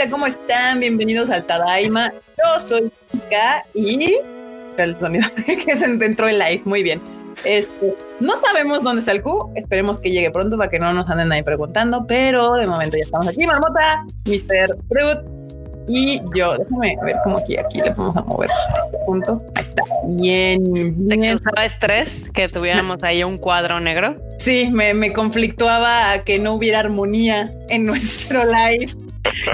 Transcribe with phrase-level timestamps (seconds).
[0.00, 0.80] bandita, ¿cómo están?
[0.80, 2.12] Bienvenidos al Tadaima.
[2.12, 4.18] Yo soy Chica y...
[4.76, 7.00] El sonido que se entró en live, muy bien.
[7.44, 11.08] Este, no sabemos dónde está el Q, esperemos que llegue pronto para que no nos
[11.10, 14.76] anden ahí preguntando, pero de momento ya estamos aquí, Marmota, Mr.
[14.88, 15.18] Fruit
[15.88, 16.56] y yo.
[16.56, 18.48] Déjame ver cómo aquí, aquí le vamos a mover
[18.84, 19.42] este punto.
[19.54, 20.64] Ahí está, bien,
[21.08, 21.38] ¿Te bien.
[21.38, 24.16] causaba estrés que tuviéramos ahí un cuadro negro?
[24.38, 28.94] Sí, me, me conflictuaba a que no hubiera armonía en nuestro live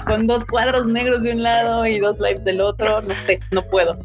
[0.06, 3.02] con dos cuadros negros de un lado y dos lives del otro.
[3.02, 3.98] No sé, no puedo.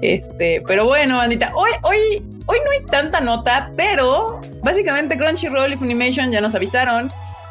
[0.00, 1.96] Este, pero bueno, bandita, hoy, hoy,
[2.46, 7.08] hoy no hay tanta nota, pero básicamente Crunchyroll y Funimation ya nos avisaron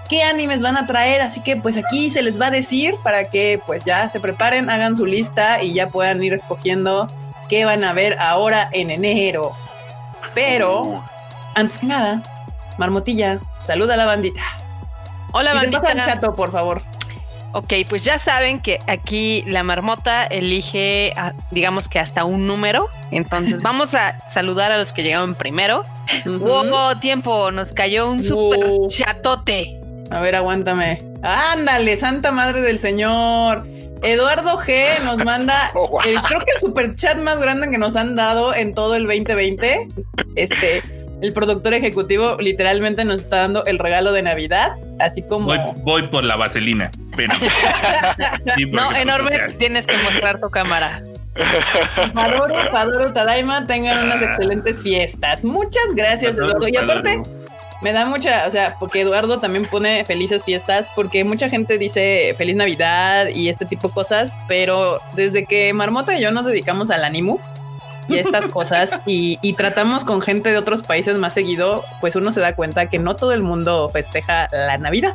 [0.09, 3.29] qué animes van a traer, así que pues aquí se les va a decir para
[3.29, 7.07] que pues ya se preparen, hagan su lista y ya puedan ir escogiendo
[7.47, 9.53] qué van a ver ahora en enero.
[10.33, 11.01] Pero
[11.55, 12.21] antes que nada,
[12.77, 14.41] Marmotilla, saluda a la bandita.
[15.31, 16.15] Hola, y te pasa el bandita.
[16.15, 16.81] chato, por favor.
[17.53, 22.87] Ok, pues ya saben que aquí la marmota elige, a- digamos que hasta un número.
[23.11, 25.83] Entonces vamos a saludar a los que llegaron primero.
[26.25, 29.77] Wow, tiempo, nos cayó un super chatote.
[30.09, 30.97] A ver, aguántame.
[31.23, 33.65] Ándale, Santa Madre del Señor.
[34.03, 36.01] Eduardo G nos manda, Oh, wow.
[36.05, 39.03] el- creo que el super chat más grande que nos han dado en todo el
[39.05, 39.87] 2020.
[40.35, 40.81] Este,
[41.21, 46.07] el productor ejecutivo literalmente nos está dando el regalo de Navidad, así como Voy, voy
[46.07, 46.89] por la vaselina.
[47.15, 47.33] Pero,
[48.71, 51.03] No, pues, enorme, tienes que mostrar tu cámara.
[52.13, 55.43] Padoro, Padoro, Tadaima tengan unas excelentes fiestas.
[55.43, 56.67] Muchas gracias, Eduardo.
[56.67, 57.21] Y aparte.
[57.81, 62.35] Me da mucha, o sea, porque Eduardo también pone felices fiestas, porque mucha gente dice
[62.37, 66.91] feliz Navidad y este tipo de cosas, pero desde que Marmota y yo nos dedicamos
[66.91, 67.39] al ánimo
[68.11, 72.31] y estas cosas y, y tratamos con gente de otros países más seguido, pues uno
[72.31, 75.13] se da cuenta que no todo el mundo festeja la Navidad.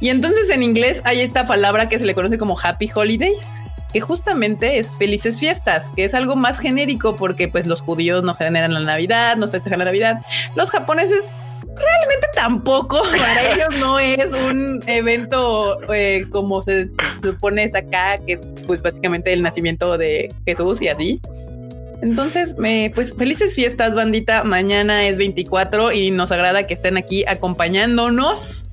[0.00, 4.00] Y entonces en inglés hay esta palabra que se le conoce como Happy Holidays, que
[4.00, 8.74] justamente es felices fiestas, que es algo más genérico porque pues los judíos no generan
[8.74, 10.20] la Navidad, no festejan la Navidad.
[10.54, 11.26] Los japoneses
[11.62, 13.02] realmente tampoco.
[13.18, 16.90] Para ellos no es un evento eh, como se
[17.22, 21.20] supone es acá, que es pues básicamente el nacimiento de Jesús y así.
[22.02, 22.54] Entonces,
[22.94, 24.44] pues felices fiestas, bandita.
[24.44, 28.66] Mañana es 24 y nos agrada que estén aquí acompañándonos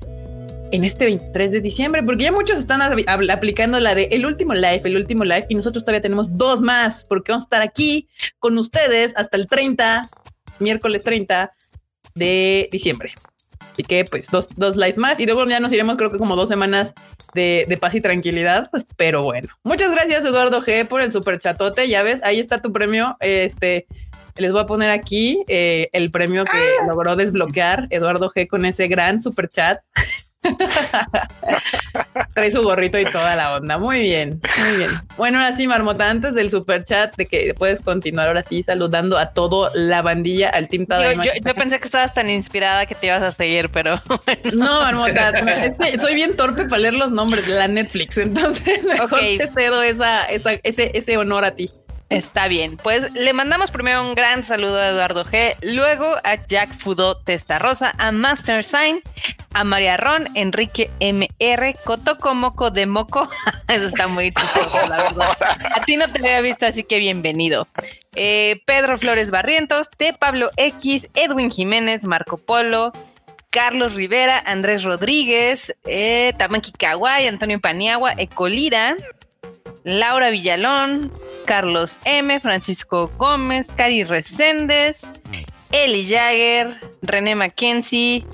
[0.70, 4.80] en este 23 de diciembre, porque ya muchos están aplicando la de el último live,
[4.84, 8.08] el último live, y nosotros todavía tenemos dos más, porque vamos a estar aquí
[8.40, 10.08] con ustedes hasta el 30,
[10.58, 11.52] miércoles 30
[12.16, 13.12] de diciembre.
[13.74, 16.36] Así que pues dos, dos lives más y luego ya nos iremos creo que como
[16.36, 16.94] dos semanas
[17.34, 19.48] de, de paz y tranquilidad, pero bueno.
[19.64, 23.86] Muchas gracias Eduardo G por el super chatote, ya ves, ahí está tu premio, este...
[24.36, 26.58] Les voy a poner aquí eh, el premio que
[26.88, 29.78] logró desbloquear Eduardo G con ese gran super chat.
[32.34, 33.78] Trae su gorrito y toda la onda.
[33.78, 34.90] Muy bien, muy bien.
[35.16, 39.18] Bueno, ahora sí, Marmota, antes del super chat, de que puedes continuar ahora sí saludando
[39.18, 41.24] a todo la bandilla, al Team Yo, Tadaima.
[41.24, 43.94] yo- yo pensé que estabas tan inspirada que te ibas a seguir, pero
[44.54, 48.84] No, Marmota, es que soy bien torpe para leer los nombres de la Netflix, entonces
[48.98, 51.70] mejor te cedo esa, esa, ese, ese honor a ti.
[52.14, 56.72] Está bien, pues le mandamos primero un gran saludo a Eduardo G, luego a Jack
[56.78, 59.02] Fudo Testarosa, a Master Sign,
[59.52, 63.28] a María Ron, Enrique MR, Cotoco Moco de Moco.
[63.68, 65.36] Eso está muy chistoso, la verdad.
[65.74, 67.66] A ti no te había visto, así que bienvenido.
[68.14, 70.12] Eh, Pedro Flores Barrientos, T.
[70.12, 72.92] Pablo X, Edwin Jiménez, Marco Polo,
[73.50, 78.96] Carlos Rivera, Andrés Rodríguez, eh, Tamaki Kawai, Antonio Paniagua, Ecolira,
[79.84, 81.12] Laura Villalón,
[81.44, 85.02] Carlos M, Francisco Gómez, Cari Reséndez,
[85.70, 88.24] Eli Jagger, René Mackenzie,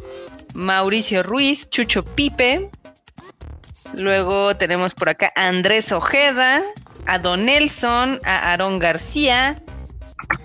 [0.55, 2.71] Mauricio Ruiz, Chucho Pipe.
[3.95, 6.63] Luego tenemos por acá a Andrés Ojeda,
[7.07, 9.57] a Don Nelson, a Aarón García,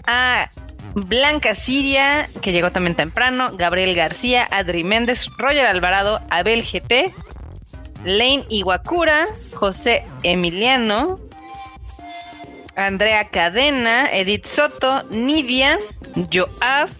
[0.07, 0.49] a
[0.95, 7.13] Blanca Siria, que llegó también temprano, Gabriel García, Adri Méndez, Roger Alvarado, Abel GT,
[8.05, 11.19] Lane Iwakura, José Emiliano,
[12.75, 15.79] Andrea Cadena, Edith Soto, Nidia,
[16.31, 16.91] Joaf,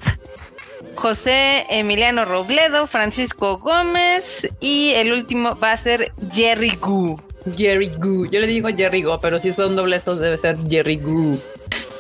[0.96, 7.22] José Emiliano Robledo, Francisco Gómez y el último va a ser Jerry Gu.
[7.56, 8.26] Jerry Goo.
[8.26, 11.38] Yo le digo Jerry Go, pero si son doble esos debe ser Jerry Goo.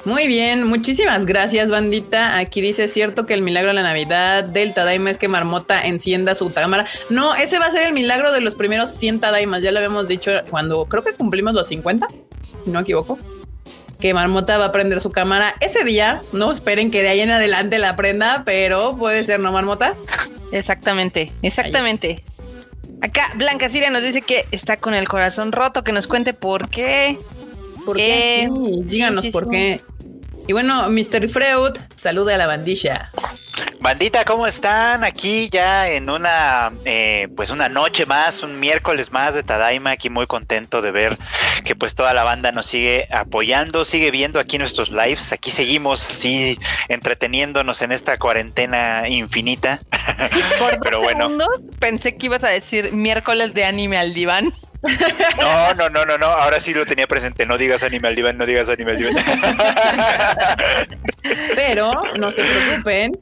[0.06, 2.38] Muy bien, muchísimas gracias, bandita.
[2.38, 5.81] Aquí dice, ¿es cierto que el milagro de la Navidad del Tadaima es que Marmota
[5.81, 6.86] encienda su cámara.
[7.10, 9.63] No, ese va a ser el milagro de los primeros 100 Tadaimas.
[9.63, 13.18] Ya lo habíamos dicho cuando creo que cumplimos los 50, si no me equivoco.
[14.00, 16.22] Que Marmota va a prender su cámara ese día.
[16.34, 19.96] No esperen que de ahí en adelante la prenda, pero puede ser, ¿no, Marmota?
[20.52, 22.24] Exactamente, exactamente.
[23.02, 26.69] Acá Blanca Siria nos dice que está con el corazón roto, que nos cuente por
[26.69, 27.18] qué.
[27.86, 28.44] ¿Por qué?
[28.44, 29.81] Eh, Sí, díganos sí, por qué.
[30.47, 31.27] Y bueno, Mr.
[31.27, 33.12] Freud, salude a la bandilla.
[33.80, 35.03] Bandita, ¿cómo están?
[35.03, 40.09] Aquí ya en una, eh, pues una noche más, un miércoles más de Tadaima, aquí
[40.09, 41.18] muy contento de ver
[41.63, 46.09] que pues toda la banda nos sigue apoyando, sigue viendo aquí nuestros lives, aquí seguimos
[46.09, 46.57] así
[46.89, 49.81] entreteniéndonos en esta cuarentena infinita.
[50.59, 51.30] Por dos Pero bueno.
[51.80, 54.51] pensé que ibas a decir miércoles de anime al diván.
[55.40, 58.38] No, no, no, no, no, ahora sí lo tenía presente, no digas anime al diván,
[58.38, 59.16] no digas anime al diván.
[61.56, 63.14] Pero no se preocupen.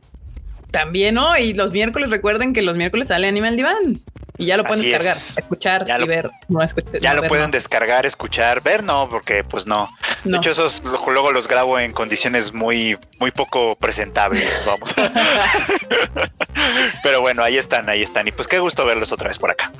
[0.72, 4.02] También hoy, los miércoles, recuerden que los miércoles sale Anime al Diván.
[4.40, 5.38] Y ya lo pueden Así descargar, es.
[5.38, 6.32] escuchar Ya y lo- ver.
[6.50, 7.00] No escuchar.
[7.00, 7.52] Ya no lo ver, pueden no.
[7.52, 9.88] descargar, escuchar, ver, no, porque pues no.
[10.24, 10.38] De No.
[10.40, 14.96] hecho, esos luego los grabo en condiciones muy, muy poco presentables, vamos.
[17.04, 18.28] Pero bueno, ahí están, ahí están.
[18.28, 19.72] Y pues qué gusto verlos otra vez por acá.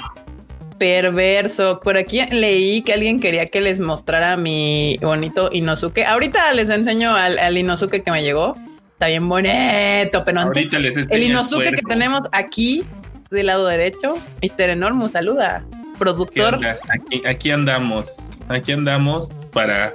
[0.78, 1.80] Perverso.
[1.80, 6.06] Por aquí leí que alguien quería que les mostrara mi bonito Inosuke.
[6.06, 8.56] Ahorita les enseño al, al Inosuke que me llegó.
[8.94, 11.90] Está bien bonito, pero antes les el el Inosuke que puerco.
[11.90, 12.84] tenemos aquí
[13.30, 14.70] del lado derecho, Mr.
[14.70, 15.66] Enormo, saluda.
[15.70, 16.60] ¿Qué Productor.
[16.66, 18.12] Aquí, aquí andamos.
[18.48, 19.94] Aquí andamos para,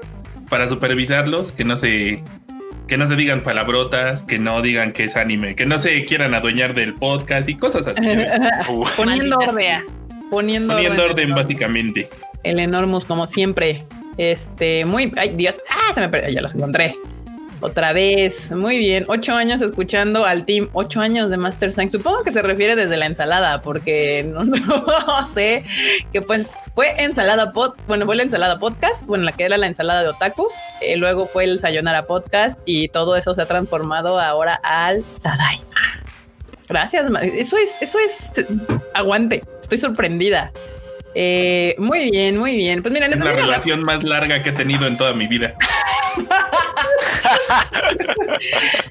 [0.48, 2.22] para supervisarlos, que no se
[2.88, 6.34] que no se digan palabrotas, que no digan que es anime, que no se quieran
[6.34, 8.02] adueñar del podcast y cosas así.
[8.96, 9.84] Poniendo orden.
[10.30, 11.34] Poniendo, Poniendo orden orden.
[11.34, 12.08] básicamente.
[12.42, 13.84] El Enormous, como siempre.
[14.16, 15.12] Este, muy.
[15.16, 15.56] Ay, Dios.
[15.70, 16.30] Ah, se me perdió.
[16.30, 16.94] Ya los encontré.
[17.60, 18.52] Otra vez.
[18.52, 19.04] Muy bien.
[19.08, 20.69] Ocho años escuchando al team.
[20.75, 21.96] Ocho años de Master Science.
[21.98, 25.64] Supongo que se refiere desde la ensalada, porque no, no sé
[26.12, 27.74] que fue, fue ensalada pod.
[27.88, 29.04] Bueno, fue la ensalada podcast.
[29.06, 30.52] Bueno, la que era la ensalada de otakus.
[30.81, 35.64] Eh, luego fue el Sayonara podcast y todo eso se ha transformado ahora al Tadaima.
[36.69, 37.05] Gracias.
[37.23, 38.44] Eso es, eso es
[38.94, 39.43] aguante.
[39.61, 40.53] Estoy sorprendida.
[41.15, 42.82] Eh, muy bien, muy bien.
[42.82, 45.55] Pues miren, Es la relación más larga que he tenido en toda mi vida.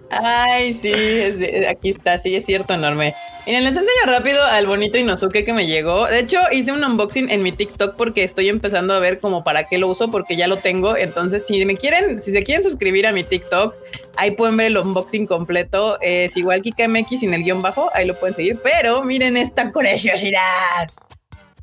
[0.10, 3.14] Ay, sí, es de- aquí está, sí, es cierto, enorme.
[3.48, 6.06] Miren, les enseño rápido al bonito Inosuke que me llegó.
[6.08, 9.64] De hecho, hice un unboxing en mi TikTok porque estoy empezando a ver como para
[9.64, 10.98] qué lo uso, porque ya lo tengo.
[10.98, 13.74] Entonces, si me quieren, si se quieren suscribir a mi TikTok,
[14.18, 15.98] ahí pueden ver el unboxing completo.
[16.02, 18.60] Es igual KikaMX sin el guion bajo, ahí lo pueden seguir.
[18.62, 20.92] Pero miren esta curiosidad.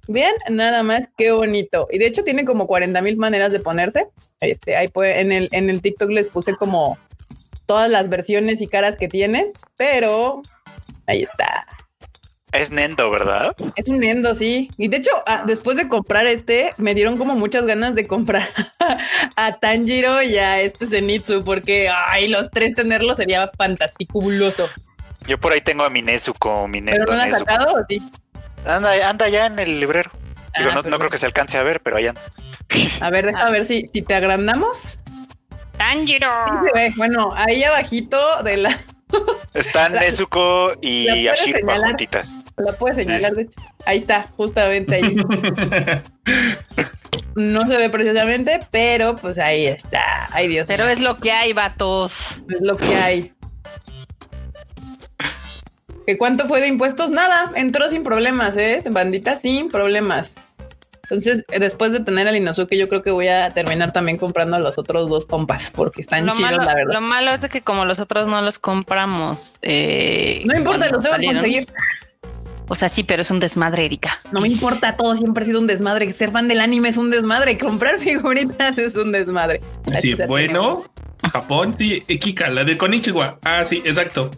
[0.08, 1.86] Bien, nada más, qué bonito.
[1.92, 4.06] Y de hecho tiene como 40 mil maneras de ponerse.
[4.40, 6.96] Este, ahí puede, en el, en el TikTok les puse como
[7.66, 10.40] todas las versiones y caras que tiene, pero
[11.06, 11.66] ahí está.
[12.52, 13.54] es Nendo, ¿verdad?
[13.76, 14.70] Es un Nendo, sí.
[14.78, 18.48] Y de hecho, ah, después de comprar este, me dieron como muchas ganas de comprar
[19.36, 24.68] a Tanjiro y a este Zenitsu, porque ay, los tres tenerlos sería fantasticuloso.
[25.26, 27.84] Yo por ahí tengo a mi Nezuko, mi ¿Pero Nendo no lo has sacado o
[27.88, 28.00] sí?
[28.64, 30.10] Anda, anda ya en el librero.
[30.56, 32.22] Digo, Ah, no, pero- no creo que se alcance a ver, pero allá anda.
[33.00, 34.98] A ver, deja ver si, si te agrandamos.
[35.76, 36.28] Tanjiro.
[36.46, 36.92] Sí se ve.
[36.96, 38.78] Bueno, ahí abajito de la,
[39.54, 42.32] Están La- Nezuko y Ashirpa juntitas.
[42.56, 43.60] La puedes señalar, de hecho.
[43.86, 45.16] Ahí está, justamente ahí.
[47.36, 50.28] No se ve precisamente, pero pues ahí está.
[50.30, 50.92] Ay, Dios Pero mío.
[50.92, 52.42] es lo que hay, vatos.
[52.48, 53.32] es lo que hay.
[56.06, 57.10] ¿Que cuánto fue de impuestos?
[57.10, 58.80] Nada, entró sin problemas, ¿eh?
[58.88, 60.34] Bandita sin problemas.
[61.04, 64.56] Entonces, eh, después de tener al Inosuke, yo creo que voy a terminar también comprando
[64.56, 66.94] a los otros dos compas, porque están Lo chidos, malo, la verdad.
[66.94, 69.54] lo malo es de que como los otros no los compramos.
[69.62, 71.36] eh, No importa, los tengo que salieron.
[71.36, 71.66] conseguir.
[72.66, 74.18] O sea, sí, pero es un desmadre, Erika.
[74.32, 76.10] No me importa, todo siempre ha sido un desmadre.
[76.14, 77.58] Ser fan del anime es un desmadre.
[77.58, 79.60] Comprar figuritas es un desmadre.
[79.86, 80.82] Sí, Así se bueno,
[81.30, 83.38] Japón, sí, eh, Kika, la de Konichiwa.
[83.44, 84.30] Ah, sí, exacto.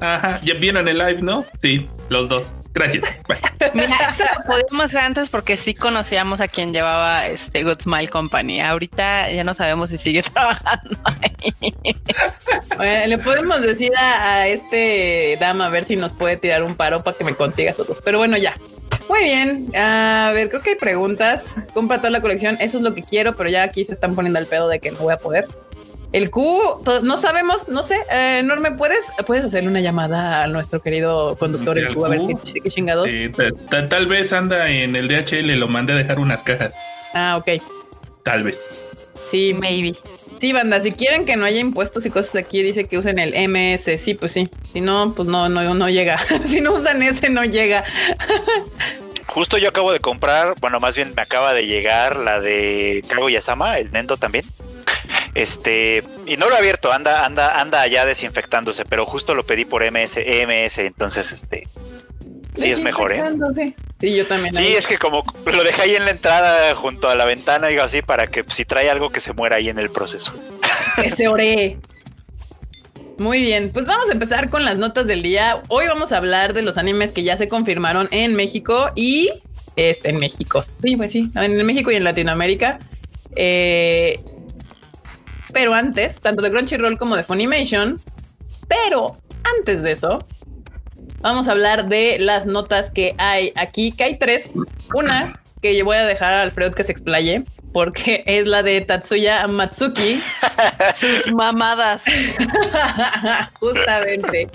[0.00, 1.44] Ajá, ya vieron el live, ¿no?
[1.60, 2.54] Sí, los dos.
[2.74, 3.16] Gracias.
[3.28, 3.38] Bye.
[3.74, 8.08] Mira, eso lo podíamos hacer antes porque sí conocíamos a quien llevaba este Good Smile
[8.08, 8.60] Company.
[8.60, 11.74] Ahorita ya no sabemos si sigue trabajando ahí.
[13.06, 17.04] Le podemos decir a, a este dama a ver si nos puede tirar un paro
[17.04, 18.00] para que me consigas otros.
[18.04, 18.54] Pero bueno, ya.
[19.08, 19.70] Muy bien.
[19.76, 21.54] A ver, creo que hay preguntas.
[21.74, 22.56] Compra toda la colección.
[22.60, 24.90] Eso es lo que quiero, pero ya aquí se están poniendo al pedo de que
[24.90, 25.46] no voy a poder.
[26.14, 27.98] El Q, to- no sabemos, no sé.
[28.08, 32.08] Eh, Norme, ¿puedes, puedes hacerle una llamada a nuestro querido conductor, el ¿Al Q, a
[32.08, 33.10] ver qué, qué chingados.
[33.36, 36.72] Ta- ta- tal vez anda en el DHL, lo mandé a dejar unas cajas.
[37.14, 37.60] Ah, ok.
[38.22, 38.60] Tal vez.
[39.24, 39.94] Sí, Maybe.
[40.40, 43.34] Sí, banda, si quieren que no haya impuestos y cosas aquí, dice que usen el
[43.48, 43.98] MS.
[43.98, 44.48] Sí, pues sí.
[44.72, 46.18] Si no, pues no, no, no llega.
[46.44, 47.82] si no usan ese, no llega.
[49.26, 53.78] Justo yo acabo de comprar, bueno, más bien me acaba de llegar la de Kaguya-sama,
[53.78, 54.44] el Nendo también.
[55.34, 59.64] Este, y no lo he abierto, anda, anda, anda allá desinfectándose, pero justo lo pedí
[59.64, 61.64] por MS, EMS, entonces este
[62.54, 63.22] sí es mejor, ¿eh?
[64.00, 64.54] Sí, yo también.
[64.54, 67.82] Sí, es que como lo dejé ahí en la entrada junto a la ventana, digo
[67.82, 70.32] así, para que si trae algo que se muera ahí en el proceso.
[71.00, 71.78] Que se ore.
[73.18, 75.62] Muy bien, pues vamos a empezar con las notas del día.
[75.68, 79.30] Hoy vamos a hablar de los animes que ya se confirmaron en México y
[79.76, 80.62] este, en México.
[80.82, 82.78] Sí, pues sí, en México y en Latinoamérica.
[83.36, 84.20] Eh,
[85.54, 87.98] pero antes, tanto de Crunchyroll como de Funimation.
[88.68, 89.16] Pero
[89.58, 90.26] antes de eso,
[91.20, 94.52] vamos a hablar de las notas que hay aquí, que hay tres.
[94.94, 95.32] Una
[95.62, 99.46] que yo voy a dejar a Alfredo que se explaye, porque es la de Tatsuya
[99.46, 100.20] Matsuki.
[100.94, 102.02] Sus mamadas.
[103.60, 104.50] Justamente.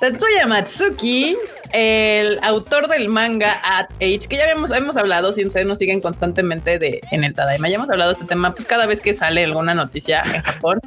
[0.00, 1.36] Tatsuya Matsuki,
[1.74, 6.00] el autor del manga At Age, que ya habíamos, hemos hablado, si ustedes nos siguen
[6.00, 9.12] constantemente de, en el Tadaima, ya hemos hablado de este tema, pues cada vez que
[9.12, 10.80] sale alguna noticia en Japón,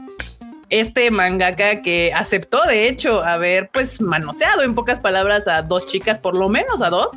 [0.72, 6.18] este mangaka que aceptó de hecho haber pues manoseado en pocas palabras a dos chicas,
[6.18, 7.12] por lo menos a dos,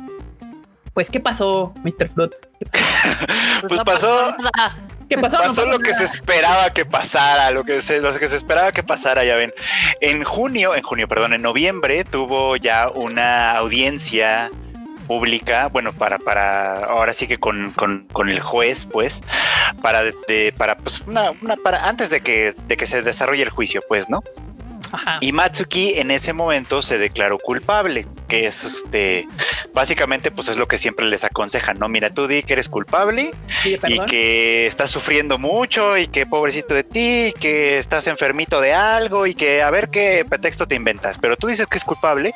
[0.93, 2.09] pues ¿qué pasó, Mr.
[2.09, 2.31] Fruit?
[3.61, 4.35] pues no pasó.
[5.09, 5.37] ¿Qué pasó?
[5.37, 8.35] pasó No pasó lo que se esperaba que pasara, lo que se, lo que se
[8.35, 9.53] esperaba que pasara, ya ven.
[10.01, 14.49] En junio, en junio, perdón, en noviembre tuvo ya una audiencia
[15.07, 19.21] pública, bueno, para, para, ahora sí que con, con, con el juez, pues,
[19.81, 23.43] para, de- de- para, pues, una, una, para, antes de que, de que se desarrolle
[23.43, 24.21] el juicio, pues, ¿no?
[24.91, 25.17] Ajá.
[25.21, 29.27] Y Matsuki en ese momento se declaró culpable, que es este,
[29.73, 31.87] básicamente pues es lo que siempre les aconsejan, ¿no?
[31.87, 33.31] Mira, tú di que eres culpable
[33.65, 38.73] y que estás sufriendo mucho y que pobrecito de ti, y que estás enfermito de
[38.73, 42.33] algo y que a ver qué pretexto te inventas, pero tú dices que es culpable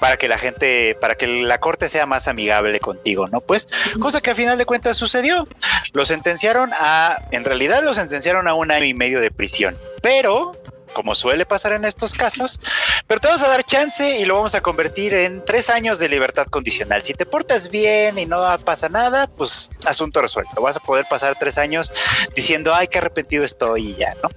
[0.00, 3.40] para que la gente, para que la corte sea más amigable contigo, ¿no?
[3.40, 3.68] Pues
[4.00, 5.46] cosa que a final de cuentas sucedió.
[5.92, 10.52] Lo sentenciaron a, en realidad lo sentenciaron a un año y medio de prisión, pero
[10.94, 12.60] como suele pasar en estos casos,
[13.06, 16.08] pero te vamos a dar chance y lo vamos a convertir en tres años de
[16.08, 17.02] libertad condicional.
[17.04, 20.62] Si te portas bien y no pasa nada, pues asunto resuelto.
[20.62, 21.92] Vas a poder pasar tres años
[22.34, 24.30] diciendo, ay, qué arrepentido estoy y ya, ¿no?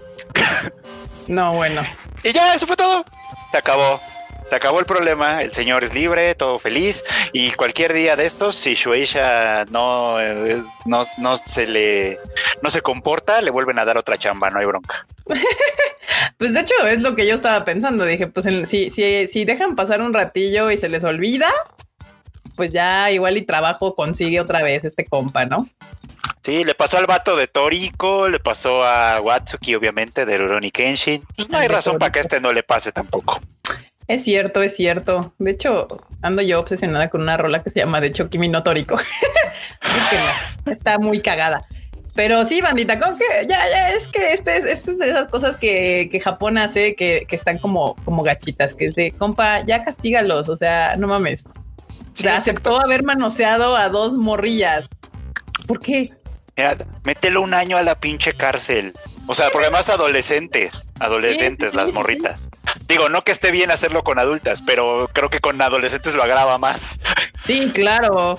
[1.27, 1.85] No, bueno.
[2.23, 3.03] Y ya, eso fue todo.
[3.51, 3.99] Se acabó.
[4.49, 8.55] Se acabó el problema, el señor es libre, todo feliz y cualquier día de estos,
[8.55, 12.17] si Shueisha no, eh, no, no se le
[12.61, 15.05] no se comporta, le vuelven a dar otra chamba, no hay bronca.
[16.37, 18.05] Pues de hecho es lo que yo estaba pensando.
[18.05, 21.51] Dije, pues en- si, si, si dejan pasar un ratillo y se les olvida,
[22.55, 25.67] pues ya igual y trabajo consigue otra vez este compa, ¿no?
[26.43, 31.23] Sí, le pasó al vato de Toriko, le pasó a Watsuki, obviamente, de Rurouni Kenshin.
[31.35, 33.39] Pues no hay razón para que este no le pase tampoco.
[34.07, 35.33] Es cierto, es cierto.
[35.37, 35.87] De hecho,
[36.21, 38.95] ando yo obsesionada con una rola que se llama De hecho Kimi no Tórico.
[38.95, 40.33] Búsquenla.
[40.71, 41.65] Está muy cagada.
[42.15, 45.29] Pero sí, bandita, como que ya, ya es que este es, este es de esas
[45.29, 49.63] cosas que, que Japón hace que, que están como, como gachitas, que es de compa,
[49.65, 50.49] ya castígalos.
[50.49, 51.45] O sea, no mames.
[51.45, 51.49] O
[52.13, 52.71] Sí, sea, exacto.
[52.71, 54.89] aceptó haber manoseado a dos morrillas.
[55.67, 56.09] ¿Por qué?
[56.55, 58.93] Mira, mételo un año a la pinche cárcel.
[59.27, 62.47] O sea, porque además adolescentes, adolescentes, las morritas.
[62.87, 66.57] Digo, no que esté bien hacerlo con adultas, pero creo que con adolescentes lo agrava
[66.57, 66.99] más.
[67.43, 68.35] Sí, claro.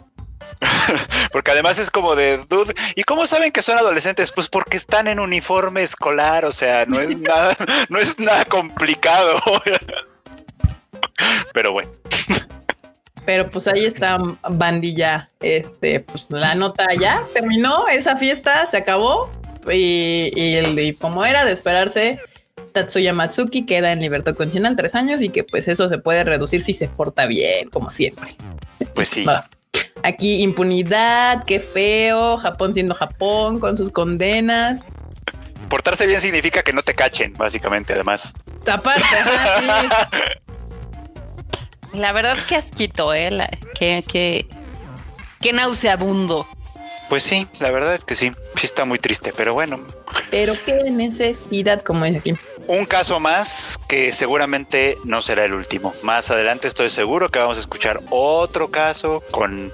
[1.32, 2.74] Porque además es como de dude.
[2.94, 4.32] ¿Y cómo saben que son adolescentes?
[4.32, 6.44] Pues porque están en uniforme escolar.
[6.44, 7.56] O sea, no es nada,
[7.88, 9.34] no es nada complicado.
[11.52, 11.90] Pero bueno,
[13.24, 14.18] Pero pues ahí está
[14.50, 15.28] bandilla.
[15.40, 19.30] Este, pues la nota ya terminó esa fiesta, se acabó.
[19.76, 22.20] Y, y, el- y como era de esperarse,
[22.72, 26.62] Tatsuya Matsuki queda en libertad condicional tres años y que pues eso se puede reducir
[26.62, 28.36] si se porta bien, como siempre.
[28.94, 29.24] pues sí.
[30.02, 34.84] Aquí impunidad, qué feo, Japón siendo Japón con sus condenas.
[35.68, 38.32] Portarse bien significa que no te cachen, básicamente, además.
[38.66, 39.88] Aparte, ajá, sí.
[41.98, 43.30] La verdad que asquito, eh.
[43.30, 44.46] La- que, que,
[45.40, 46.46] que nauseabundo.
[47.08, 48.32] Pues sí, la verdad es que sí.
[48.54, 49.84] Sí está muy triste, pero bueno.
[50.30, 52.34] pero qué necesidad, como dice aquí.
[52.66, 55.94] Un caso más que seguramente no será el último.
[56.02, 59.72] Más adelante estoy seguro que vamos a escuchar otro caso con...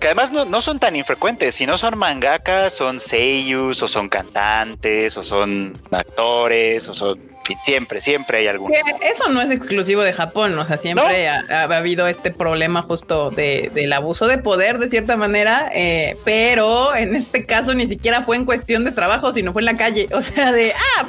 [0.00, 1.54] Que además no, no son tan infrecuentes.
[1.54, 7.31] Si no son mangakas, son seiyus, o son cantantes, o son actores, o son...
[7.62, 8.74] Siempre, siempre hay alguno.
[9.02, 13.30] Eso no es exclusivo de Japón, o sea, siempre ha, ha habido este problema justo
[13.30, 18.22] de, del abuso de poder de cierta manera, eh, pero en este caso ni siquiera
[18.22, 21.06] fue en cuestión de trabajo, sino fue en la calle, o sea, de, ah,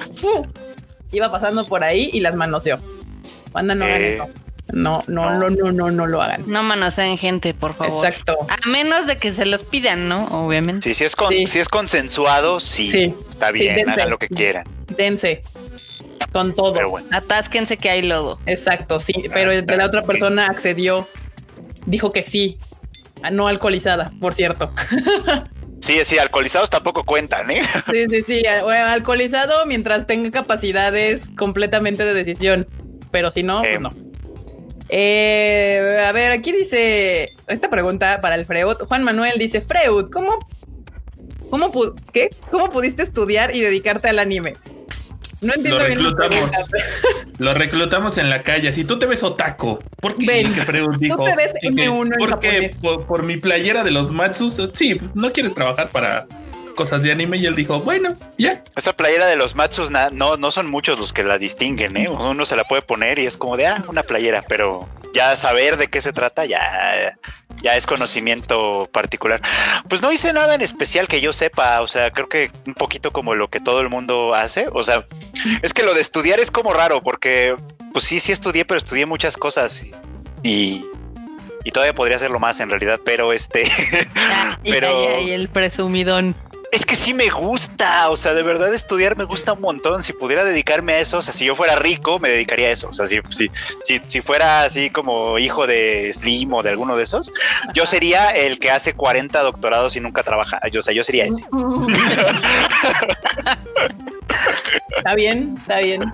[1.11, 2.79] iba pasando por ahí y las manoseó.
[3.51, 4.29] Banda, no hagan Eh, eso.
[4.71, 5.49] No, no, no.
[5.49, 6.45] no, no, no, no lo hagan.
[6.47, 8.03] No manoseen gente, por favor.
[8.07, 8.37] Exacto.
[8.49, 10.25] A menos de que se los pidan, ¿no?
[10.31, 10.89] Obviamente.
[10.89, 11.45] Sí, si es, con, Sí.
[11.45, 13.13] si es consensuado, sí, Sí.
[13.29, 14.63] está bien, hagan lo que quieran.
[14.97, 15.43] Dense
[16.31, 16.73] con todo.
[16.73, 18.39] Pero bueno, Atásquense que hay lodo.
[18.45, 21.07] Exacto, sí, pero de la otra persona accedió,
[21.85, 22.57] dijo que sí.
[23.31, 24.71] no alcoholizada, por cierto.
[25.83, 27.61] Sí, sí, alcoholizados tampoco cuentan, ¿eh?
[27.91, 32.65] Sí, sí, sí, alcoholizado mientras tenga capacidades completamente de decisión,
[33.11, 33.91] pero si no, pues no.
[34.87, 38.77] Eh, a ver, aquí dice esta pregunta para el Freud.
[38.87, 40.39] Juan Manuel dice: Freud, ¿cómo,
[41.49, 41.69] cómo,
[42.13, 42.29] ¿qué?
[42.49, 44.53] ¿cómo pudiste estudiar y dedicarte al anime?
[45.43, 46.51] No entiendo lo reclutamos,
[47.38, 48.73] lo reclutamos en la calle.
[48.73, 50.25] Si tú te ves otaku, ¿por qué?
[50.25, 55.31] Ven, tú te ves M1 Porque por, por, mi playera de los Matsus, sí, no
[55.31, 56.27] quieres trabajar para
[56.73, 58.63] cosas de anime y él dijo, bueno, ya.
[58.75, 62.09] Esa playera de los Matsus no, no son muchos los que la distinguen, ¿eh?
[62.09, 65.77] Uno se la puede poner y es como de, ah, una playera, pero ya saber
[65.77, 67.17] de qué se trata ya,
[67.62, 69.41] ya es conocimiento particular.
[69.88, 73.12] Pues no hice nada en especial que yo sepa, o sea, creo que un poquito
[73.12, 75.05] como lo que todo el mundo hace, o sea,
[75.62, 77.55] es que lo de estudiar es como raro porque,
[77.93, 79.86] pues sí, sí estudié, pero estudié muchas cosas
[80.43, 80.86] y
[81.65, 83.63] y todavía podría hacerlo más en realidad, pero este.
[84.15, 85.19] Ah, pero.
[85.22, 86.36] Y, el presumidón
[86.73, 90.01] es que sí me gusta, o sea, de verdad estudiar me gusta un montón.
[90.01, 92.87] Si pudiera dedicarme a eso, o sea, si yo fuera rico, me dedicaría a eso.
[92.89, 93.51] O sea, si, si,
[94.07, 97.31] si, fuera así como hijo de Slim o de alguno de esos,
[97.75, 100.59] yo sería el que hace 40 doctorados y nunca trabaja.
[100.75, 101.45] O sea, yo sería ese.
[104.97, 106.13] Está bien, está bien.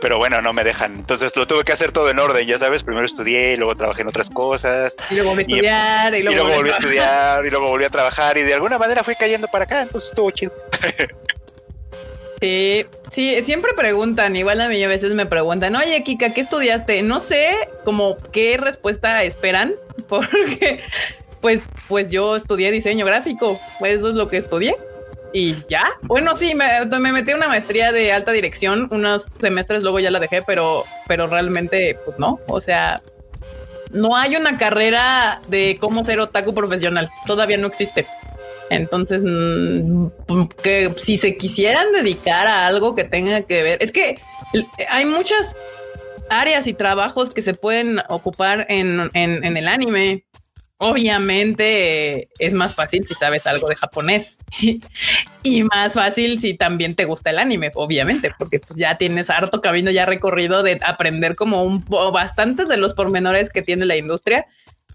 [0.00, 0.96] Pero bueno, no me dejan.
[0.96, 2.82] Entonces lo tuve que hacer todo en orden, ya sabes.
[2.82, 4.96] Primero estudié, y luego trabajé en otras cosas.
[5.10, 8.36] Y luego volví a estudiar, y luego, volví a estudiar, y luego volví a trabajar.
[8.38, 10.52] Y de alguna manera fui cayendo para acá, entonces estuvo chido.
[12.40, 17.02] Sí, sí, siempre preguntan, igual a mí a veces me preguntan, oye Kika, ¿qué estudiaste?
[17.02, 17.50] No sé
[17.84, 19.74] como qué respuesta esperan,
[20.08, 20.80] porque
[21.40, 24.76] pues, pues yo estudié diseño gráfico, pues eso es lo que estudié
[25.32, 25.84] y ya.
[26.02, 30.20] Bueno, sí, me, me metí una maestría de alta dirección unos semestres, luego ya la
[30.20, 32.40] dejé, pero, pero realmente, pues no.
[32.46, 33.00] O sea,
[33.92, 37.10] no hay una carrera de cómo ser otaku profesional.
[37.26, 38.06] Todavía no existe.
[38.70, 40.08] Entonces, mm,
[40.62, 44.20] que si se quisieran dedicar a algo que tenga que ver, es que
[44.90, 45.56] hay muchas
[46.30, 50.24] áreas y trabajos que se pueden ocupar en, en el anime
[50.78, 54.38] obviamente es más fácil si sabes algo de japonés
[55.42, 59.60] y más fácil si también te gusta el anime, obviamente, porque pues ya tienes harto
[59.60, 64.46] camino ya recorrido de aprender como un bastantes de los pormenores que tiene la industria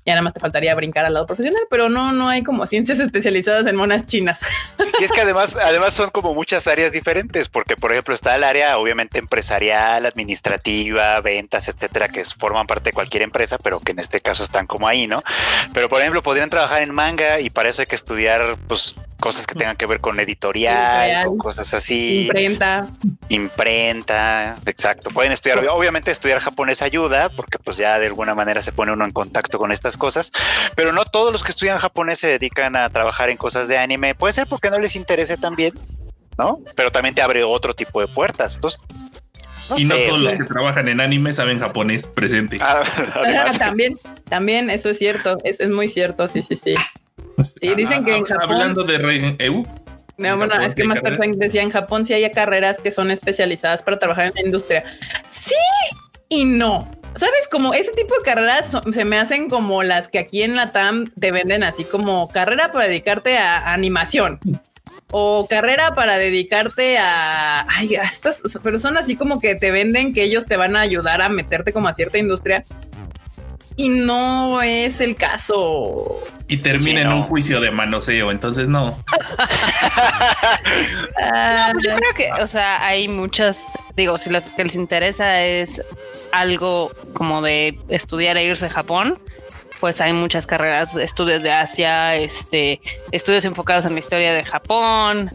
[0.05, 2.99] ya nada más te faltaría brincar al lado profesional, pero no, no hay como ciencias
[2.99, 4.41] especializadas en monas chinas.
[4.99, 8.43] Y es que además, además son como muchas áreas diferentes, porque por ejemplo está el
[8.43, 13.99] área obviamente empresarial, administrativa, ventas, etcétera, que forman parte de cualquier empresa, pero que en
[13.99, 15.23] este caso están como ahí, ¿no?
[15.73, 19.47] Pero por ejemplo podrían trabajar en manga y para eso hay que estudiar pues cosas
[19.47, 22.23] que tengan que ver con editorial, con cosas así.
[22.23, 22.87] Imprenta.
[23.29, 25.11] Imprenta, exacto.
[25.11, 29.05] Pueden estudiar, obviamente estudiar japonés ayuda, porque pues ya de alguna manera se pone uno
[29.05, 30.31] en contacto con estas cosas,
[30.75, 34.15] pero no todos los que estudian japonés se dedican a trabajar en cosas de anime.
[34.15, 35.73] Puede ser porque no les interese también,
[36.37, 36.59] ¿no?
[36.75, 38.55] Pero también te abre otro tipo de puertas.
[38.55, 38.81] Entonces,
[39.77, 42.57] y no todos los que trabajan en anime saben japonés presente.
[42.61, 42.83] Ah,
[43.57, 43.95] también,
[44.29, 46.75] también, eso es cierto, es, es muy cierto, sí, sí, sí.
[47.61, 48.51] Y dicen que en Japón.
[48.51, 49.63] Hablando de EU.
[50.17, 53.81] No, bueno, es que Master Frank decía en Japón si hay carreras que son especializadas
[53.81, 54.83] para trabajar en la industria.
[55.29, 55.55] Sí
[56.29, 56.87] y no.
[57.15, 57.47] ¿Sabes?
[57.49, 61.11] Como ese tipo de carreras se me hacen como las que aquí en la TAM
[61.19, 64.39] te venden así como carrera para dedicarte a animación
[65.11, 70.45] o carrera para dedicarte a, ay, estas personas así como que te venden que ellos
[70.45, 72.65] te van a ayudar a meterte como a cierta industria
[73.75, 76.19] y no es el caso.
[76.47, 78.97] Y termina en un juicio de manoseo, entonces no.
[81.21, 83.61] Ah, pues yo creo que, o sea, hay muchas,
[83.95, 85.81] digo, si lo que les interesa es
[86.31, 89.19] algo como de estudiar e irse a Japón,
[89.79, 92.81] pues hay muchas carreras, estudios de Asia, este,
[93.11, 95.31] estudios enfocados en la historia de Japón,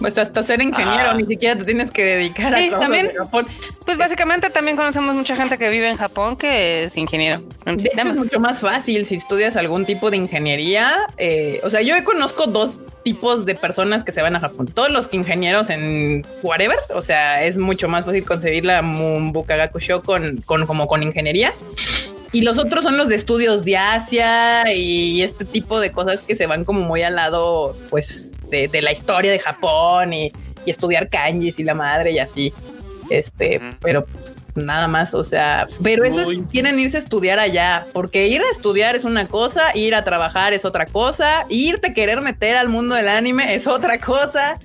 [0.00, 3.46] pues hasta ser ingeniero, ni siquiera te tienes que dedicar a cosas también, Japón.
[3.84, 7.42] Pues básicamente también conocemos mucha gente que vive en Japón que es ingeniero.
[7.64, 11.06] es mucho más fácil si estudias algún tipo de ingeniería.
[11.16, 14.66] Eh, o sea, yo conozco dos tipos de personas que se van a Japón.
[14.66, 16.78] Todos los ingenieros en whatever.
[16.90, 21.52] O sea, es mucho más fácil conseguir la Mbukagakusho con, con como con ingeniería.
[22.32, 26.34] Y los otros son los de estudios de Asia y este tipo de cosas que
[26.34, 30.30] se van como muy al lado, pues, de, la historia de Japón y,
[30.66, 32.52] estudiar kanjis y la madre y así.
[33.08, 38.26] Este, pero pues, nada más, o sea, pero eso quieren irse a estudiar allá, porque
[38.26, 42.20] ir a estudiar es una cosa, ir a trabajar es otra cosa, irte a querer
[42.20, 44.58] meter al mundo del anime es otra cosa.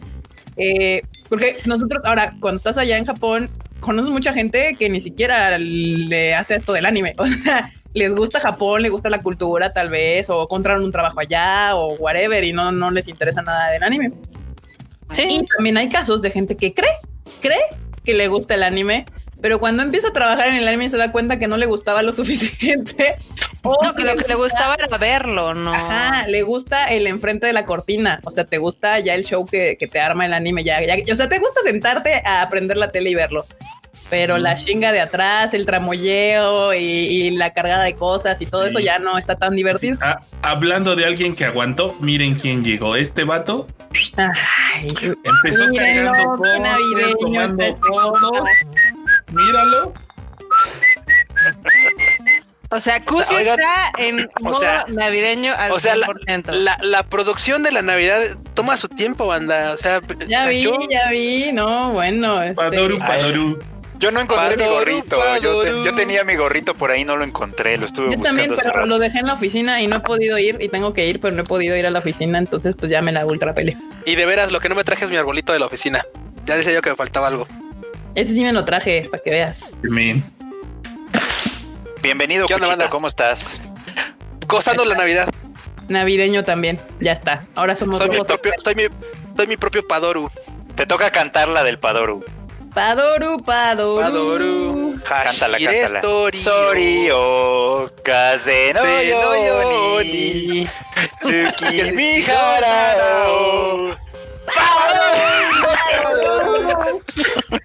[0.57, 5.57] Eh, porque nosotros, ahora, cuando estás allá en Japón, conoces mucha gente que ni siquiera
[5.57, 7.13] le hace esto del anime.
[7.21, 11.19] O sea, les gusta Japón, les gusta la cultura tal vez, o encontraron un trabajo
[11.19, 14.11] allá o whatever y no, no les interesa nada del anime.
[15.13, 15.23] Sí.
[15.29, 16.93] Y también hay casos de gente que cree,
[17.41, 17.59] cree
[18.03, 19.05] que le gusta el anime,
[19.41, 22.01] pero cuando empieza a trabajar en el anime se da cuenta que no le gustaba
[22.01, 23.17] lo suficiente.
[23.63, 25.73] O No, que lo que le gustaba era verlo, ¿no?
[25.73, 28.19] Ajá, le gusta el enfrente de la cortina.
[28.23, 30.63] O sea, te gusta ya el show que, que te arma el anime.
[30.63, 33.45] Ya, ya, o sea, te gusta sentarte a aprender la tele y verlo.
[34.11, 38.65] Pero la chinga de atrás, el tramoyeo y, y la cargada de cosas y todo
[38.65, 39.97] eso ya no está tan divertido.
[40.01, 42.95] Ah, hablando de alguien que aguantó, miren quién llegó.
[42.95, 43.65] Este vato
[44.17, 44.93] Ay,
[45.23, 48.41] empezó mírenlo, cargando tomando este fotos.
[49.31, 49.93] Míralo.
[52.73, 56.07] O sea, Cusi O sea, está en o modo sea, navideño al O sea, la,
[56.07, 56.51] 100%.
[56.51, 58.21] la, la producción de la Navidad
[58.53, 59.73] toma su tiempo, banda.
[59.73, 62.41] O sea, o Ya vi, yo- ya vi, no, bueno.
[62.41, 63.59] este, Padoru, Padoru.
[64.01, 65.21] Yo no encontré mi gorrito.
[65.41, 67.77] Yo, te- yo tenía mi gorrito por ahí, no lo encontré.
[67.77, 68.87] Lo estuve Yo buscando también, hace pero rato.
[68.87, 71.35] lo dejé en la oficina y no he podido ir y tengo que ir, pero
[71.35, 73.77] no he podido ir a la oficina, entonces pues ya me la ultra pele.
[74.05, 76.01] Y de veras, lo que no me traje es mi arbolito de la oficina.
[76.47, 77.47] Ya decía yo que me faltaba algo.
[78.15, 79.71] Ese sí me lo traje para que veas.
[82.01, 82.89] Bienvenido, ¿Qué onda, Cuchita, banda?
[82.89, 83.61] ¿cómo estás?
[84.47, 85.29] Gozando la Navidad.
[85.89, 87.43] Navideño también, ya está.
[87.53, 88.25] Ahora somos Soy mi, dos.
[88.27, 88.83] propio, soy, mi,
[89.35, 90.29] soy mi propio Padoru.
[90.75, 92.25] Te toca cantar la del Padoru.
[92.73, 94.01] Padoru, Padoru.
[94.01, 94.99] Padoru.
[95.03, 95.99] Cántala, cántala.
[96.33, 98.85] Sorry, oh, kaze no
[99.35, 100.69] yoni,
[101.19, 103.97] tsuki mi harao.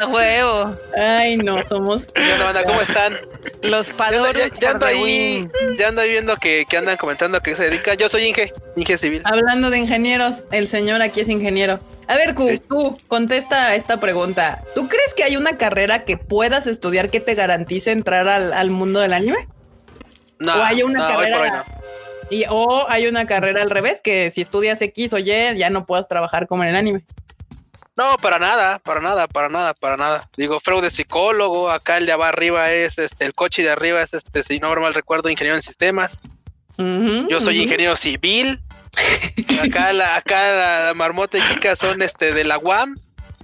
[0.00, 0.74] A huevo.
[0.96, 2.06] Ay, no, somos.
[2.06, 2.64] ¿Qué onda, banda?
[2.64, 3.14] ¿Cómo están?
[3.62, 4.50] Los padores.
[4.54, 5.46] ya- ya ando ahí,
[5.78, 7.96] ya ando ahí viendo que, que andan comentando a qué se dedican.
[7.96, 9.22] Yo soy Inge, Inge Civil.
[9.24, 11.78] Hablando de ingenieros, el señor aquí es ingeniero.
[12.08, 14.62] A ver, Q, tú contesta esta pregunta.
[14.74, 18.70] ¿Tú crees que hay una carrera que puedas estudiar que te garantice entrar al, al
[18.70, 19.48] mundo del anime?
[20.38, 21.36] No, o hay una no, hoy carrera.
[21.38, 21.64] por hoy no.
[22.30, 25.84] Y, o hay una carrera al revés, que si estudias X o Y, ya no
[25.84, 27.04] puedas trabajar como en el anime.
[27.96, 30.28] No, para nada, para nada, para nada, para nada.
[30.36, 34.02] Digo, Freud es psicólogo, acá el de abajo arriba es este, el coche de arriba
[34.02, 36.18] es este, si no mal recuerdo, ingeniero en sistemas.
[36.76, 38.60] Yo soy ingeniero civil.
[39.62, 42.96] Acá la, acá la, la marmota y Kika son este de la UAM.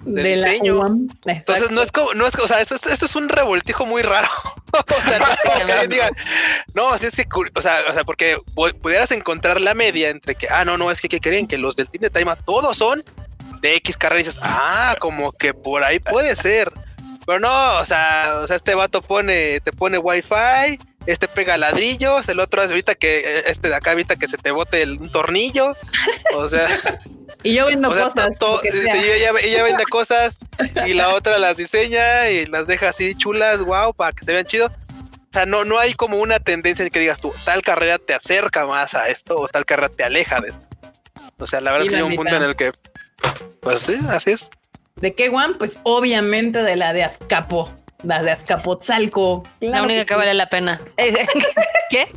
[0.02, 0.78] de de la diseño.
[0.80, 1.08] UAM.
[1.26, 4.02] Entonces no es como, no es, o sea, esto, esto- esto es un revoltijo muy
[4.02, 4.28] raro.
[4.72, 6.10] o sea, no es como que alguien diga,
[6.74, 10.34] no, sí es que, o sea, o sea, porque pu- pudieras encontrar la media entre
[10.34, 11.46] que, ah, no, no, es que, ¿qué creen?
[11.46, 13.04] Que los del Team de Taima todos son
[13.60, 16.72] de X carrera y dices, ah, como que por ahí puede ser.
[17.26, 22.28] Pero no, o sea, o sea, este vato pone, te pone wifi, este pega ladrillos,
[22.28, 25.10] el otro hace ahorita que, este de acá ahorita que se te bote el, un
[25.10, 25.76] tornillo.
[26.34, 26.66] O sea,
[27.42, 28.38] Y yo vendo o sea, cosas.
[28.64, 30.36] ella, ella vende cosas
[30.86, 34.44] y la otra las diseña y las deja así chulas, wow, para que se vean
[34.44, 34.66] chido.
[34.66, 38.14] O sea, no, no hay como una tendencia en que digas tú, tal carrera te
[38.14, 40.66] acerca más a esto o tal carrera te aleja de esto.
[41.40, 42.72] O sea, la verdad Sí, sí hay la un punto en el que,
[43.60, 44.50] pues sí, así es.
[44.96, 45.54] ¿De qué one?
[45.58, 47.70] Pues obviamente de la de Azcapo.
[48.02, 49.42] La de Azcapotzalco.
[49.60, 50.80] La Claro única que que vale la pena.
[50.96, 51.26] Eh,
[51.90, 52.08] ¿Qué?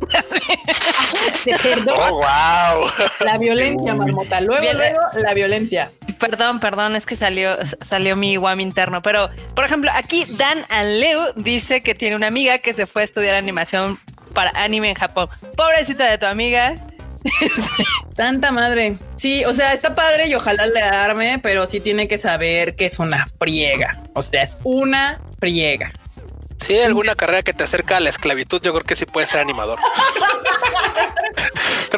[1.42, 1.50] sí.
[1.62, 2.90] Perdón, Oh, wow.
[3.20, 4.40] la violencia, marmota.
[4.40, 5.90] Luego, Bien, luego, la violencia.
[6.18, 7.56] Perdón, perdón, es que salió,
[7.86, 9.02] salió mi WAM interno.
[9.02, 13.04] Pero, por ejemplo, aquí Dan Aleu dice que tiene una amiga que se fue a
[13.04, 13.98] estudiar animación
[14.32, 15.28] para anime en Japón.
[15.56, 16.74] Pobrecita de tu amiga.
[18.16, 18.96] Tanta madre.
[19.16, 22.86] Sí, o sea, está padre y ojalá le arme, pero sí tiene que saber que
[22.86, 23.98] es una friega.
[24.14, 25.92] O sea, es una friega.
[26.58, 29.26] Si hay alguna carrera que te acerca a la esclavitud, yo creo que sí puede
[29.26, 29.78] ser animador.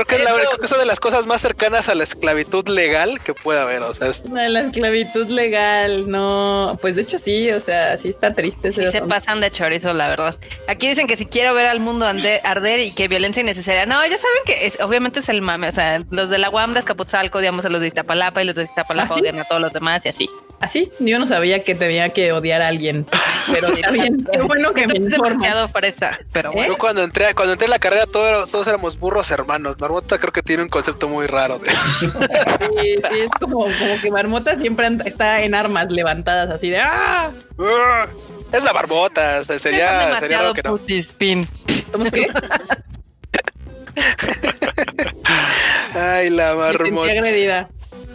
[0.04, 2.04] creo que es la- creo que es una de las cosas más cercanas a la
[2.04, 3.82] esclavitud legal que puede haber.
[3.82, 6.78] O sea, es- la esclavitud legal, no.
[6.80, 8.68] Pues de hecho sí, o sea, sí está triste.
[8.68, 10.36] Y se pasan de chorizo, la verdad.
[10.68, 13.86] Aquí dicen que si quiero ver al mundo ande- arder y que violencia innecesaria.
[13.86, 15.68] No, ya saben que es, obviamente es el mame.
[15.68, 18.54] O sea, los de la UAM de Escapotzalco odiamos a los de Iztapalapa y los
[18.54, 19.20] de Iztapalapa ¿Ah, sí?
[19.20, 20.28] odian a todos los demás y así.
[20.60, 23.06] Así, yo no sabía que tenía que odiar a alguien,
[23.52, 24.26] pero está bien.
[24.32, 26.68] Qué bueno que me demasiado fresa, pero bueno.
[26.72, 29.76] Yo cuando entré, cuando entré en la carrera todo- todos éramos burros hermanos.
[29.78, 31.58] Marmota creo que tiene un concepto muy raro.
[31.58, 36.80] de- Sí, sí, es como, como que Marmota siempre está en armas levantadas así de
[36.80, 37.30] ¡ah!
[38.52, 38.72] es la
[39.46, 40.70] Son sería, sería raro que no.
[40.76, 41.46] putis, fin.
[41.92, 42.28] ¿Cómo que?
[45.94, 47.10] Ay, la Me sentí marmota.
[47.12, 47.68] agredida.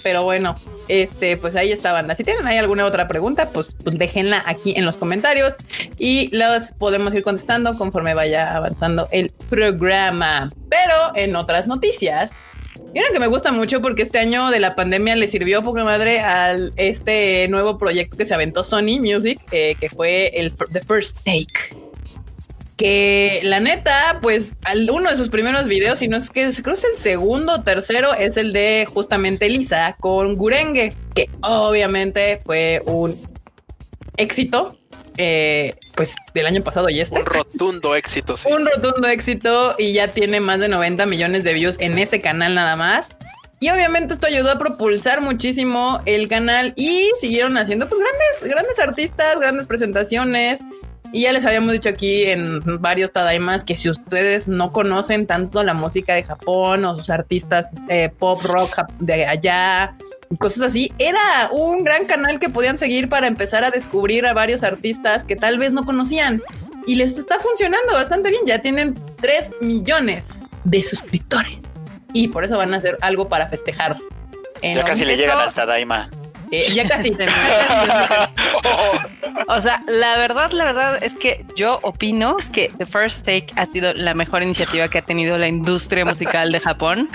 [0.04, 0.56] Pero bueno,
[0.92, 2.16] este, pues ahí está, banda.
[2.16, 5.56] Si tienen ahí alguna otra pregunta, pues, pues déjenla aquí en los comentarios
[5.98, 10.52] y las podemos ir contestando conforme vaya avanzando el programa.
[10.70, 12.32] Pero en otras noticias,
[12.94, 15.86] y una que me gusta mucho porque este año de la pandemia le sirvió poca
[15.86, 20.82] madre al este nuevo proyecto que se aventó Sony Music, eh, que fue el The
[20.82, 21.91] First Take.
[22.82, 24.54] Que la neta, pues
[24.92, 27.62] uno de sus primeros videos, si no es que creo que es el segundo o
[27.62, 33.16] tercero, es el de justamente Lisa con Gurenge, que obviamente fue un
[34.18, 34.80] éxito.
[35.18, 37.20] Eh, pues del año pasado y este.
[37.20, 38.36] Un rotundo éxito.
[38.36, 38.50] Sí.
[38.52, 42.56] Un rotundo éxito y ya tiene más de 90 millones de views en ese canal
[42.56, 43.12] nada más.
[43.60, 48.80] Y obviamente esto ayudó a propulsar muchísimo el canal y siguieron haciendo pues grandes, grandes
[48.80, 50.62] artistas, grandes presentaciones.
[51.14, 55.64] Y ya les habíamos dicho aquí en varios Tadaimas que si ustedes no conocen tanto
[55.64, 59.98] la música de Japón o sus artistas eh, pop rock de allá,
[60.40, 64.64] cosas así, era un gran canal que podían seguir para empezar a descubrir a varios
[64.64, 66.42] artistas que tal vez no conocían.
[66.88, 68.44] Y les está funcionando bastante bien.
[68.46, 71.60] Ya tienen 3 millones de suscriptores.
[72.14, 73.98] Y por eso van a hacer algo para festejar.
[74.62, 76.10] ya casi le llegan al Tadaima.
[76.52, 77.12] Eh, ya casi.
[79.48, 83.66] o sea, la verdad, la verdad es que yo opino que The First Take ha
[83.66, 87.10] sido la mejor iniciativa que ha tenido la industria musical de Japón,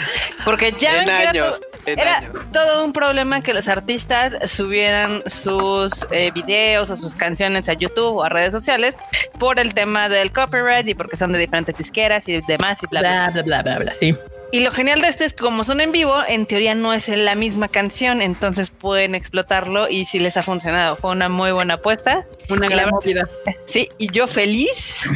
[0.45, 2.23] porque ya era,
[2.53, 8.17] todo, un problema que los artistas subieran sus eh, videos o sus canciones a YouTube
[8.17, 8.97] o a redes sociales
[9.39, 13.01] por el tema del copyright y porque son de diferentes disqueras y demás y bla
[13.01, 14.17] bla bla bla bla, bla, sí.
[14.53, 17.09] Y lo genial de este es que como son en vivo, en teoría no es
[17.09, 20.97] la misma canción, entonces pueden explotarlo y si les ha funcionado.
[20.97, 22.27] Fue una muy buena apuesta.
[22.49, 23.29] Una gran movida.
[23.65, 25.09] Sí, y yo feliz,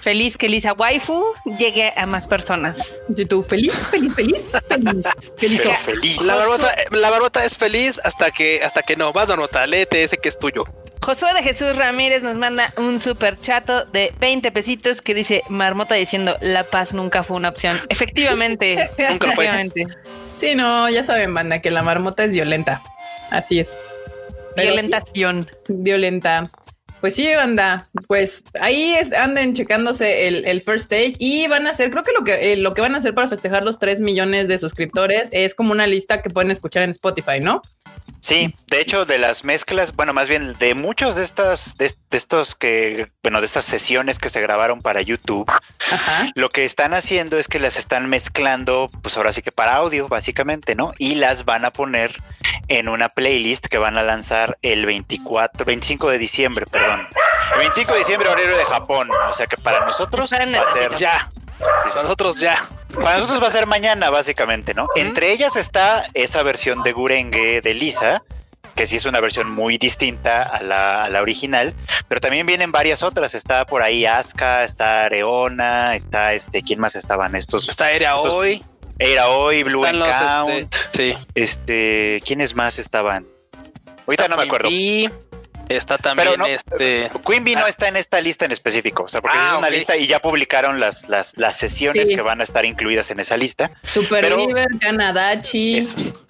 [0.00, 1.24] feliz que Lisa Waifu
[1.58, 2.98] llegue a más personas.
[3.16, 4.44] Y tú feliz, feliz, feliz,
[5.38, 6.22] feliz, feliz.
[6.22, 9.12] La barbota, la barbota es feliz hasta que hasta que no.
[9.12, 10.64] Vas a anotar, léete ese que es tuyo.
[11.06, 15.94] Josué de Jesús Ramírez nos manda un super chato de 20 pesitos que dice Marmota
[15.94, 17.78] diciendo la paz nunca fue una opción.
[17.88, 19.48] Efectivamente, nunca fue.
[20.36, 22.82] Sí, no, ya saben, banda, que la marmota es violenta.
[23.30, 23.78] Así es.
[24.56, 25.48] Violentación.
[25.68, 26.50] Violenta.
[27.00, 27.88] Pues sí, banda.
[28.08, 32.24] Pues ahí es, anden checándose el, first take y van a hacer, creo que lo
[32.24, 35.54] que eh, lo que van a hacer para festejar los 3 millones de suscriptores es
[35.54, 37.62] como una lista que pueden escuchar en Spotify, ¿no?
[38.20, 42.56] Sí, de hecho, de las mezclas, bueno, más bien de muchos de estas, de, estos
[42.56, 45.48] que, bueno, de estas sesiones que se grabaron para YouTube,
[46.34, 50.08] lo que están haciendo es que las están mezclando, pues ahora sí que para audio,
[50.08, 50.92] básicamente, ¿no?
[50.98, 52.16] Y las van a poner
[52.68, 57.08] en una playlist que van a lanzar el 24, 25 de diciembre, perdón.
[57.52, 59.08] El 25 de diciembre, horario de Japón.
[59.30, 61.28] O sea que para nosotros va a ser ya.
[61.84, 62.62] Nosotros ya.
[62.94, 64.88] Para nosotros va a ser mañana, básicamente, ¿no?
[64.94, 68.22] Entre ellas está esa versión de Gurenge de Lisa,
[68.74, 71.74] que sí es una versión muy distinta a la, original,
[72.08, 73.34] pero también vienen varias otras.
[73.34, 77.68] Está por ahí Asuka, está Areona, está este, ¿quién más estaban estos?
[77.68, 78.62] Está Era Hoy.
[78.98, 80.74] Era Hoy, Blue Count.
[80.74, 81.18] Este, sí.
[81.34, 83.26] Este, ¿quiénes más estaban?
[84.06, 84.68] Ahorita no me acuerdo.
[84.70, 85.10] Y
[85.68, 87.10] Está también este.
[87.26, 87.68] Queen Bee no ah.
[87.68, 90.20] está en esta lista en específico, o sea, porque ah, es una lista y ya
[90.20, 93.70] publicaron las, las, las sesiones que van a estar incluidas en esa lista.
[93.84, 95.80] Super River, Kanadachi,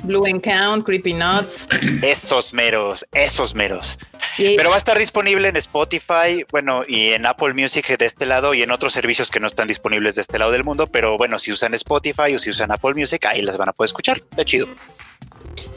[0.05, 1.69] Blue Count, Creepy Nuts.
[2.03, 3.99] Esos meros, esos meros.
[4.37, 8.55] Pero va a estar disponible en Spotify, bueno, y en Apple Music de este lado
[8.55, 10.87] y en otros servicios que no están disponibles de este lado del mundo.
[10.87, 13.89] Pero bueno, si usan Spotify o si usan Apple Music, ahí las van a poder
[13.89, 14.19] escuchar.
[14.19, 14.69] Está chido.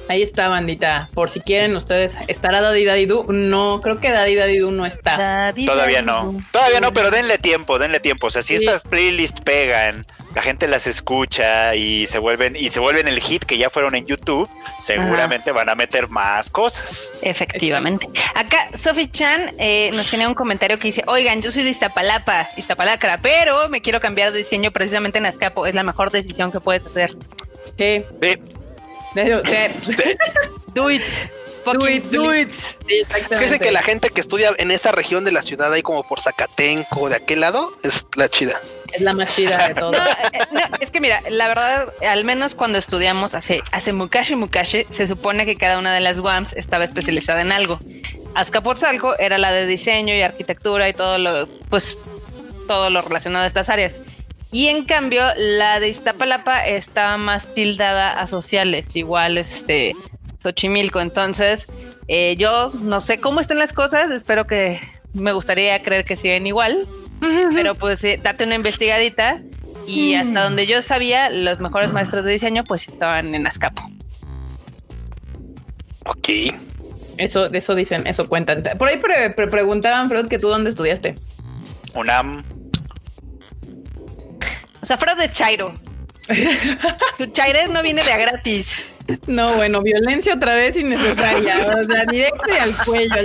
[0.10, 1.08] Ahí está, bandita.
[1.14, 3.28] Por si quieren ustedes, ¿estará Daddy Daddy Do?
[3.30, 5.54] No, creo que Daddy Daddy Do no está.
[5.54, 6.36] Todavía no.
[6.52, 8.26] Todavía no, pero denle tiempo, denle tiempo.
[8.26, 12.80] O sea, si estas playlists pegan, la gente las escucha y se vuelven y se
[12.80, 17.14] vuelven el hit que ya fueron en YouTube, seguramente van a meter más cosas.
[17.22, 18.08] Efectivamente.
[18.34, 22.50] Acá Sophie Chan eh, nos tiene un comentario que dice, oigan, yo soy de Iztapalapa,
[22.58, 25.68] Iztapalacra, pero me quiero cambiar de diseño precisamente en Azcapo.
[25.68, 27.12] Es la mejor decisión que puedes hacer.
[27.78, 28.04] Sí.
[28.20, 28.40] sí.
[30.74, 31.04] Do it.
[31.64, 32.50] Fucking do it.
[32.50, 36.04] es que que la gente que estudia en esa región de la ciudad, ahí como
[36.04, 38.62] por Zacatenco, de aquel lado, es la chida.
[38.94, 39.92] Es la más chida de todo.
[40.32, 45.08] Eh, es que mira, la verdad, al menos cuando estudiamos hace, hace Mukashi Mukashi, se
[45.08, 47.80] supone que cada una de las WAMs estaba especializada en algo.
[48.36, 51.98] Azcapotzalco era la de diseño y arquitectura y todo lo, pues,
[52.68, 54.02] todo lo relacionado a estas áreas.
[54.52, 59.96] Y en cambio, la de Iztapalapa estaba más tildada a sociales, igual este
[60.42, 61.00] Xochimilco.
[61.02, 61.68] Entonces,
[62.08, 64.80] eh, yo no sé cómo están las cosas, espero que
[65.14, 66.88] me gustaría creer que siguen igual,
[67.54, 69.42] pero pues eh, date una investigadita.
[69.88, 73.82] Y hasta donde yo sabía, los mejores maestros de diseño pues estaban en Azcapo.
[76.06, 76.30] Ok.
[77.18, 78.64] Eso, de eso dicen, eso cuentan.
[78.78, 78.98] Por ahí
[79.50, 81.16] preguntaban, Freud, que tú dónde estudiaste.
[81.96, 82.44] UNAM.
[84.82, 85.74] O sea, fuera de Chairo.
[87.18, 88.94] Tu chaires no viene de a gratis.
[89.26, 91.58] No, bueno, violencia otra vez innecesaria.
[91.80, 93.16] O sea, directo y al cuello.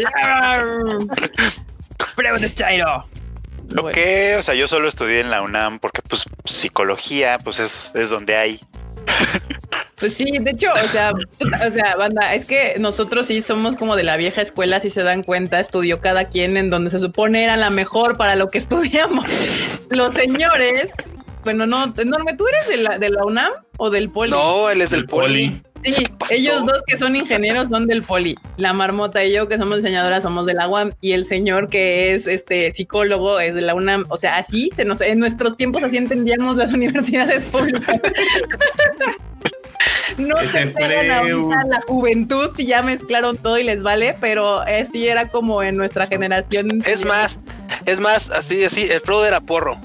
[2.16, 3.06] Prueba de Chairo.
[3.68, 3.94] ¿Lo Bueno.
[3.94, 4.36] qué?
[4.36, 8.36] O sea, yo solo estudié en la UNAM porque pues psicología pues es, es donde
[8.36, 8.60] hay.
[9.96, 13.96] Pues sí, de hecho, o sea, o sea, banda, es que nosotros sí somos como
[13.96, 17.44] de la vieja escuela, si se dan cuenta, estudió cada quien en donde se supone
[17.44, 19.24] era la mejor para lo que estudiamos.
[19.90, 20.90] Los señores,
[21.44, 24.30] bueno, no, Norme, ¿tú eres de la, de la UNAM o del Poli?
[24.30, 25.48] No, él es del El poli.
[25.50, 25.62] poli.
[25.84, 28.36] Sí, ellos dos que son ingenieros son del Poli.
[28.56, 32.14] La marmota y yo que somos diseñadoras somos de la UAM y el señor que
[32.14, 34.06] es este psicólogo es de la UNAM.
[34.08, 38.00] O sea, así se nos, en nuestros tiempos así entendíamos las universidades públicas.
[40.16, 45.08] No se pegan ahorita la juventud si ya mezclaron todo y les vale, pero así
[45.08, 46.82] era como en nuestra generación.
[46.86, 47.36] Es más,
[47.84, 49.78] es más, así, así, el Frodo era porro.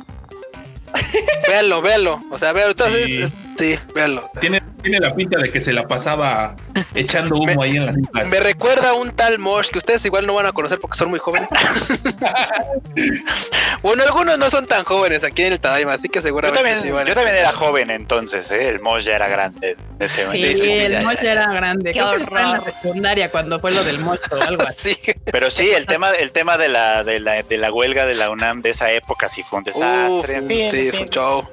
[1.48, 2.22] Véanlo, véanlo.
[2.32, 2.72] O sea, véanlo.
[2.72, 3.36] Entonces, Sí.
[3.60, 4.30] Sí, véanlo.
[4.42, 6.56] Tiene, tiene la pinta de que se la pasaba
[6.96, 8.28] echando humo ahí en las islas.
[8.30, 11.10] Me recuerda a un tal Mosh que ustedes igual no van a conocer porque son
[11.10, 11.50] muy jóvenes.
[13.84, 16.82] bueno, algunos no son tan jóvenes aquí en el Tadaima, así que Yo seguramente también,
[16.82, 18.70] sí van a- yo también era joven entonces, ¿eh?
[18.70, 19.78] el Mosh ya era grande.
[20.00, 20.64] ese Sí, momento.
[20.64, 21.32] el ya, moch ya, ya.
[21.34, 21.92] era grande.
[21.92, 22.64] Qué estaba en la horror.
[22.66, 24.96] secundaria cuando fue lo del moch o algo así.
[25.04, 25.12] Sí.
[25.32, 28.30] Pero sí, el tema, el tema de la, de la, de la huelga de la
[28.30, 30.42] UNAM de esa época sí fue un desastre.
[30.48, 31.50] Fin, sí, fue un show.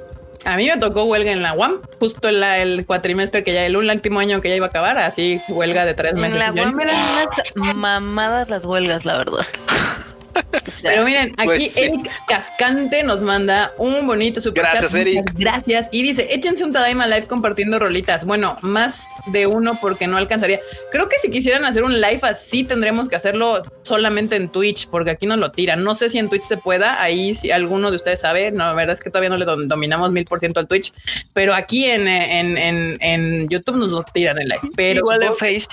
[0.46, 3.66] A mí me tocó huelga en la UAM, justo en la- el cuatrimestre que ya,
[3.66, 6.34] el último año que ya iba a acabar, así huelga de tres meses.
[6.34, 6.94] En la UAM eran
[7.56, 9.44] unas mamadas las huelgas, la verdad.
[10.82, 11.76] Pero miren, aquí Pues.
[11.76, 14.94] Eric Cascante nos manda un bonito super Gracias, chat.
[15.00, 15.16] Eric.
[15.16, 15.88] Muchas Gracias.
[15.92, 18.24] Y dice, échense un Tadaima Live compartiendo rolitas.
[18.24, 20.60] Bueno, más de uno porque no alcanzaría.
[20.92, 25.10] Creo que si quisieran hacer un live así, tendremos que hacerlo solamente en Twitch, porque
[25.10, 25.82] aquí nos lo tiran.
[25.84, 27.00] No sé si en Twitch se pueda.
[27.02, 29.66] Ahí si alguno de ustedes sabe, no, la verdad es que todavía no le dom-
[29.66, 30.92] dominamos mil por ciento al Twitch,
[31.32, 34.60] pero aquí en, en, en, en YouTube nos lo tiran el live.
[34.74, 35.68] Pero igual en Face.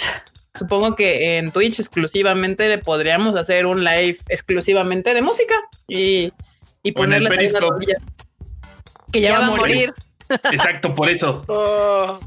[0.55, 5.55] Supongo que en Twitch exclusivamente le podríamos hacer un live exclusivamente de música
[5.87, 6.31] y,
[6.83, 7.29] y ponerle.
[9.11, 9.91] Que ya, Ya va a morir.
[10.51, 11.43] Exacto, por eso.
[11.47, 12.19] Oh.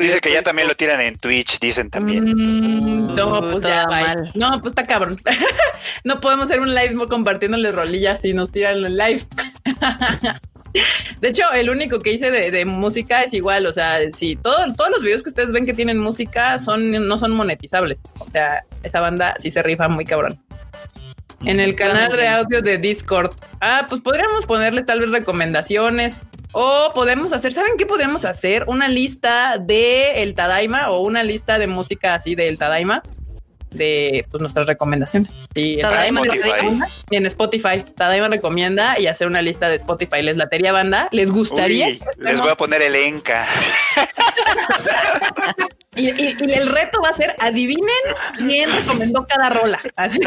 [0.00, 2.28] Dice que ya también lo tiran en Twitch, dicen también.
[2.28, 4.30] entonces, Mm, no, pues ya, mal.
[4.34, 5.20] No, pues está cabrón.
[6.04, 9.22] no podemos hacer un live compartiéndoles rolillas y nos tiran el live.
[11.20, 14.56] De hecho, el único que hice de, de música es igual, o sea, si todo,
[14.74, 18.02] todos los videos que ustedes ven que tienen música son no son monetizables.
[18.18, 20.40] O sea, esa banda sí se rifa muy cabrón.
[21.44, 23.30] En el canal de audio de Discord.
[23.60, 26.22] Ah, pues podríamos ponerle tal vez recomendaciones.
[26.52, 28.64] O podemos hacer, ¿saben qué podríamos hacer?
[28.66, 33.02] Una lista de el Tadaima o una lista de música así del Tadaima
[33.76, 35.30] de pues, nuestras recomendaciones.
[35.54, 37.84] Sí, Tadaima recomienda en Spotify.
[37.96, 40.22] Tadaima recomienda y hacer una lista de Spotify.
[40.22, 41.08] ¿Les latería banda?
[41.12, 41.88] ¿Les gustaría?
[41.88, 43.46] Uy, les voy a poner el Enca.
[45.96, 47.86] Y, y- y el reto va a ser adivinen
[48.36, 49.80] quién recomendó cada rola.
[49.96, 50.20] Así.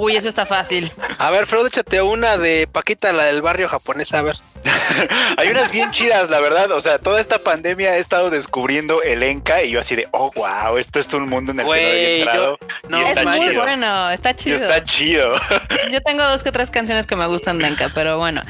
[0.00, 0.90] Uy, eso está fácil.
[1.18, 4.36] A ver, Frodo, échate una de Paquita, la del barrio japonés, a ver.
[5.38, 6.70] Hay unas bien chidas, la verdad.
[6.72, 10.30] O sea, toda esta pandemia he estado descubriendo el Enca y yo así de, oh,
[10.34, 12.58] wow, esto es un mundo en el que no había entrado.
[12.88, 13.62] no es está muy chido.
[13.62, 14.56] bueno, está Y chido.
[14.56, 15.34] está chido.
[15.92, 18.42] Yo tengo dos que tres canciones que me gustan de Enka, pero bueno.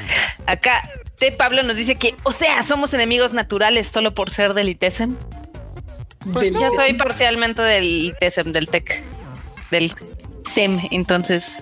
[0.45, 0.81] Acá
[1.17, 1.31] T.
[1.33, 5.15] Pablo nos dice que, o sea, somos enemigos naturales solo por ser del ITESM.
[6.33, 9.03] Pues yo soy parcialmente del ITESM, del TEC,
[9.71, 9.91] del
[10.51, 11.55] SEM, entonces,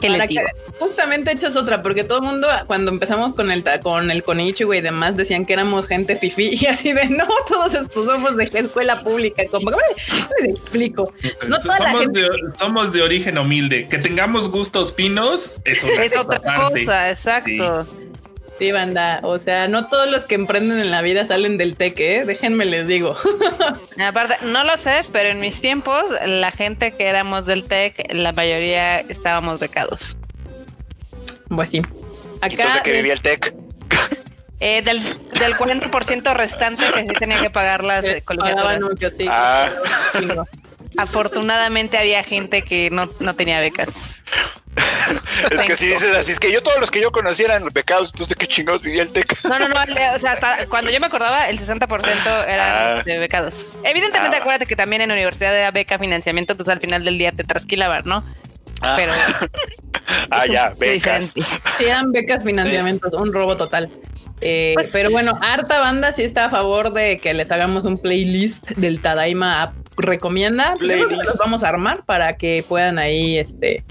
[0.00, 0.42] ¿qué les digo?
[0.80, 4.76] justamente echas otra, porque todo el mundo, cuando empezamos con el ta- con el Konichiwa
[4.76, 8.44] y demás, decían que éramos gente fifi y así de no, todos estos somos de
[8.52, 9.44] escuela pública.
[9.50, 9.76] Como, ¿cómo
[10.42, 11.12] les explico?
[11.48, 13.86] No toda la somos, gente- de, somos de origen humilde.
[13.88, 17.84] Que tengamos gustos finos es otra, Es otra cosa, exacto.
[17.84, 18.03] Sí,
[18.72, 19.20] banda.
[19.22, 22.24] O sea, no todos los que emprenden en la vida salen del teque, ¿eh?
[22.24, 23.16] Déjenme les digo.
[23.98, 28.32] Aparte, no lo sé, pero en mis tiempos, la gente que éramos del TEC, la
[28.32, 30.16] mayoría estábamos becados.
[31.48, 31.82] Pues sí.
[32.50, 33.54] ¿Y dónde que vivía el Tec?
[34.60, 38.80] Eh, del, del 40% restante que sí tenía que pagar las eh, colegiaturas.
[39.14, 39.26] sí.
[39.28, 39.70] Ah.
[40.96, 44.20] Afortunadamente había gente que no, no tenía becas.
[45.50, 48.10] Es que si dices así, es que yo todos los que yo conocía eran becados,
[48.12, 49.44] entonces qué chingados vivía el Tec.
[49.44, 49.76] No, no, no,
[50.14, 53.02] o sea, hasta cuando yo me acordaba, el 60% eran Ah.
[53.04, 53.66] de becados.
[53.84, 54.40] Evidentemente, Ah.
[54.40, 57.44] acuérdate que también en la universidad era beca financiamiento, entonces al final del día te
[57.44, 58.24] trasquilaban, ¿no?
[58.80, 58.94] Ah.
[58.96, 59.12] Pero
[60.30, 61.32] Ah, ya, becas.
[61.76, 63.88] Sí, eran becas, financiamientos, un robo total.
[64.40, 67.96] Eh, Pues- pero bueno, harta banda sí está a favor de que les hagamos un
[67.98, 70.74] playlist del Tadaima App recomienda.
[70.78, 71.10] Playlist.
[71.24, 73.84] los vamos a armar para que puedan ahí este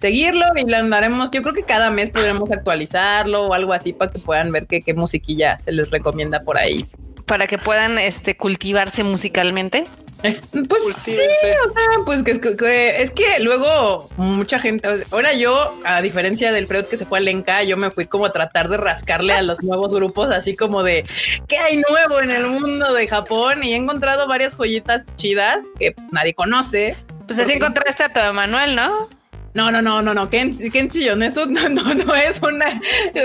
[0.00, 1.30] seguirlo y lo andaremos.
[1.30, 4.80] Yo creo que cada mes podremos actualizarlo o algo así para que puedan ver qué,
[4.80, 6.86] qué musiquilla se les recomienda por ahí.
[7.26, 9.84] Para que puedan este, cultivarse musicalmente.
[10.22, 14.96] Es, pues sí, o sea, pues que, que- que- es que luego mucha gente, o
[14.96, 18.04] sea, ahora yo, a diferencia del Freud que se fue a Lenca, yo me fui
[18.04, 21.06] como a tratar de rascarle a los nuevos grupos, así como de
[21.48, 25.94] qué hay nuevo en el mundo de Japón y he encontrado varias joyitas chidas que
[26.10, 26.96] nadie conoce.
[27.26, 29.08] Pues así encontraste a tu Emanuel, ¿no?
[29.54, 32.80] No, no, no, no, no, Ken, Kenshi Yonezu no, no, no es una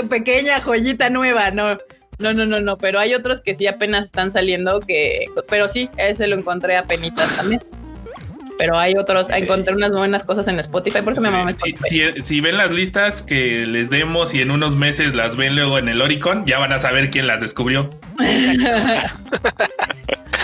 [0.09, 1.77] pequeña joyita nueva, no.
[2.17, 5.89] No, no, no, no, pero hay otros que sí apenas están saliendo que, pero sí,
[5.97, 7.59] ese lo encontré a penitas también.
[8.57, 12.13] Pero hay otros, encontré unas buenas cosas en Spotify, por eso me mamá Si, Spotify.
[12.15, 15.77] si- si ven las listas que les demos y en unos meses las ven luego
[15.77, 17.89] en el Oricon, ya van a saber quién las descubrió.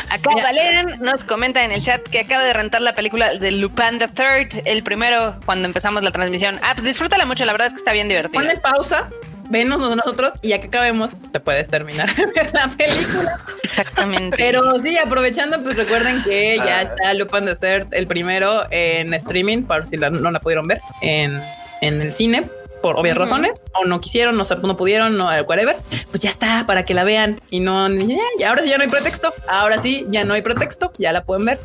[0.09, 0.29] Acá.
[0.35, 4.09] Valen nos comenta en el chat que acaba de rentar la película de Lupin the
[4.09, 6.59] Third, el primero, cuando empezamos la transmisión.
[6.61, 8.33] Ah, pues disfrútala mucho, la verdad es que está bien divertido.
[8.33, 9.07] Ponle pausa,
[9.51, 13.39] venos nosotros y ya que acabemos, te puedes terminar de ver la película.
[13.63, 14.35] Exactamente.
[14.37, 16.81] Pero sí, aprovechando, pues recuerden que ya Ah.
[16.81, 20.81] está Lupin the Third, el primero, en streaming, para si la- no la pudieron ver,
[21.01, 21.41] en,
[21.81, 22.43] en el cine,
[22.81, 25.75] por obvias razones, o no quisieron, no, no pudieron, no, whatever,
[26.09, 28.83] pues ya está, para que la vean y no, ya, ya, ahora sí ya no
[28.83, 31.59] hay pretexto, ahora sí, ya no hay pretexto, ya la pueden ver.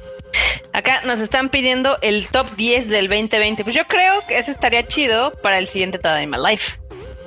[0.74, 3.64] Acá nos están pidiendo el top 10 del 2020.
[3.64, 6.78] Pues yo creo que ese estaría chido para el siguiente Tadaima Life.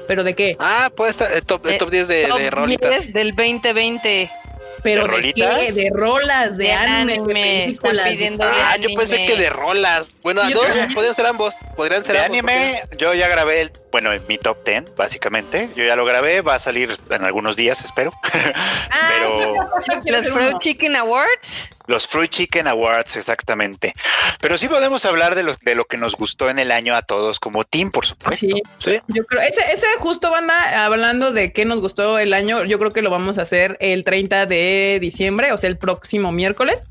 [0.10, 0.56] ¿Pero de qué?
[0.58, 2.90] Ah, puede estar el top, el Eh, top 10 de, top de rolitas.
[2.90, 4.32] 10 del 2020.
[4.82, 5.58] ¿Pero ¿De de, rolitas?
[5.62, 5.72] qué?
[5.74, 8.08] De rolas, de, De anime, anime, de películas.
[8.10, 9.32] pidiendo de Ah, yo pensé anime.
[9.32, 10.10] que de rolas.
[10.24, 11.54] Bueno, Yo dos, podrían ser ambos.
[11.76, 15.70] Podrían ser De ambos, anime, yo ya grabé el, bueno, mi top 10, básicamente.
[15.76, 18.12] Yo ya lo grabé, va a salir en algunos días, espero.
[18.92, 19.54] Ah, Pero-
[20.06, 20.58] Los Fruit.
[20.60, 21.70] Chicken Awards.
[21.88, 23.94] Los Fruit Chicken Awards, exactamente.
[24.40, 27.02] Pero sí podemos hablar de lo, de lo que nos gustó en el año a
[27.02, 28.48] todos como team, por supuesto.
[28.48, 29.00] Sí, Sí.
[29.08, 32.92] Yo creo, ese, ese justo banda, hablando de qué nos gustó el año, yo creo
[32.92, 36.90] que lo vamos a hacer el 30 de diciembre, o sea, el próximo miércoles,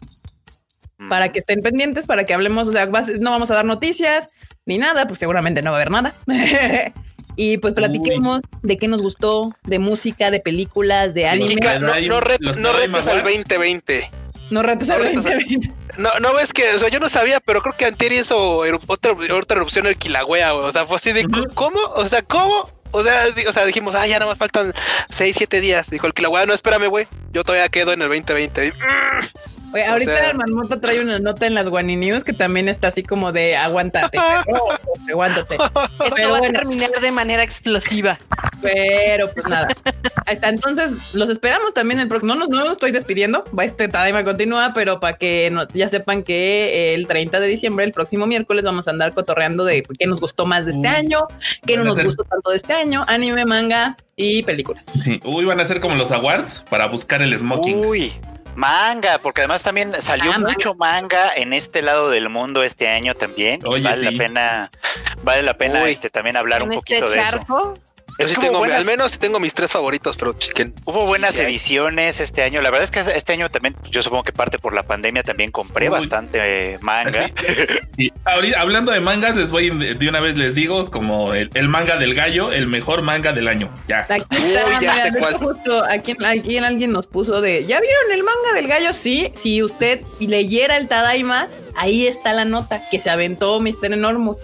[1.08, 4.28] para que estén pendientes, para que hablemos, o sea, no vamos a dar noticias
[4.68, 6.14] ni nada, pues seguramente no va a haber nada.
[7.36, 11.56] y pues platiquemos de qué nos gustó, de música, de películas, de anime.
[11.80, 13.24] No, no, no retes al Awards.
[13.24, 14.10] 2020.
[14.50, 15.72] No retes al no retes al- 2020.
[15.96, 19.12] No, no ves que, o sea, yo no sabía, pero creo que Antier hizo otra,
[19.34, 20.66] otra erupción el Kilauea, güey.
[20.66, 21.26] O sea, fue así de.
[21.54, 21.80] ¿cómo?
[21.96, 22.70] O sea, ¿cómo?
[22.90, 24.72] O sea, o sea, dijimos, ah, ya nada más faltan
[25.10, 25.88] 6, 7 días.
[25.90, 27.06] Dijo el Kilauea, no, espérame, güey.
[27.32, 28.72] Yo todavía quedo en el 2020.
[29.72, 32.68] Oye, O ahorita sea- el Marmota trae una nota en las Guani News que también
[32.68, 34.18] está así como de aguántate,
[35.10, 35.54] aguántate.
[35.56, 38.18] Esto Pero va a terminar de manera explosiva.
[38.62, 39.68] Pero pues nada.
[40.26, 40.48] Ahí está.
[40.48, 42.34] Entonces los esperamos también el próximo.
[42.34, 43.44] No, no, no estoy despidiendo.
[43.56, 47.84] Va este Tadaima continúa, pero para que nos, ya sepan que el 30 de diciembre,
[47.84, 51.20] el próximo miércoles, vamos a andar cotorreando de qué nos gustó más de este año,
[51.66, 54.84] qué no nos ser- gustó tanto de este año, anime, manga y películas.
[54.86, 55.20] Sí.
[55.24, 57.84] Uy, van a ser como los awards para buscar el smoking.
[57.84, 58.12] Uy,
[58.58, 63.14] manga, porque además también salió Ah, mucho manga en este lado del mundo este año
[63.14, 63.60] también.
[63.64, 64.14] Oye, vale sí.
[64.16, 64.70] la pena,
[65.22, 65.90] vale la pena Uy.
[65.90, 67.78] este también hablar un en poquito este de eso.
[68.18, 70.74] Es sí que tengo, buenas, al menos sí tengo mis tres favoritos, pero chiquen.
[70.84, 71.46] hubo buenas sí hay.
[71.46, 72.60] ediciones este año.
[72.60, 75.52] La verdad es que este año también, yo supongo que parte por la pandemia también
[75.52, 75.92] compré Uy.
[75.92, 77.30] bastante manga.
[77.96, 81.50] Y ahorita, hablando de mangas, les voy de de una vez les digo como el,
[81.54, 83.72] el manga del gallo, el mejor manga del año.
[83.88, 84.06] Ya.
[84.08, 85.34] Aquí está, Uy, ya mira, sé de cuál.
[85.34, 88.92] hecho, justo aquí, aquí alguien nos puso de, ¿ya vieron el manga del gallo?
[88.92, 93.92] Sí, si usted leyera el Tadaima, ahí está la nota que se aventó Mr.
[93.92, 94.38] Enormous.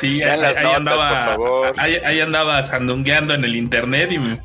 [0.00, 1.74] Sí, ahí, las ahí notas, andaba, por favor.
[1.78, 4.40] Ahí, ahí andaba sandungueando en el internet y me-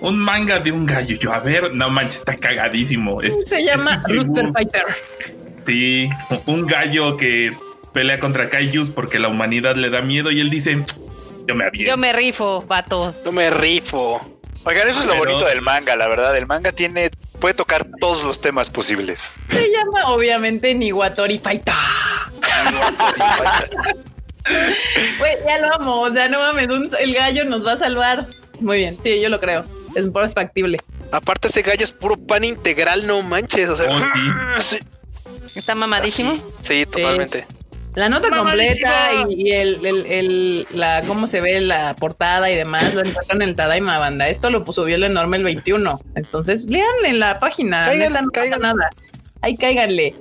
[0.00, 1.16] un manga de un gallo.
[1.16, 3.22] Yo, a ver, no manches, está cagadísimo.
[3.22, 4.14] Es, Se llama es.
[4.14, 4.84] Rooster Fighter.
[5.66, 6.08] Sí,
[6.46, 7.56] un gallo que
[7.92, 10.84] pelea contra Kaijus porque la humanidad le da miedo y él dice,
[11.48, 11.90] yo me aviento.
[11.90, 13.16] Yo me rifo, vatos.
[13.24, 14.20] No me rifo.
[14.64, 16.36] Oigan, eso es lo Pero- bonito del manga, la verdad.
[16.36, 19.36] El manga tiene, puede tocar todos los temas posibles.
[19.48, 21.72] Se llama obviamente Niwatori Fighter.
[25.18, 26.00] Güey, ya lo amo.
[26.02, 28.26] O sea, no mames, un- el gallo nos va a salvar.
[28.60, 29.64] Muy bien, sí, yo lo creo.
[29.94, 30.78] Es por factible.
[31.12, 33.68] Aparte, ese gallo es puro pan integral, no manches.
[33.68, 34.78] O sea, Oh, sí,
[35.54, 36.36] Está mamadísimo.
[36.60, 37.46] sí, totalmente.
[37.94, 38.88] La nota Mamadísimo.
[38.90, 43.02] completa y, y el, el, el- la cómo se ve la portada y demás lo
[43.04, 44.26] encuentran en el Tadaima Banda.
[44.28, 46.00] Esto lo subió el enorme el 21.
[46.16, 47.86] Entonces, lean en la página.
[47.94, 48.90] Neta, no nada.
[49.42, 50.14] Ahí cáiganle.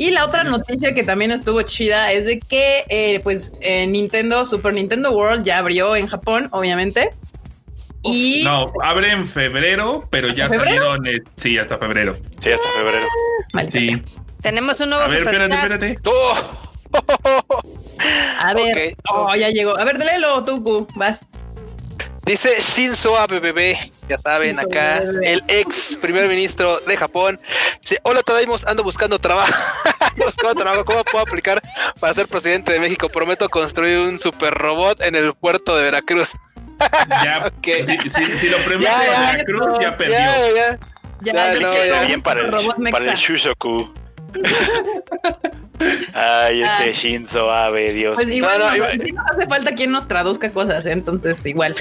[0.00, 4.46] Y la otra noticia que también estuvo chida es de que, eh, pues, eh, Nintendo,
[4.46, 7.10] Super Nintendo World ya abrió en Japón, obviamente.
[8.02, 12.16] Y No, abre en febrero, pero ya salieron, eh, sí, hasta febrero.
[12.40, 13.06] Sí, hasta febrero.
[13.52, 13.86] Maldita Sí.
[13.88, 14.02] sea.
[14.40, 15.98] Tenemos un nuevo A ver, espérate, espérate.
[16.06, 16.34] ¡Oh!
[18.38, 19.78] A ver, oh, ya llegó.
[19.78, 21.20] A ver, léelo, Tuku, vas.
[22.30, 27.40] Dice Shinzo Abe bebé, ya saben, Shinzo acá Abe, el ex primer ministro de Japón.
[27.80, 29.52] Dice, hola Tadaimos, ando buscando trabajo.
[30.00, 31.60] Ando buscando trabajo, ¿cómo puedo aplicar
[31.98, 33.08] para ser presidente de México?
[33.08, 36.30] Prometo construir un super robot en el puerto de Veracruz.
[37.08, 37.66] Ya, Ok.
[37.84, 40.16] si, si- si lo promete Ya, ya, la cruz, ya perdió.
[40.18, 40.78] Ya, ya.
[41.22, 42.02] Ya, no, quiero ya.
[42.02, 42.50] bien para el,
[42.92, 43.92] para el Shushoku.
[46.14, 46.92] Ay, ese Ah.
[46.92, 48.16] Shinzo Abe, Dios.
[48.16, 50.92] Pues igual No, no, nos- iba- sí nos hace falta quien nos traduzca cosas, ¿eh?
[50.92, 51.74] entonces igual.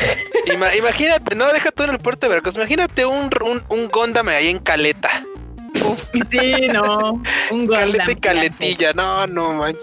[0.47, 2.55] Ima- imagínate, no, deja tú en el puerto de Veracruz.
[2.55, 5.09] Imagínate un, un, un Gundam ahí en Caleta.
[6.29, 7.21] Sí, no.
[7.51, 8.93] Un Caleta Gundam y caletilla.
[8.93, 9.75] No, no, man.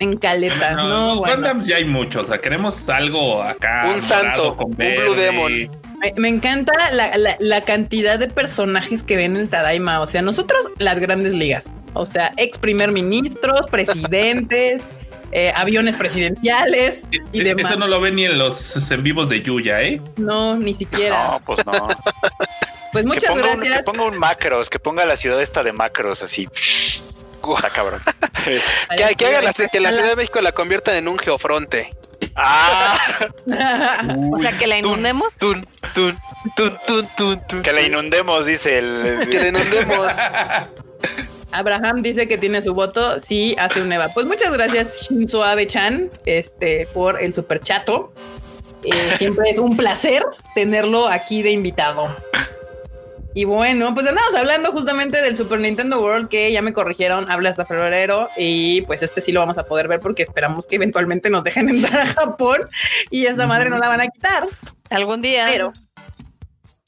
[0.00, 1.34] En caleta, no, No, bueno.
[1.34, 2.24] Gundams ya hay muchos.
[2.26, 3.90] O sea, queremos algo acá.
[3.92, 4.76] Un santo, con un.
[4.76, 5.52] Blue Demon.
[6.00, 10.00] Me, me encanta la, la- la cantidad de personajes que ven en Tadaima.
[10.00, 11.68] O sea, nosotros, las grandes ligas.
[11.94, 14.82] O sea, ex primer ministros, presidentes,
[15.32, 17.66] eh, aviones presidenciales y E- demás.
[17.70, 20.00] Eso no lo ven ni en los en vivos de Yuya, ¿eh?
[20.16, 21.32] No, ni siquiera.
[21.32, 21.88] No, pues no.
[22.90, 23.76] Pues que, muchas un, gracias.
[23.76, 26.48] que ponga un macros, que ponga la ciudad esta de macros así.
[27.54, 28.00] Está cabrón.
[28.44, 31.90] Que, que hagan la, que la Ciudad de México la conviertan en un geofronte.
[32.34, 32.98] ah,
[34.32, 35.36] O sea, que la inundemos.
[35.36, 36.16] Tun, tun,
[36.56, 37.62] tun, tun, tun, tun.
[37.62, 39.28] que la inundemos, dice el.
[39.30, 40.12] Que la inundemos.
[41.52, 43.20] Abraham dice que tiene su voto.
[43.20, 44.08] Sí, hace un Eva.
[44.14, 48.12] Pues muchas gracias, Shinzo Abe-chan, este, por el super chato.
[48.84, 50.22] Eh, siempre es un placer
[50.54, 52.14] tenerlo aquí de invitado.
[53.34, 57.50] Y bueno, pues andamos hablando justamente del Super Nintendo World que ya me corrigieron, habla
[57.50, 61.30] hasta febrero y pues este sí lo vamos a poder ver porque esperamos que eventualmente
[61.30, 62.62] nos dejen entrar a Japón
[63.10, 64.48] y esta madre no la van a quitar.
[64.90, 65.46] Algún día.
[65.50, 65.72] Pero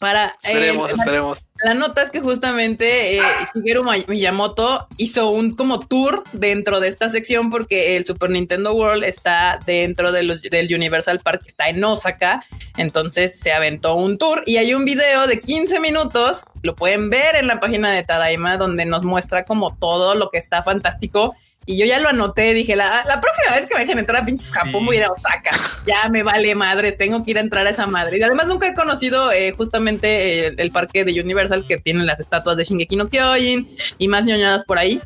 [0.00, 1.38] para eh, Esperemos, esperemos.
[1.62, 3.22] la nota es que justamente eh,
[3.54, 9.04] Shigeru Miyamoto hizo un como tour dentro de esta sección porque el Super Nintendo World
[9.04, 12.44] está dentro de los- del Universal Park, está en Osaka.
[12.76, 17.36] Entonces se aventó un tour y hay un video de 15 minutos, lo pueden ver
[17.36, 21.36] en la página de Tadaima, donde nos muestra como todo lo que está fantástico.
[21.70, 24.26] Y yo ya lo anoté, dije, la, la próxima vez que me dejen entrar a
[24.26, 24.86] pinches Japón Sí.
[24.86, 25.50] voy a ir a Osaka.
[25.86, 28.18] Ya me vale madre, tengo que ir a entrar a esa madre.
[28.18, 32.18] Y además nunca he conocido eh, justamente el, el parque de Universal que tiene las
[32.18, 33.68] estatuas de Shingeki no Kyojin
[33.98, 35.00] y más ñoñadas por ahí.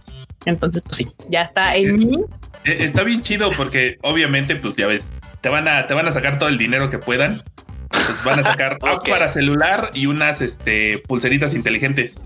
[0.47, 2.17] Entonces, pues sí, ya está en mí.
[2.65, 5.05] Eh, Está bien chido porque obviamente, pues ya ves,
[5.43, 7.43] te van a, te van a sacar todo el dinero que puedan.
[7.91, 12.23] Pues van a sacar app para celular y unas este, pulseritas inteligentes.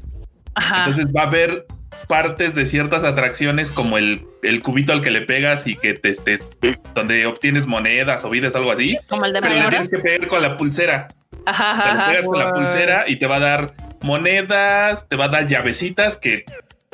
[0.55, 0.84] Ajá.
[0.84, 1.66] Entonces va a haber
[2.09, 6.11] partes de ciertas atracciones como el, el cubito al que le pegas y que te
[6.11, 6.51] estés
[6.95, 8.97] donde obtienes monedas o vidas, algo así.
[9.09, 11.09] Como el de Pero le tienes que pegar con la pulsera.
[11.47, 15.09] Ajá, O sea, le ajá, pegas con la pulsera y te va a dar monedas,
[15.09, 16.45] te va a dar llavecitas que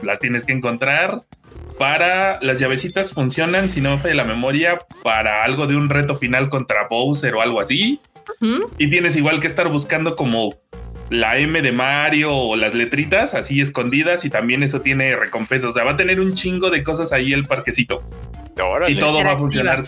[0.02, 1.22] las tienes que encontrar.
[1.78, 6.14] Para las llavecitas funcionan, si no me falla la memoria, para algo de un reto
[6.14, 8.00] final contra Bowser o algo así.
[8.78, 10.54] Y tienes igual que estar buscando como
[11.10, 15.68] la M de Mario o las letritas así escondidas y también eso tiene recompensa.
[15.68, 18.02] O sea, va a tener un chingo de cosas ahí el parquecito
[18.62, 18.92] Órale.
[18.92, 19.84] y todo va a funcionar.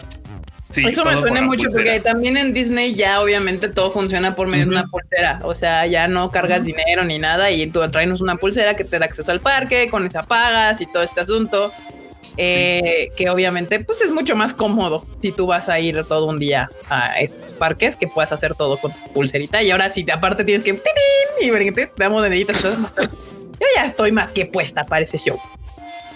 [0.71, 1.85] Sí, Eso me suena mucho pulsera.
[1.85, 5.39] porque también en Disney ya obviamente todo funciona por medio de una pulsera.
[5.45, 8.99] O sea, ya no cargas dinero ni nada y tú traes una pulsera que te
[8.99, 11.73] da acceso al parque, con esa pagas y todo este asunto.
[12.37, 16.39] Eh, Que obviamente pues es mucho más cómodo si tú vas a ir todo un
[16.39, 19.63] día a estos parques que puedas hacer todo con tu pulserita.
[19.63, 20.71] Y ahora si aparte tienes que
[21.41, 22.79] y te damos moneditas y.
[23.59, 25.41] Yo ya estoy más que puesta para ese show.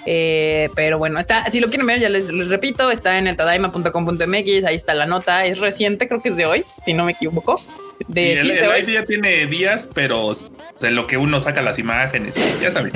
[0.07, 3.37] Eh, pero bueno, está, si lo quieren ver, ya les, les repito, está en el
[3.37, 7.13] tadaima.com.mx, ahí está la nota, es reciente, creo que es de hoy, si no me
[7.13, 7.63] equivoco.
[7.99, 8.93] Y De, el, sí, de el hoy.
[8.93, 10.33] Ya tiene días, pero
[10.83, 12.93] en lo que uno saca las imágenes, ya saben.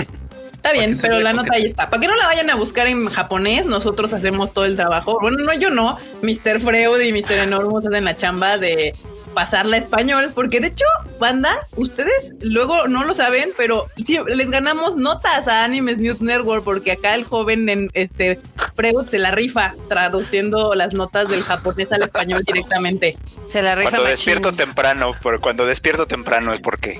[0.65, 1.91] Está bien, pero la nota ahí está.
[1.91, 5.19] Para que no la vayan a buscar en japonés, nosotros hacemos todo el trabajo.
[5.21, 5.99] Bueno, no, yo no.
[6.23, 6.59] Mr.
[6.59, 7.33] Freud y Mr.
[7.43, 8.95] Enormous hacen la chamba de
[9.35, 10.87] pasarla a español, porque de hecho,
[11.21, 16.65] banda, ustedes luego no lo saben, pero sí, les ganamos notas a Animes News Network,
[16.65, 18.41] porque acá el joven en este
[18.75, 23.17] Freud se la rifa traduciendo las notas del japonés al español directamente.
[23.49, 24.17] Se la rifa Cuando machín.
[24.17, 26.99] despierto temprano, pero cuando despierto temprano es porque.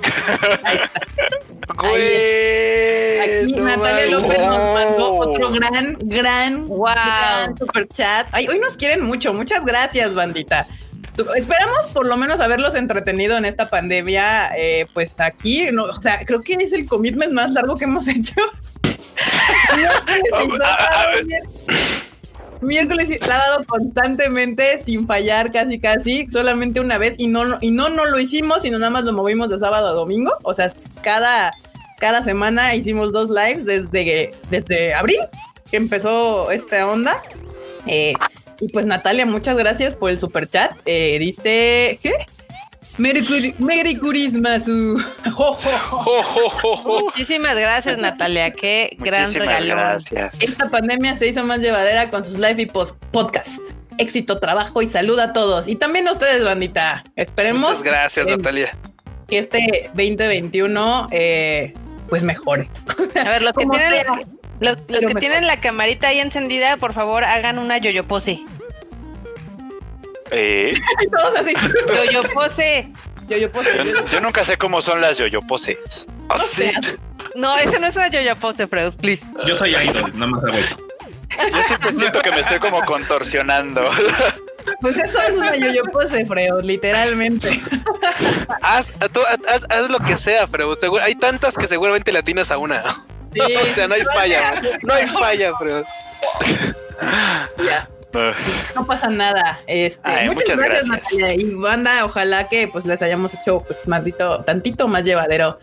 [3.23, 4.07] Aquí no Natalia.
[4.07, 5.29] López nos mandó Oh.
[5.29, 6.85] otro gran, gran, Wow.
[6.85, 8.27] gran super chat.
[8.33, 9.33] Ay, hoy nos quieren mucho.
[9.33, 10.67] Muchas gracias, bandita.
[11.37, 14.51] Esperamos por lo menos haberlos entretenido en esta pandemia.
[14.57, 18.09] eh, pues aquí, no, o sea, creo que es el commitment más largo que hemos
[18.09, 18.35] hecho.
[22.65, 27.89] Miércoles y sábado constantemente sin fallar casi casi solamente una vez y no y no
[27.89, 30.33] no lo hicimos sino nada más lo movimos de sábado a domingo.
[30.43, 31.53] O sea cada
[31.99, 35.21] cada semana hicimos dos lives desde desde abril
[35.71, 37.23] que empezó esta onda.
[37.87, 38.15] Eh,
[38.61, 40.73] y pues Natalia muchas gracias por el super chat.
[40.85, 42.12] Dice ¿qué?
[42.99, 44.68] Merry, Merry Christmas.
[44.68, 45.01] uh.
[46.84, 48.53] Muchísimas gracias, Natalia.
[48.53, 49.74] Qué gran Muchísimas regalo.
[49.74, 50.42] gracias.
[50.42, 53.59] Esta pandemia se hizo más llevadera con sus live y post podcast.
[53.99, 55.68] Éxito, trabajo y salud a todos.
[55.68, 57.05] Y también a ustedes, bandita.
[57.16, 58.76] Esperemos Muchas gracias, eh, Natalia.
[59.28, 61.72] que este 2021 eh,
[62.09, 62.68] pues mejore.
[63.24, 64.05] A ver, los que tienen, sea.
[64.61, 65.20] los, los Pero que mejor.
[65.20, 68.40] tienen la camarita ahí encendida, por favor, hagan una yoyo pose.
[70.31, 71.55] Eh, Y todos así.
[72.07, 72.91] Yoyo pose.
[73.29, 73.85] Yo, yo puedo.
[73.85, 76.07] yo, yo nunca sé cómo son las yoyoposes.
[76.29, 76.83] Ah, No.
[77.35, 79.25] No, ese no es una yoyo pose, Freud, please.
[79.47, 80.77] Yo soy idol, nada más hago esto.
[81.53, 83.83] Yo siempre siento que me estoy como contorsionando.
[84.81, 87.61] Pues eso es una yo-yo pose, Freo, literalmente.
[88.62, 90.47] Haz, tú, haz, haz lo que sea,
[90.81, 92.83] seguro, hay tantas que seguramente le atinas a una.
[93.33, 94.62] Sí, o sea, no hay falla.
[94.83, 95.85] No hay falla, pero.
[97.64, 97.89] ya.
[98.75, 99.59] No pasa nada.
[99.67, 100.87] Este, Ay, muchas, muchas gracias.
[100.87, 101.35] Natalia.
[101.35, 105.59] Y banda, ojalá que pues les hayamos hecho pues maldito, tantito más llevadero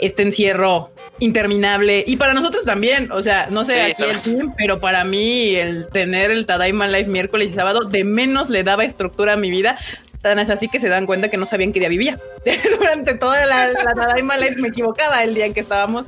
[0.00, 2.04] este encierro interminable.
[2.06, 5.54] Y para nosotros también, o sea, no sé Sí, aquí el team, pero para mí
[5.54, 9.50] el tener el Tadaima Live miércoles y sábado de menos le daba estructura a mi
[9.50, 9.78] vida.
[10.22, 12.18] Tan es así que se dan cuenta que no sabían qué día vivía.
[12.78, 16.06] Durante toda la, la Tadaima Live me equivocaba el día en que estábamos.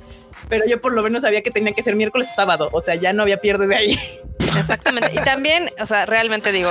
[0.52, 2.68] Pero yo por lo menos sabía que tenía que ser miércoles o sábado.
[2.72, 3.98] O sea, ya no había pierde de ahí.
[4.58, 5.10] Exactamente.
[5.14, 6.70] Y también, o sea, realmente digo,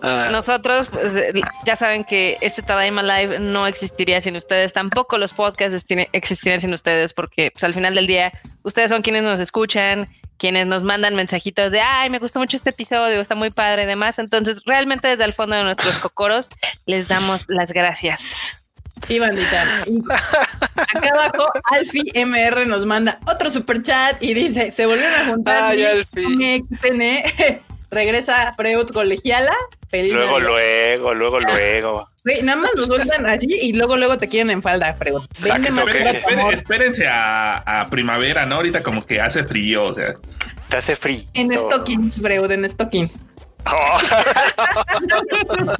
[0.00, 5.18] Ah, nosotros pues, eh, ya saben que este Tadaima Live no existiría sin ustedes, tampoco
[5.18, 9.40] los podcasts existirían sin ustedes, porque pues, al final del día ustedes son quienes nos
[9.40, 10.08] escuchan,
[10.38, 13.86] quienes nos mandan mensajitos de, ay, me gustó mucho este episodio, está muy padre y
[13.86, 14.18] demás.
[14.18, 16.48] Entonces, realmente desde el fondo de nuestros cocoros
[16.86, 18.57] les damos las gracias.
[19.06, 19.64] Sí, bandita.
[19.86, 19.98] Y
[20.96, 25.62] acá abajo, Alfie MR nos manda otro super chat y dice: Se volvieron a juntar.
[25.72, 26.26] Ay, Alfie.
[26.62, 27.60] MXN.
[27.90, 29.54] Regresa Freud colegiala.
[29.88, 30.12] Feliz.
[30.12, 30.48] Luego, Navidad.
[30.98, 32.10] luego, luego, luego.
[32.22, 35.22] Güey, nada más nos sueltan así y luego, luego te quieren en falda, Freud.
[35.42, 36.14] Ven de Sáquese, maltrato, ok.
[36.24, 36.52] Esperen- amor.
[36.54, 38.56] espérense a, a primavera, ¿no?
[38.56, 40.12] Ahorita como que hace frío, o sea.
[40.68, 41.22] Te hace frío.
[41.32, 43.20] En stockings, Freud, en stockings.
[43.66, 43.98] Oh.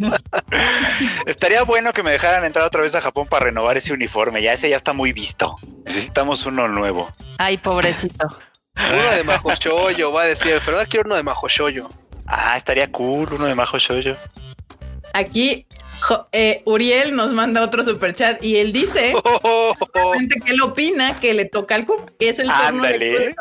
[1.27, 4.43] Estaría bueno que me dejaran entrar otra vez a Japón para renovar ese uniforme.
[4.43, 5.57] Ya ese ya está muy visto.
[5.85, 7.11] Necesitamos uno nuevo.
[7.39, 8.27] Ay, pobrecito.
[8.77, 11.89] uno de Majo Shoyo, va a decir, pero ahora quiero uno de Majo Shoyo.
[12.29, 14.15] Ah, estaría cool, uno de Majo Shoujo.
[15.15, 15.67] Aquí,
[16.01, 19.15] jo- eh, Uriel nos manda otro super chat y él dice
[19.95, 23.35] realmente que él opina que le toca al cup, que es el turno de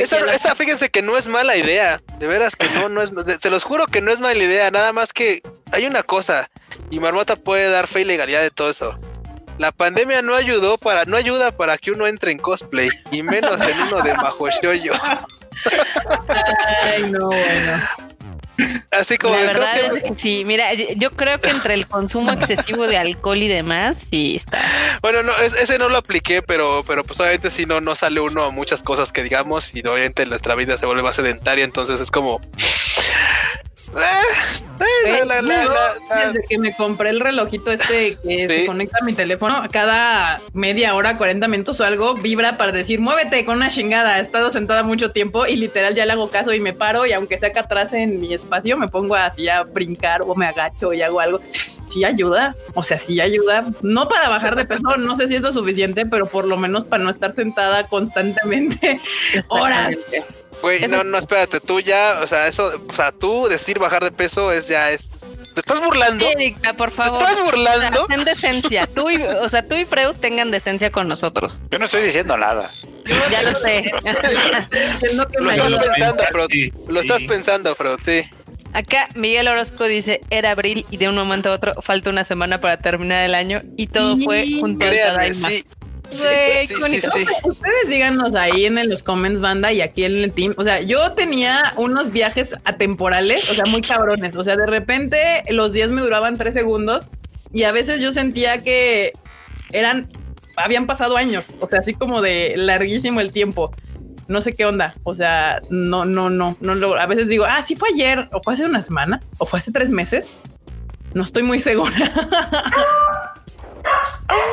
[0.00, 2.00] Esa, esa, fíjense que no es mala idea.
[2.18, 3.12] De veras que no, no es.
[3.40, 4.70] Se los juro que no es mala idea.
[4.70, 5.42] Nada más que
[5.72, 6.48] hay una cosa.
[6.90, 8.98] Y Marmota puede dar fe y legalidad de todo eso.
[9.58, 12.90] La pandemia no ayudó para, no ayuda para que uno entre en cosplay.
[13.10, 14.92] Y menos en uno de Majo Shoyo.
[16.82, 17.88] Ay, no, bueno.
[18.90, 21.86] Así como La creo verdad que- es que sí, mira, yo creo que entre el
[21.86, 24.58] consumo excesivo de alcohol y demás, sí está.
[25.02, 28.20] Bueno, no, es- ese no lo apliqué, pero, pero pues obviamente si no, no sale
[28.20, 32.00] uno a muchas cosas que digamos y obviamente nuestra vida se vuelve más sedentaria, entonces
[32.00, 32.40] es como...
[33.94, 38.18] Eh, la- la- la- Yo, la- la- desde que me compré el relojito este que
[38.48, 38.54] Sí.
[38.60, 43.00] se conecta a mi teléfono, cada media hora, 40 minutos o algo, vibra para decir,
[43.00, 44.18] muévete con una chingada.
[44.18, 47.12] He estado sentada mucho tiempo y literal ya le hago caso y me paro y
[47.12, 50.92] aunque sea acá atrás en mi espacio, me pongo así a brincar o me agacho
[50.92, 51.40] y hago algo.
[51.86, 53.64] Sí ayuda, o sea, sí ayuda.
[53.80, 56.84] No para bajar de peso, no sé si es lo suficiente, pero por lo menos
[56.84, 59.00] para no estar sentada constantemente
[59.48, 59.94] horas.
[60.62, 64.02] Güey, Eso- no, no, espérate, tú ya, o sea, eso, o sea, tú decir bajar
[64.04, 65.08] de peso es ya es...
[65.54, 66.26] ¿Te estás burlando?
[66.26, 67.22] Erika, por ¿Te favor.
[67.22, 68.02] estás burlando?
[68.04, 68.86] O sea, ten decencia.
[68.86, 71.60] Tú y, o sea, tú y Freud tengan decencia con nosotros.
[71.70, 72.70] Yo no estoy diciendo nada.
[73.30, 73.90] Ya lo sé.
[75.38, 76.48] Lo estás pensando, Freud.
[76.50, 77.26] Sí, Lo estás sí.
[77.26, 78.22] pensando, Freud, sí.
[78.72, 82.60] Acá Miguel Orozco dice, era abril y de un momento a otro falta una semana
[82.60, 85.48] para terminar el año y todo Sí, fue junto al Créanme, Tadaima.
[85.48, 85.64] sí.
[86.10, 87.26] Sí, Güey, sí, sí.
[87.42, 90.54] Ustedes díganos ahí en, en los comments, banda, y aquí en el team.
[90.56, 94.36] O sea, yo tenía unos viajes atemporales, o sea, muy cabrones.
[94.36, 97.08] O sea, de repente los días me duraban tres segundos
[97.52, 99.12] y a veces yo sentía que
[99.72, 100.08] eran,
[100.56, 101.46] habían pasado años.
[101.60, 103.72] O sea, así como de larguísimo el tiempo.
[104.28, 104.94] No sé qué onda.
[105.04, 108.40] O sea, no, no, no, no lo, a veces digo, ah, sí fue ayer, o
[108.40, 110.36] fue hace una semana, o fue hace tres meses.
[111.14, 111.94] No estoy muy segura.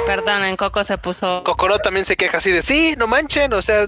[0.05, 1.43] Perdón, en Coco se puso.
[1.43, 3.85] Cocoró también se queja así de sí, no manchen, o sea,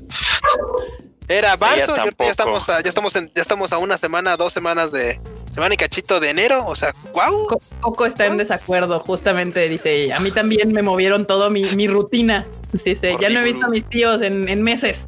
[1.27, 4.91] era marzo ya estamos a, ya estamos en, ya estamos a una semana, dos semanas
[4.91, 5.19] de
[5.53, 7.47] semana y cachito de enero, o sea, wow.
[7.47, 10.17] Co- Coco está en desacuerdo, justamente dice ella.
[10.17, 12.45] A mí también me movieron todo mi, mi rutina.
[12.83, 15.07] Dice, ya no he visto a mis tíos en, en meses.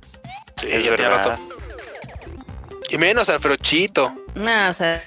[0.56, 1.10] Sí, Es verdad.
[1.28, 1.42] rato.
[2.90, 4.14] Y menos al frochito.
[4.36, 5.04] No, o sea.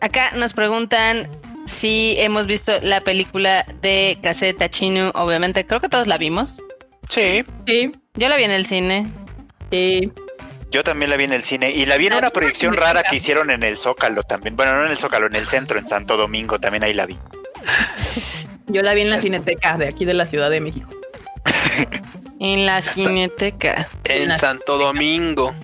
[0.00, 1.28] Acá nos preguntan
[1.70, 5.66] sí hemos visto la película de Caseta Chinu, obviamente.
[5.66, 6.56] Creo que todos la vimos.
[7.08, 9.06] Sí, Sí, Yo la vi en el cine.
[9.70, 10.12] sí.
[10.70, 12.74] yo también la vi en el cine y la vi en La una vi proyección
[12.74, 14.54] rara que hicieron en el Zócalo también.
[14.56, 17.18] Bueno, no en el Zócalo, en el centro, en Santo Domingo, también ahí la vi.
[18.68, 20.88] Yo la vi en la cineteca de aquí de la Ciudad de México.
[22.42, 23.86] En la cineteca.
[24.04, 25.54] En Santo Domingo.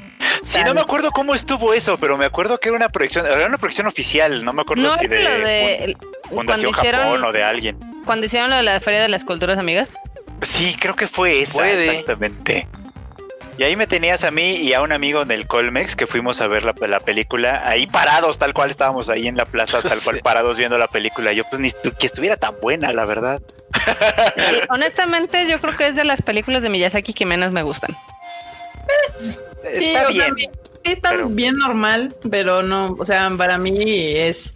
[0.46, 3.46] Sí, no me acuerdo cómo estuvo eso, pero me acuerdo que era una proyección, era
[3.46, 5.96] una proyección oficial, no me acuerdo No si de, lo de
[6.28, 7.78] Fundación Japón hicieron, o de alguien.
[8.04, 9.88] cuando hicieron lo de la Feria de las Culturas Amigas.
[10.42, 11.88] Sí, creo que fue esa, Puede.
[11.90, 12.68] exactamente.
[13.58, 16.40] Y ahí me tenías a mí y a un amigo en el Colmex que fuimos
[16.42, 19.98] a ver la, la película, ahí parados, tal cual estábamos ahí en la plaza, tal
[20.04, 21.32] cual parados viendo la película.
[21.32, 23.40] Yo pues ni tu- que estuviera tan buena, la verdad.
[24.68, 27.96] Honestamente, yo creo que es de las películas de Miyazaki que menos me gustan.
[29.74, 30.34] Sí, Está bien.
[30.36, 30.48] sí
[30.84, 34.54] están pero- bien normal, pero no, o sea, para mí es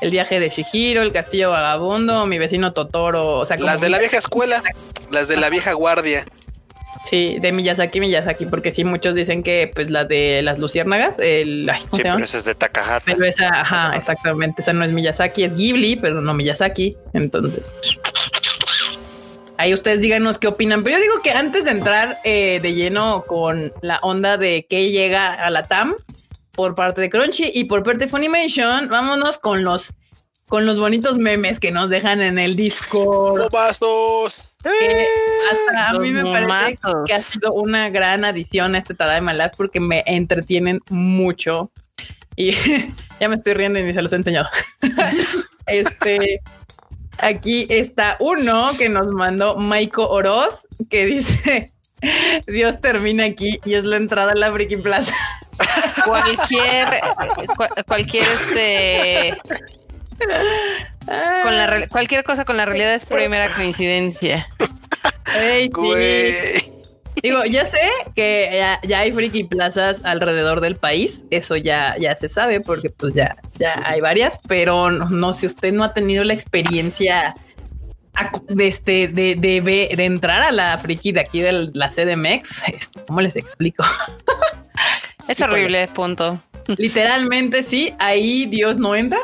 [0.00, 3.88] el viaje de Shihiro, el castillo vagabundo, mi vecino Totoro, o sea, como Las de
[3.88, 4.62] la vieja escuela,
[5.10, 6.24] las de la vieja guardia.
[7.04, 11.68] Sí, de Miyazaki, Miyazaki, porque sí, muchos dicen que pues la de las luciérnagas, el,
[11.68, 12.14] ay, ¿cómo Sí, se llama?
[12.26, 13.04] pero es de Takahata.
[13.04, 16.96] Pero esa, ajá, exactamente, esa no es Miyazaki, es Ghibli, pero no Miyazaki.
[17.12, 17.98] Entonces, pues,
[19.62, 20.82] ahí ustedes díganos qué opinan.
[20.82, 24.90] Pero yo digo que antes de entrar eh, de lleno con la onda de que
[24.90, 25.94] llega a la TAM
[26.52, 29.94] por parte de Crunchy y por parte de Funimation, vámonos con los
[30.48, 33.42] con los bonitos memes que nos dejan en el Discord.
[33.42, 34.34] ¡Bombazos!
[34.62, 35.06] que
[35.50, 39.52] hasta a mí me parece que ha sido una gran adición a este Tadaima Live
[39.56, 41.72] porque me entretienen mucho
[42.36, 42.52] y
[43.20, 44.48] ya me estoy riendo y ni se los he enseñado.
[45.66, 46.42] este
[47.22, 51.72] aquí está uno que nos mandó Maiko Oroz que dice
[52.46, 55.14] Dios termina aquí y es la entrada a la Friki Plaza.
[56.04, 56.88] Cualquier,
[57.56, 59.34] cua- cualquier este,
[61.44, 64.48] con la real- cualquier cosa con la realidad es pura y mera coincidencia.
[65.36, 65.70] Ey, sí.
[65.70, 66.72] Güey.
[67.22, 67.78] Digo, ya sé
[68.16, 72.90] que ya, ya hay friki plazas alrededor del país, eso ya, ya se sabe porque
[72.90, 77.34] pues ya, ya hay varias, pero no, no, si usted no ha tenido la experiencia
[78.48, 79.60] de, este, de, de,
[79.96, 82.62] de entrar a la friki de aquí de la CDMX,
[83.06, 83.84] ¿cómo les explico?
[85.28, 86.40] Es horrible, punto.
[86.78, 89.20] Literalmente sí, ahí Dios no entra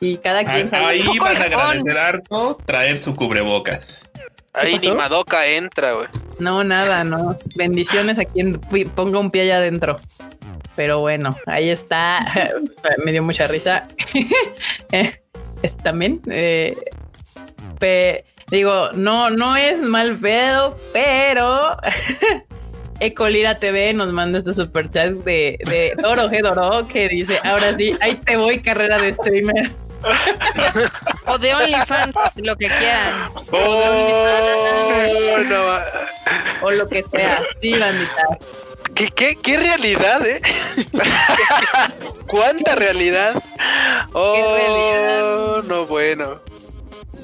[0.00, 0.84] y cada quien sabe.
[0.84, 4.10] Ahí poco vas a agradecer harto traer su cubrebocas.
[4.54, 4.90] Ahí pasó?
[4.90, 6.08] ni Madoka entra, güey.
[6.38, 7.36] No, nada, no.
[7.56, 8.60] Bendiciones a quien
[8.94, 9.96] ponga un pie allá adentro.
[10.76, 12.24] Pero bueno, ahí está.
[13.04, 13.86] Me dio mucha risa.
[14.92, 15.10] Eh,
[15.62, 16.20] es también.
[16.30, 16.76] eh,
[17.78, 21.76] pe- digo, no, no es mal pedo, pero
[23.00, 27.76] Ecolira TV nos manda este super chat de, de Doro G Doro que dice: Ahora
[27.76, 29.70] sí, ahí te voy, carrera de streamer.
[31.26, 33.28] O de OnlyFans, lo que quieran.
[33.50, 35.84] Oh, no, va-
[36.62, 37.42] O lo que sea.
[37.60, 38.38] Sí, bandita.
[38.94, 40.40] ¿Qué, qué, qué realidad, eh?
[42.26, 43.42] ¿Cuánta realidad?
[44.12, 45.62] Oh, realidad?
[45.64, 46.40] no, bueno.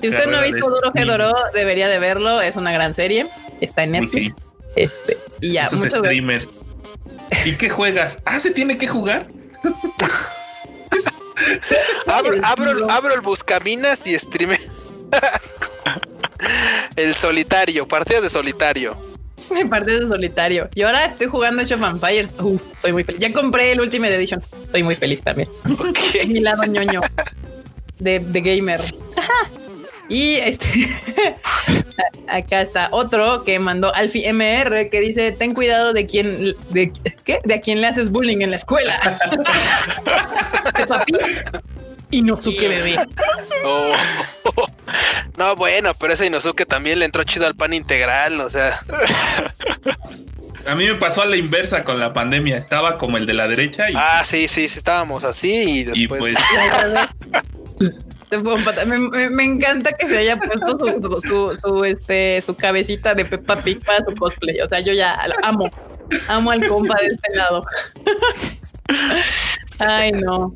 [0.01, 1.11] Si usted no ha visto Duro G streaming.
[1.11, 2.41] Doro, debería de verlo.
[2.41, 3.27] Es una gran serie.
[3.61, 4.35] Está en Netflix.
[4.77, 6.07] Este, y ya, Esos muchas gracias.
[6.07, 6.51] streamers.
[7.45, 8.19] ¿Y qué juegas?
[8.25, 9.27] Ah, ¿se tiene que jugar?
[12.07, 14.61] Abro, abro, abro el buscaminas y streame.
[16.97, 18.97] el solitario, partidas de solitario.
[19.51, 20.69] Me parte de solitario.
[20.75, 22.31] Y ahora estoy jugando Age of Empires.
[22.41, 23.21] Uf, estoy muy feliz.
[23.21, 24.43] Ya compré el Ultimate Edition.
[24.63, 25.49] Estoy muy feliz también.
[25.79, 25.99] Ok.
[26.15, 27.01] Es mi lado ñoño
[27.99, 28.81] de, de gamer.
[30.09, 30.67] Y este
[32.29, 36.93] acá está otro que mandó Alfie MR que dice: Ten cuidado de quien de
[37.25, 38.99] qué de a quien le haces bullying en la escuela.
[40.79, 41.13] De papi
[42.11, 42.97] y no que bebé.
[43.65, 43.93] Oh.
[45.37, 48.81] No, bueno, pero ese Inosuke también le entró chido al pan integral, o sea.
[50.67, 52.57] A mí me pasó a la inversa con la pandemia.
[52.57, 55.85] Estaba como el de la derecha y, Ah, sí, sí, sí, estábamos así y y
[55.85, 56.35] después.
[57.79, 57.95] pues
[58.29, 58.87] Te puedo empatar.
[58.87, 63.57] Me, encanta que se haya puesto su, su, su- su, este, su cabecita de Peppa
[63.57, 64.61] Pig para su cosplay.
[64.61, 65.71] O sea, yo ya amo.
[66.29, 67.63] Amo al compa de este lado.
[69.79, 70.55] Ay, no.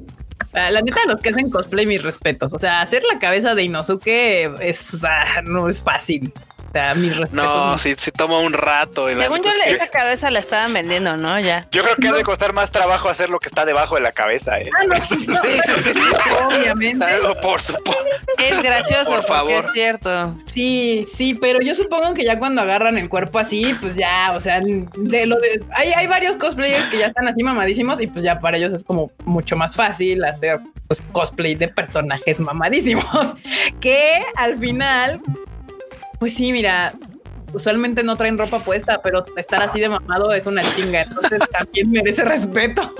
[0.54, 2.52] Ah, La neta, los que hacen cosplay, mis respetos.
[2.52, 6.32] O sea, hacer la cabeza de Inosuke es, o sea, no es fácil.
[6.72, 7.44] Sea, mis respetos.
[7.44, 9.10] No, sí, sí toma un rato.
[9.10, 11.38] y la Según yo, esa cabeza la estaban vendiendo, ¿no?
[11.38, 11.66] Ya.
[11.70, 14.12] Yo creo que ha de costar más trabajo hacer lo que está debajo de la
[14.12, 14.70] cabeza, ¿eh?
[14.80, 17.04] Ah, no, sí, no, obviamente.
[17.04, 18.02] Algo por supuesto.
[18.38, 19.64] Es gracioso Por porque favor.
[19.66, 20.34] es cierto.
[20.46, 24.40] Sí, sí, pero yo supongo que ya cuando agarran el cuerpo así, pues ya, o
[24.40, 25.62] sea, de lo de.
[25.74, 28.84] Hay, hay varios cosplayers que ya están así mamadísimos y pues ya para ellos es
[28.84, 30.58] como mucho más fácil hacer
[30.88, 33.04] pues cosplay de personajes mamadísimos.
[33.80, 35.20] Que al final,
[36.22, 36.92] pues sí, mira.
[37.52, 41.02] Usualmente no traen ropa puesta, pero estar así de mamado es una chinga.
[41.02, 42.94] Entonces también merece respeto.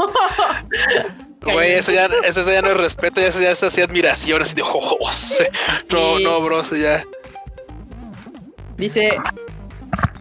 [1.40, 4.56] Güey, eso ya, eso ya no es respeto, ya eso ya es así admiración, así
[4.56, 5.44] de oh, sí.
[5.88, 7.04] No, no, bro, eso ya.
[8.76, 9.16] Dice,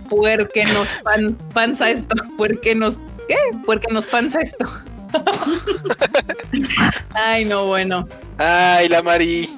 [0.08, 3.36] puerque nos pan- panza esto, puerque nos, ¿qué?
[3.66, 4.66] Puerque nos panza esto.
[7.16, 8.08] Ay, no, bueno.
[8.38, 9.50] Ay, la Mari.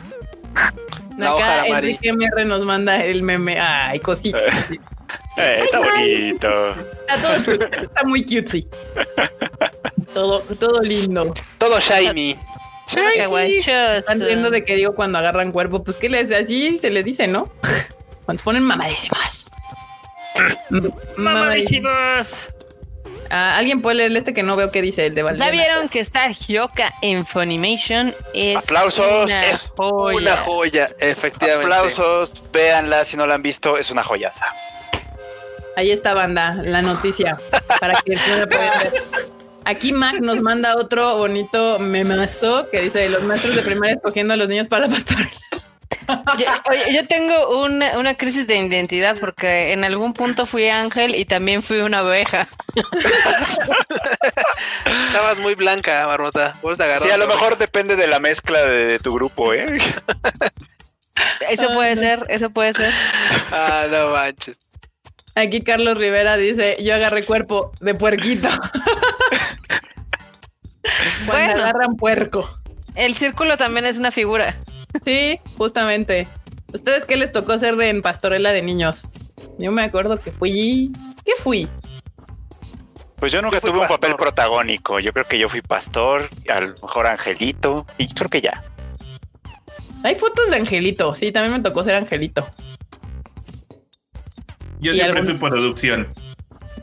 [1.17, 1.67] La hoja Acá.
[1.79, 3.59] Enrique MR nos manda el meme.
[3.59, 4.39] Ay, cosita.
[5.37, 6.69] Eh, está bonito.
[7.07, 8.67] Está todo cute, está muy cutesy.
[10.13, 11.33] Todo, todo lindo.
[11.57, 12.37] Todo shiny.
[13.15, 13.71] Qué guachoso.
[13.71, 17.27] Están viendo de que digo cuando agarran cuerpo, pues que les así se le dice,
[17.27, 17.45] ¿no?
[18.25, 19.51] Cuando se ponen mamadísimos.
[20.69, 21.91] M- mamadísimos.
[21.91, 22.53] Mamadísimos.
[23.35, 25.45] Ah, Alguien puede leer este que no veo qué dice el de Valdena.
[25.47, 28.13] ¿Ya vieron que está Hyoka en Funimation?
[28.31, 29.23] Es Aplausos.
[29.23, 30.17] Una Es joya.
[30.17, 31.73] Una joya, efectivamente.
[31.73, 34.45] Aplausos, véanla si no la han visto, es una joyaza.
[35.75, 37.39] Ahí está, banda, la noticia,
[37.79, 38.93] para que puedan ver.
[39.65, 44.37] Aquí Mac nos manda otro bonito memazo que dice los maestros de primaria escogiendo a
[44.37, 45.31] los niños para la pastorela.
[46.37, 51.15] Yo, oye, yo tengo una, una crisis de identidad porque en algún punto fui ángel
[51.15, 52.47] y también fui una oveja.
[55.07, 56.51] Estabas muy blanca, agarraste.
[56.99, 59.77] Sí, a lo mejor depende de la mezcla de, de tu grupo, ¿eh?
[61.49, 62.91] Eso puede ser, eso puede ser.
[63.51, 64.57] Ah, no manches.
[65.35, 68.49] Aquí Carlos Rivera dice, yo agarré cuerpo de puerquito.
[71.25, 71.63] Cuando Bueno.
[71.63, 72.49] agarran puerco.
[72.95, 74.55] El círculo también es una figura.
[75.03, 76.27] Sí, justamente.
[76.73, 79.03] ¿Ustedes qué les tocó ser de en pastorela de niños?
[79.59, 80.91] Yo me acuerdo que fui...
[81.25, 81.67] ¿Qué fui?
[83.17, 84.99] Pues yo nunca Yo tuve un papel protagónico.
[84.99, 88.63] Yo creo que yo fui pastor, a lo mejor angelito, y creo que ya.
[90.03, 91.15] Hay fotos de Angelito.
[91.15, 92.45] Sí, también me tocó ser Angelito.
[94.79, 96.07] Yo ¿Y siempre algún- fui producción.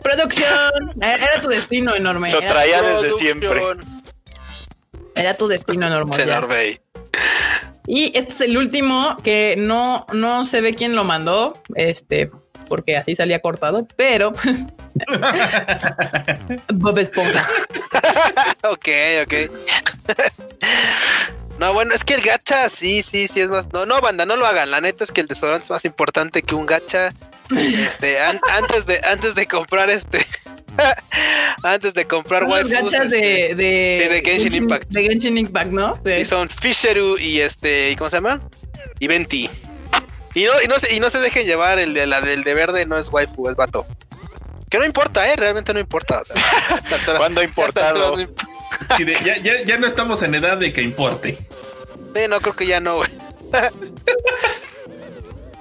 [0.03, 0.73] Producción.
[1.03, 2.33] Era tu destino enorme.
[2.33, 3.61] Lo traía desde siempre.
[5.15, 6.25] Era tu destino enorme.
[6.25, 6.81] Norvey.
[7.87, 11.61] Y este es el último que no, no se ve quién lo mandó.
[11.75, 12.31] Este,
[12.69, 14.31] porque así salía cortado, pero
[16.75, 17.47] Bob Esponja.
[18.63, 18.89] ok,
[19.25, 19.35] ok.
[21.61, 23.71] No, bueno, es que el gacha sí, sí, sí es más.
[23.73, 24.71] No, no, banda, no lo hagan.
[24.71, 27.11] La neta es que el desodorante es más importante que un gacha.
[27.55, 30.27] Este, an- antes de, antes de comprar este,
[31.63, 34.89] antes de comprar Los waifus, gachas este, de, de, de Genshin Impact.
[34.89, 35.95] De Genshin Impact, ¿no?
[36.05, 36.13] Sí.
[36.13, 38.41] y son Fisheru y este, ¿y ¿cómo se llama?
[38.99, 39.51] Y Venti.
[40.35, 42.55] Y no, y no se, y no se dejen llevar el de la del de
[42.55, 43.85] verde, no es waifu, es vato.
[44.71, 46.21] Que no importa, eh, realmente no importa.
[46.21, 46.37] o sea,
[46.71, 48.60] a esta altura- ¿Cuándo ha a esta altura importado?
[48.97, 51.39] Sí, de- ya, ya, ya no estamos en edad de que importe.
[52.15, 53.11] Sí, no creo que ya no, güey.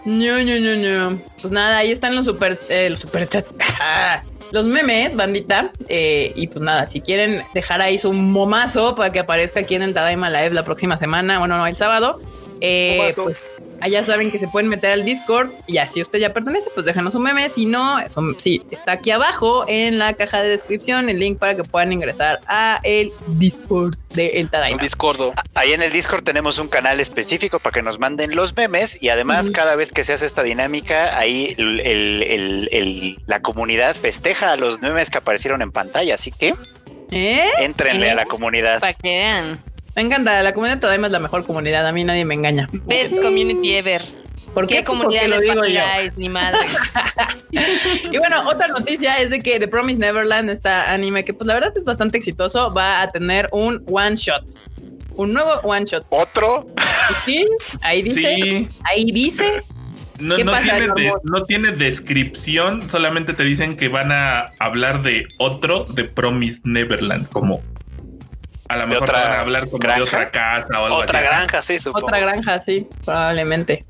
[0.06, 0.76] No, no, no,
[1.12, 1.22] no.
[1.42, 3.54] Pues nada, ahí están los super, eh, los super chats.
[4.52, 5.70] Los memes, bandita.
[5.90, 9.84] Eh, y pues nada, si quieren dejar ahí su momazo para que aparezca aquí en
[9.84, 12.20] el Tadaima Live la próxima semana, bueno, no, el sábado.
[12.62, 13.44] Eh, pues
[13.82, 17.16] allá saben que se pueden meter al Discord y así usted ya pertenece, pues déjanos
[17.16, 17.48] un meme.
[17.50, 21.56] Si no, eso, sí, está aquí abajo en la caja de descripción el link para
[21.56, 24.82] que puedan ingresar a el Discord de El Un Tadaima.
[24.82, 25.34] discordo.
[25.56, 29.10] Ahí en el Discord tenemos un canal específico para que nos manden los memes y
[29.10, 33.96] además cada vez que se hace esta dinámica, ahí el- el- el- el- la comunidad
[33.96, 36.54] festeja a los memes que aparecieron en pantalla, así que
[37.12, 37.50] ¿Eh?
[37.60, 38.80] entrenle a la comunidad.
[38.82, 39.60] Para que vean.
[40.00, 42.70] Me encanta, la comunidad de Tadaima es la mejor comunidad, a mí nadie me engaña.
[42.86, 44.02] Best community ever.
[44.54, 44.84] ¿Por ¿Qué, qué?
[44.86, 45.82] comunidad lo de digo yo.
[45.82, 46.14] Guys?
[46.16, 46.58] Ni madre.
[48.10, 51.56] Y bueno, otra noticia es de que The Promise Neverland, esta anime que pues la
[51.56, 54.46] verdad es bastante exitoso, va a tener un one shot.
[55.16, 56.06] Un nuevo one shot.
[56.12, 56.66] Otro,
[57.28, 57.46] ¿Y sí?
[57.82, 58.22] Ahí dice.
[58.22, 59.64] Sí, Ahí dice.
[60.20, 64.52] no, ¿Qué no pasa, tiene de- no tiene descripción, solamente te dicen que van a
[64.60, 67.62] hablar de otro de Promise Neverland, como
[68.70, 70.04] a lo mejor otra van a hablar como de granja?
[70.04, 71.28] otra casa o algo Otra así.
[71.28, 72.06] granja, sí, supongo.
[72.08, 73.86] Otra granja, sí, probablemente.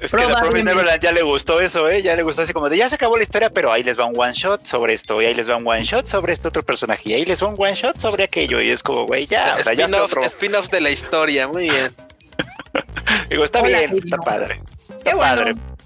[0.00, 0.64] es que a la Promise Probablemente.
[0.74, 2.02] Neverland ya le gustó eso, ¿eh?
[2.02, 4.06] Ya le gustó así como de ya se acabó la historia, pero ahí les va
[4.06, 6.62] un one shot sobre esto, y ahí les va un one shot sobre este otro
[6.62, 9.56] personaje, y ahí les va un one shot sobre aquello, y es como, güey, ya,
[9.58, 10.24] o sea, ya está Spin-off otro.
[10.24, 11.90] spin-off de la historia, muy bien.
[13.30, 14.60] Digo, está Hola, bien, está padre.
[14.88, 15.52] Qué Está padre.
[15.54, 15.60] bueno.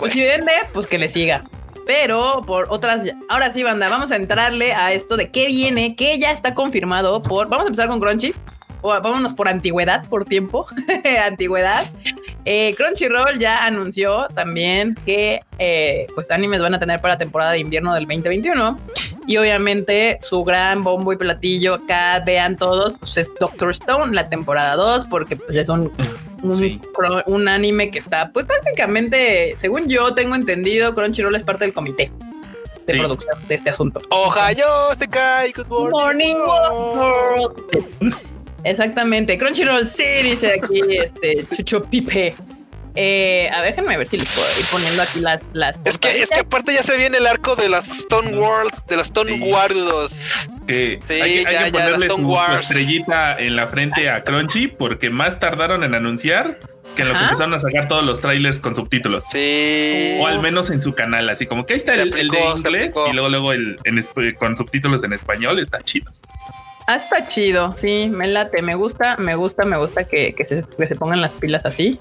[0.00, 1.42] Pues si vende, pues que le siga.
[1.88, 6.18] Pero por otras, ahora sí, banda, vamos a entrarle a esto de qué viene, que
[6.18, 7.48] ya está confirmado por.
[7.48, 8.34] Vamos a empezar con Crunchy.
[8.82, 10.66] O vámonos por antigüedad, por tiempo.
[11.26, 11.86] antigüedad.
[12.44, 17.60] Eh, Crunchyroll ya anunció también que eh, pues animes van a tener para temporada de
[17.60, 18.78] invierno del 2021.
[19.26, 24.28] Y obviamente su gran bombo y platillo acá, vean todos, pues es Doctor Stone, la
[24.28, 25.90] temporada 2, porque pues es un,
[26.42, 31.64] un, pro- un anime que está, pues prácticamente, según yo tengo entendido, Crunchyroll es parte
[31.64, 32.10] del comité
[32.86, 32.98] de Sí.
[33.00, 34.00] producción de este asunto.
[34.10, 34.66] Ohio,
[34.98, 35.90] te cae, good morning.
[35.90, 37.62] Morning World.
[37.72, 38.18] Sí.
[38.64, 39.38] Exactamente.
[39.38, 42.34] Crunchyroll sí, dice aquí este Chucho Pipe.
[43.00, 46.20] Eh, a ver, déjenme ver si les puedo ir poniendo aquí las, las Es que,
[46.20, 49.36] es que aparte ya se viene el arco de las Stone Worlds, de las Stone
[49.36, 49.40] Sí.
[49.52, 50.12] Wardos.
[50.66, 54.10] Que Sí, hay, que- hay ya, que ya, ponerle tu, tu estrellita en la frente
[54.10, 56.58] a Crunchy porque más tardaron en anunciar
[56.96, 57.26] que en lo que Ajá.
[57.26, 59.24] empezaron a sacar todos los trailers con subtítulos.
[59.30, 60.18] Sí.
[60.20, 62.92] O al menos en su canal, así como que ahí está el, el de inglés
[63.08, 66.10] y luego luego el en esp- con subtítulos en español está chido.
[66.88, 70.64] Ah, está chido, sí, me late, me gusta, me gusta, me gusta que, que se,
[70.76, 72.00] que se pongan las pilas así.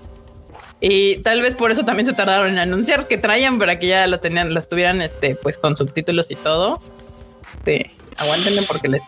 [0.80, 4.06] Y tal vez por eso también se tardaron en anunciar que traían para que ya
[4.08, 6.80] lo tenían, las tuvieran este, pues con subtítulos y todo.
[7.66, 7.86] Sí,
[8.18, 9.04] aguántenme porque les,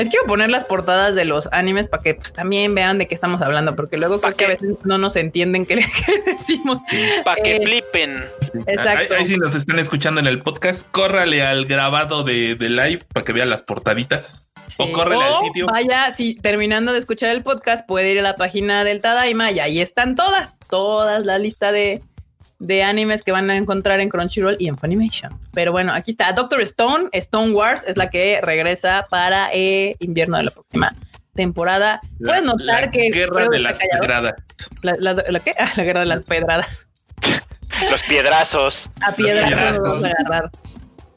[0.00, 3.14] les quiero poner las portadas de los animes para que pues también vean de qué
[3.14, 4.66] estamos hablando, porque luego ¿Pa creo que a qué?
[4.66, 5.76] veces no nos entienden qué,
[6.06, 6.78] qué decimos.
[7.24, 8.24] Para que Eh, flipen.
[8.66, 9.14] Exacto.
[9.14, 13.00] Ahí, ahí si nos están escuchando en el podcast, córrale al grabado de, de live
[13.12, 14.46] para que vean las portaditas.
[14.76, 15.66] O córrele al sitio.
[15.66, 19.58] Vaya, si terminando de escuchar el podcast, puede ir a la página del Tadaima y
[19.60, 22.00] ahí están todas, todas la lista de,
[22.60, 25.36] de animes que van a encontrar en Crunchyroll y en Funimation.
[25.52, 30.36] Pero bueno, aquí está Doctor Stone, Stone Wars es la que regresa para eh, invierno
[30.36, 30.94] de la próxima
[31.34, 32.00] temporada.
[32.24, 34.00] Puedes notar la que guerra de las callado.
[34.02, 34.34] pedradas.
[34.82, 35.54] La, la- ¿la qué?
[35.58, 36.86] Ah, la guerra de las pedradas.
[37.90, 38.90] Los piedrazos.
[39.02, 39.82] A piedras piedrazos.
[39.82, 40.50] vamos a agarrar.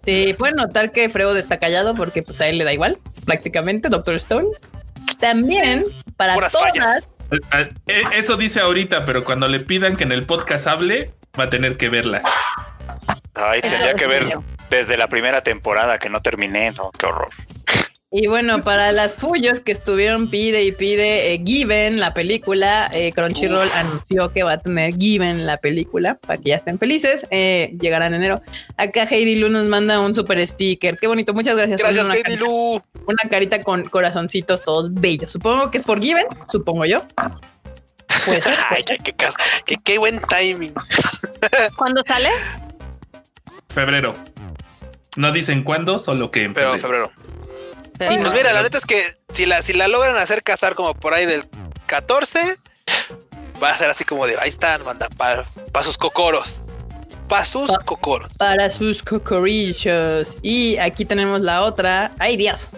[0.05, 3.89] Sí, pueden notar que Freud está callado porque pues a él le da igual, prácticamente,
[3.89, 4.47] Doctor Stone.
[5.19, 5.85] También,
[6.17, 7.03] para Puras todas, fallas.
[7.31, 11.45] Eh, eh, Eso dice ahorita, pero cuando le pidan que en el podcast hable, va
[11.45, 12.21] a tener que verla.
[13.33, 14.25] Ay, Eso tendría que ver
[14.69, 16.71] desde la primera temporada que no terminé.
[16.71, 17.29] No, qué horror.
[18.15, 23.11] Y bueno, para las Fuyos que estuvieron pide y pide eh, Given, la película, eh,
[23.11, 23.75] Crunchyroll Uf.
[23.75, 27.25] anunció que va a tener Given, la película, para que ya estén felices.
[27.31, 28.43] Eh, llegará en enero.
[28.77, 30.95] Acá Heidi Lu nos manda un super sticker.
[30.99, 31.81] Qué bonito, muchas gracias.
[31.81, 32.83] Gracias, una, Heidi carita, Lu.
[33.07, 35.31] una carita con corazoncitos todos bellos.
[35.31, 37.01] Supongo que es por Given, supongo yo.
[38.25, 38.83] Pues Ay,
[39.83, 40.73] qué, buen timing.
[41.77, 42.29] ¿Cuándo sale?
[43.69, 44.15] Febrero.
[45.15, 47.09] No dicen cuándo, solo que en Pero febrero.
[47.09, 47.33] febrero.
[47.99, 50.93] Sí, Pues mira, la neta es que si la, si la logran hacer casar como
[50.95, 51.43] por ahí del
[51.85, 52.57] 14,
[53.61, 55.45] va a ser así como de ahí están, manda, para
[55.83, 56.59] sus cocoros.
[57.29, 58.33] Para sus Pa- cocoros.
[58.33, 60.37] para sus cocorillos.
[60.41, 62.11] Y aquí tenemos la otra.
[62.19, 62.71] ¡Ay, Dios!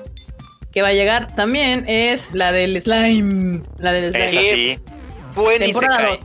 [0.72, 3.64] Que va a llegar también es la del slime.
[3.80, 4.26] La del slime.
[4.26, 4.80] Esa sí,
[5.36, 6.18] Buen Temporada Isekai.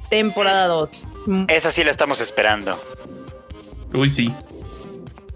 [0.00, 0.08] 2.
[0.10, 0.90] Temporada 2.
[1.48, 2.80] esa sí la estamos esperando.
[3.94, 4.32] Uy, sí.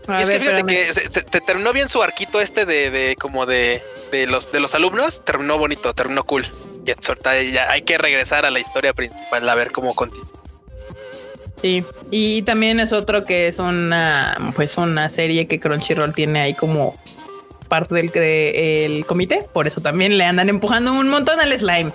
[0.09, 0.87] A Y es ver, que fíjate espérame.
[0.87, 4.51] que se, se- te terminó bien su arquito este de, de como de, de los
[4.51, 6.47] de los alumnos, terminó bonito, terminó cool.
[6.85, 10.27] Y ahorita ya hay que regresar a la historia principal a ver cómo continúa.
[11.61, 11.85] Sí.
[12.11, 16.95] Y también es otro que es una, pues una serie que Crunchyroll tiene ahí como
[17.69, 19.47] parte del de- el comité.
[19.53, 21.93] Por eso también le andan empujando un montón al slime.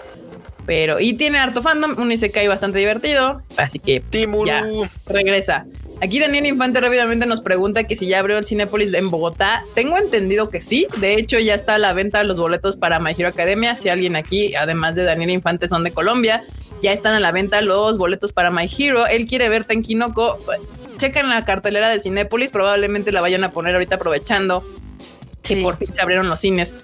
[0.67, 3.41] Pero, y tiene harto fandom, un Isekai bastante divertido.
[3.55, 4.45] Así que Timuru.
[4.47, 4.63] Ya.
[5.07, 5.65] regresa.
[6.01, 9.63] Aquí Daniel Infante rápidamente nos pregunta que si ya abrió el Cinépolis en Bogotá.
[9.73, 10.85] Tengo entendido que sí.
[10.97, 13.75] De hecho, ya está a la venta los boletos para My Hero Academia.
[13.77, 16.43] Si alguien aquí, además de Daniel Infante, son de Colombia,
[16.83, 19.07] ya están a la venta los boletos para My Hero.
[19.07, 20.37] Él quiere ver Tenkinoko.
[20.97, 22.51] Checan la cartelera de Cinépolis.
[22.51, 24.63] Probablemente la vayan a poner ahorita aprovechando
[25.41, 25.63] que Sí.
[25.63, 26.75] por fin se abrieron los cines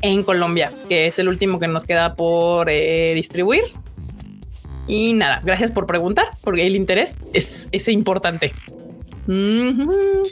[0.00, 3.62] en Colombia, que es el último que nos queda por eh, distribuir.
[4.86, 8.52] Y nada, gracias por preguntar, porque el interés es, es importante.
[9.26, 10.22] Ujú.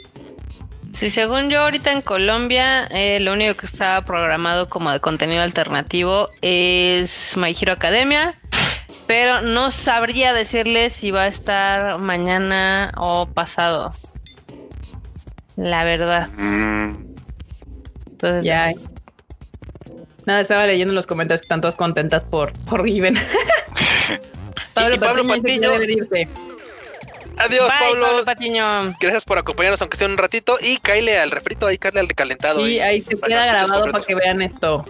[0.91, 5.43] Sí, según yo, ahorita en Colombia, eh, lo único que estaba programado como de contenido
[5.43, 8.39] alternativo es My Hero Academia.
[9.05, 13.93] Pero no sabría decirles si va a estar mañana o pasado.
[15.55, 16.29] La verdad.
[16.37, 16.95] Mm,
[18.11, 18.71] Entonces, Ya.
[20.27, 23.15] Nada, estaba leyendo los comentarios que están todas contentas por, por Riven.
[24.73, 25.69] Pablo, Y Pablo Patiño.
[27.37, 28.05] Adiós, Bye, Pablo.
[28.05, 28.93] Pablo Patiño.
[28.99, 30.57] Gracias por acompañarnos, aunque sea un ratito.
[30.61, 32.65] Y caile al refrito, ahí caile al recalentado.
[32.65, 34.83] Sí, ahí se queda grabado para que vean esto.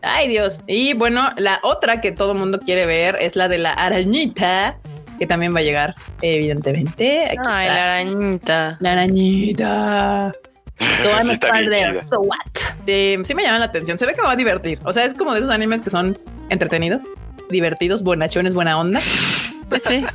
[0.00, 0.62] Ay, Dios.
[0.66, 4.78] Y bueno, la otra que todo mundo quiere ver es la de la arañita
[5.18, 7.26] que también va a llegar, evidentemente.
[7.26, 7.74] Aquí Ay, está.
[7.74, 8.76] la arañita.
[8.80, 10.32] La arañita.
[10.78, 12.02] So I'm Sí está bien there.
[12.08, 12.38] So what?
[12.86, 13.98] Sí, sí me llama la atención.
[13.98, 14.78] Se ve que me va a divertir.
[14.84, 16.16] O sea, es como de esos animes que son
[16.50, 17.02] entretenidos,
[17.50, 19.00] divertidos, buenachones, buena onda.
[19.68, 20.04] Pues sí.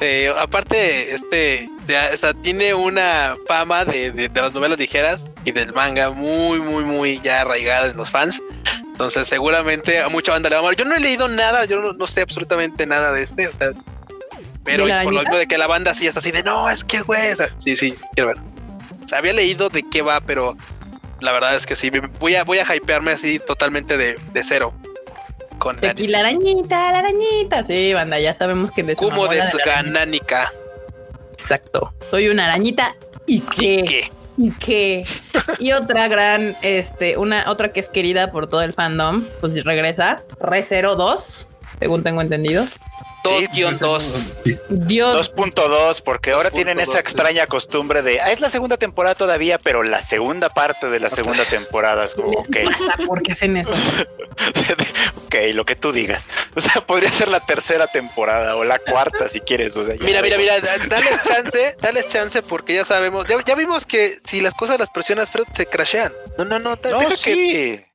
[0.00, 5.24] Eh, aparte, este, ya, o sea, tiene una fama de, de- de las novelas ligeras
[5.44, 8.40] y del manga muy, muy, muy ya arraigada en los fans.
[8.92, 10.76] Entonces, seguramente a mucha banda le va a amar.
[10.76, 13.70] Yo no he leído nada, yo no, no sé absolutamente nada de este, o sea,
[14.62, 16.70] pero ¿De la por lo mismo de que la banda sí está así de no,
[16.70, 18.36] es que güey, o sea, sí, sí, quiero ver.
[19.12, 20.56] Había leído de qué va, pero
[21.20, 21.90] la verdad es que sí,
[22.20, 24.72] voy a, voy a hypearme así totalmente de, de cero.
[25.58, 27.64] Con aquí la arañita, la arañita.
[27.64, 29.82] Sí, banda, ya sabemos que les Como enamora de la arañita.
[29.82, 30.52] Ganánica.
[31.32, 31.92] Exacto.
[32.10, 32.94] Soy una arañita
[33.26, 33.82] y qué.
[33.82, 34.18] ¿Qué?
[34.38, 35.04] y qué.
[35.58, 40.22] Y otra gran, este, una otra que es querida por todo el fandom, pues regresa.
[40.40, 41.48] Re 02,
[41.78, 42.66] según tengo entendido.
[43.24, 44.02] Sí, 2-2.
[44.70, 46.98] Dios 2.2, porque ahora 2.2, tienen esa sí.
[46.98, 51.10] extraña costumbre de, ah, es la segunda temporada todavía, pero la segunda parte de la
[51.10, 53.06] segunda temporada es como, ¿qué ok?
[53.06, 53.72] ¿Por qué hacen eso?
[55.26, 56.26] ok, lo que tú digas.
[56.54, 59.76] O sea, podría ser la tercera temporada o la cuarta si quieres.
[59.76, 63.54] O sea, Mira, mira, mira, da- dales chance, dales chance porque ya sabemos, ya, ya
[63.54, 66.12] vimos que si las cosas las presionas, Fred, se crashean.
[66.38, 67.80] No, no, no, No, deja que sí.
[67.84, 67.87] O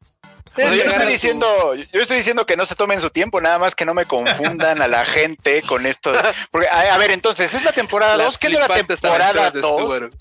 [0.56, 3.60] sea, yo no estoy diciendo, yo estoy diciendo que no se tomen su tiempo, nada
[3.60, 6.12] más que no me confundan a la gente con esto.
[6.12, 6.20] de-
[6.52, 9.54] porque, a, a ver, entonces, es la temporada las 2, ¿qué era la temporada aventuras
[9.54, 9.82] de 2?
[9.82, 10.12] Subaru.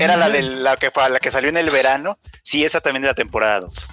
[0.00, 2.18] Era la de la que fue la que salió en el verano.
[2.42, 3.88] Sí, esa también es la temporada 2.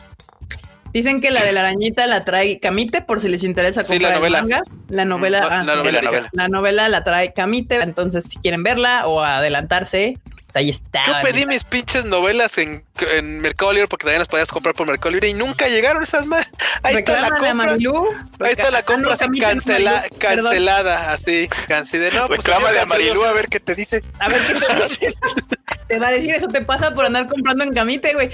[0.92, 4.12] Dicen que la de la arañita la trae Camite por si les interesa Sí, comprar
[4.12, 4.42] la el novela.
[4.42, 4.62] manga.
[4.90, 6.30] La novela, No, ah, la novela, la novela.
[6.34, 10.18] la novela la trae Camite, entonces si quieren verla o adelantarse,
[10.56, 11.04] ahí está.
[11.06, 14.88] Yo pedí mis pinches novelas en, en Mercado Libre porque también las podías comprar por
[14.88, 16.48] Mercado Libre y nunca llegaron esas más.
[16.84, 17.54] Ahí está la compra.
[17.54, 18.10] Marilu.
[18.40, 20.44] Ahí está la Ah, compra así cancela, Marilu, perdón.
[20.46, 22.22] cancelada, así, cancelada.
[22.22, 24.04] No, pues, Reclámale a Marilu a ver qué te dice.
[24.20, 25.14] A ver qué te dice.
[25.88, 28.30] Te va a decir eso te pasa por andar comprando en Camite, güey.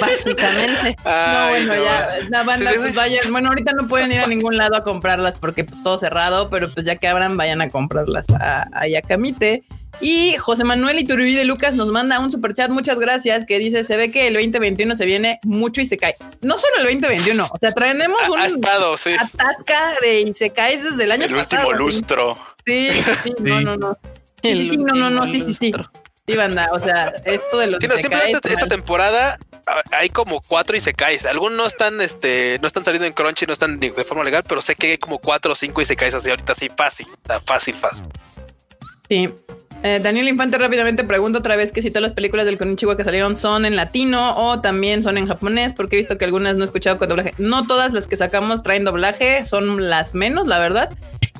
[0.00, 0.96] Básicamente.
[1.04, 1.84] No, bueno, no.
[1.84, 3.32] ya, la banda, Sí, pues vayan.
[3.32, 6.68] Bueno, ahorita no pueden ir a ningún lado a comprarlas porque pues todo cerrado, pero
[6.70, 9.64] pues ya que abran, vayan a comprarlas a, a Camite.
[10.00, 13.96] Y José Manuel Iturbide Lucas nos manda un super chat, muchas gracias, que dice, se
[13.96, 16.14] ve que el 2021 se viene mucho y se cae.
[16.42, 19.10] No solo el 2021, o sea, traemos un estado, sí.
[19.18, 21.68] atasca de y se cae desde el año El pasado.
[21.68, 22.38] último lustro.
[22.64, 23.64] Sí, sí, sí, no, Sí.
[23.64, 23.98] no, no.
[24.42, 25.72] Sí, sí, sí, no, no, no, sí, sí, sí.
[26.26, 28.68] Sí, banda, o sea, esto de los Sí, no, se simplemente cae, esta mal.
[28.68, 31.26] temporada ah, hay como cuatro y se caes.
[31.26, 34.62] Algunos no están, este, no están saliendo en Crunchy, no están de forma legal, pero
[34.62, 37.06] sé que hay como cuatro o cinco y se caes así ahorita así fácil,
[37.44, 38.06] fácil, fácil.
[39.08, 39.28] Sí.
[39.82, 43.04] Eh, Daniel Infante rápidamente pregunta otra vez que si todas las películas del Konichiwa que
[43.04, 46.62] salieron son en latino o también son en japonés, porque he visto que algunas no
[46.62, 47.32] he escuchado con doblaje.
[47.38, 50.90] No todas las que sacamos traen doblaje, son las menos, la verdad.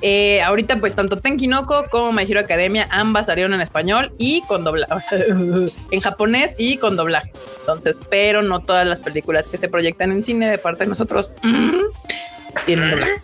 [0.01, 4.65] Eh, ahorita, pues tanto Tenkinoko como My Hero Academia, ambas salieron en español y con
[4.65, 5.27] doblaje,
[5.91, 7.31] en japonés y con doblaje.
[7.61, 11.35] Entonces, pero no todas las películas que se proyectan en cine de parte de nosotros
[12.65, 13.21] tienen doblaje.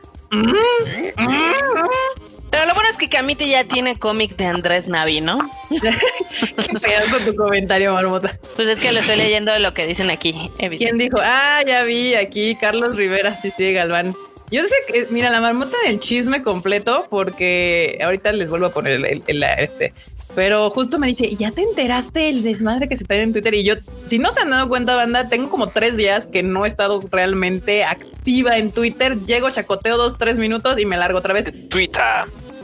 [2.56, 5.38] Pero lo bueno es que Camite ya tiene cómic de Andrés Navi, ¿no?
[5.70, 8.38] Qué pedo con tu comentario, Marmota.
[8.54, 10.50] Pues es que lo estoy leyendo de lo que dicen aquí.
[10.78, 11.18] ¿Quién dijo?
[11.22, 14.16] Ah, ya vi aquí, Carlos Rivera, sí, sí, Galván.
[14.50, 18.94] Yo sé que, mira, la marmota del chisme completo, porque ahorita les vuelvo a poner
[18.94, 19.92] el, el- el- este.
[20.34, 23.52] Pero justo me dice, ¿ya te enteraste el desmadre que se trae en Twitter?
[23.54, 23.74] Y yo,
[24.06, 27.00] si no se han dado cuenta, banda, tengo como tres días que no he estado
[27.10, 29.18] realmente activa en Twitter.
[29.26, 31.46] Llego, chacoteo dos, tres minutos y me largo otra vez.
[31.68, 32.02] Twitter.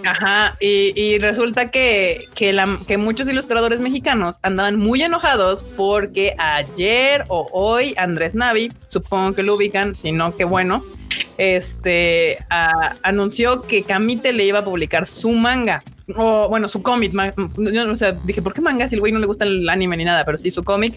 [0.05, 6.35] Ajá, y, y resulta que, que, la- que muchos ilustradores mexicanos andaban muy enojados porque
[6.39, 10.85] ayer o hoy Andrés Navi, supongo que lo ubican, si no, qué bueno,
[11.39, 12.39] este
[13.03, 15.83] anunció que Camite le iba a publicar su manga.
[16.17, 17.13] O bueno, su cómic.
[17.57, 19.97] Yo, o sea, dije, ¿por qué manga si el güey no le gusta el anime
[19.97, 20.25] ni nada?
[20.25, 20.95] Pero sí, su cómic.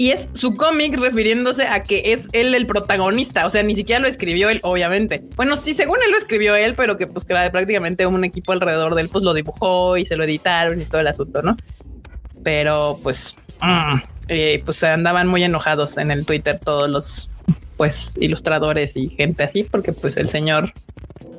[0.00, 3.44] Y es su cómic refiriéndose a que es él el protagonista.
[3.44, 5.22] O sea, ni siquiera lo escribió él, obviamente.
[5.36, 8.94] Bueno, sí, según él lo escribió él, pero que pues que prácticamente un equipo alrededor
[8.94, 11.54] de él, pues lo dibujó y se lo editaron y todo el asunto, ¿no?
[12.42, 13.98] Pero pues, mm,
[14.28, 17.28] eh, pues andaban muy enojados en el Twitter todos los
[17.76, 20.72] pues ilustradores y gente así, porque pues el señor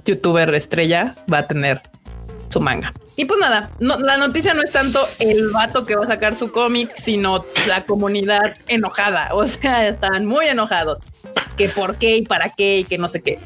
[0.06, 1.82] youtuber estrella va a tener
[2.50, 2.94] su manga.
[3.16, 6.36] Y pues nada, no, la noticia no es tanto el vato que va a sacar
[6.36, 9.30] su cómic, sino la comunidad enojada.
[9.34, 11.00] O sea, están muy enojados.
[11.58, 13.40] Que por qué y para qué y que no sé qué.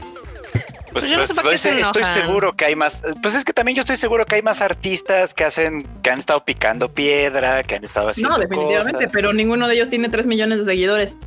[0.95, 3.03] Pues, Pues yo no pues, sé para qué estoy, se estoy seguro que hay más.
[3.21, 6.19] Pues es que también yo estoy seguro que hay más artistas que hacen, que han
[6.19, 8.33] estado picando piedra, que han estado haciendo.
[8.33, 9.11] No, definitivamente, cosas.
[9.11, 11.17] pero ninguno de ellos tiene 3 millones de seguidores.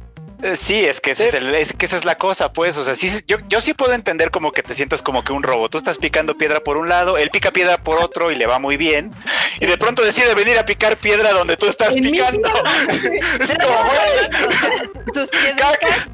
[0.43, 2.77] Eh, Sí, es que, ese es el- es que esa es la cosa, pues.
[2.77, 5.43] O sea, sí, yo, yo sí puedo entender como que te sientas como que un
[5.43, 5.69] robo.
[5.69, 8.59] Tú estás picando piedra por un lado, él pica piedra por otro y le va
[8.59, 9.11] muy bien.
[9.61, 12.49] Y de pronto decide venir a picar piedra donde tú estás picando.
[13.41, 14.93] es como, güey.
[15.15, 16.09] Sus cada piedritas,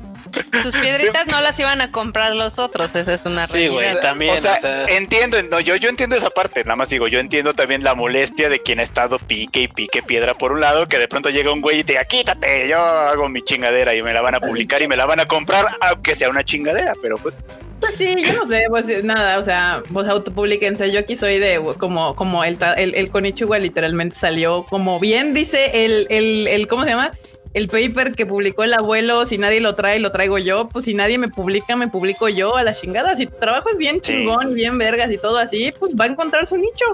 [0.62, 4.00] sus piedritas no las iban a comprar los otros, esa es una Sí, güey, realidad.
[4.02, 4.34] también.
[4.34, 7.18] O sea, o sea, entiendo, no, yo, yo entiendo esa parte, nada más digo, yo
[7.20, 10.86] entiendo también la molestia de quien ha estado pique y pique piedra por un lado,
[10.88, 14.02] que de pronto llega un güey y te diga, quítate, yo hago mi chingadera y
[14.02, 16.92] me la van a publicar y me la van a comprar, aunque sea una chingadera,
[17.02, 17.34] pero pues
[17.80, 20.90] Pues sí, yo no sé, pues nada, o sea, pues autopubliquense.
[20.90, 25.84] Yo aquí soy de como, como el, el, el Konichiwa literalmente salió como bien dice
[25.84, 27.10] el, el, el, ¿cómo se llama?
[27.54, 30.68] El paper que publicó el abuelo, si nadie lo trae, lo traigo yo.
[30.68, 33.14] Pues si nadie me publica, me publico yo a la chingada.
[33.16, 34.12] Si tu trabajo es bien Sí.
[34.12, 36.84] chingón, y bien vergas y todo así, pues va a encontrar su nicho.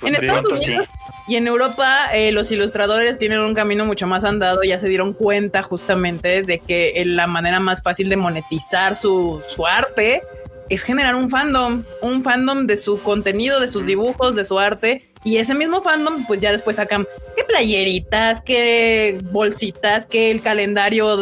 [0.00, 0.70] pues, En Estados sí.
[0.72, 0.88] Unidos
[1.28, 4.62] y en Europa, eh, los ilustradores tienen un camino mucho más andado.
[4.64, 9.40] Ya se dieron cuenta justamente de que eh, la manera más fácil de monetizar su,
[9.46, 10.22] su arte
[10.68, 15.08] es generar un fandom, un fandom de su contenido, de sus dibujos, de su arte.
[15.24, 17.06] Y ese mismo fandom, pues ya después sacan
[17.36, 21.16] qué playeritas, qué bolsitas, que el calendario,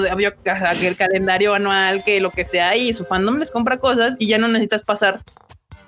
[0.81, 2.77] que el calendario anual, que lo que sea.
[2.77, 5.21] Y su fandom les compra cosas y ya no necesitas pasar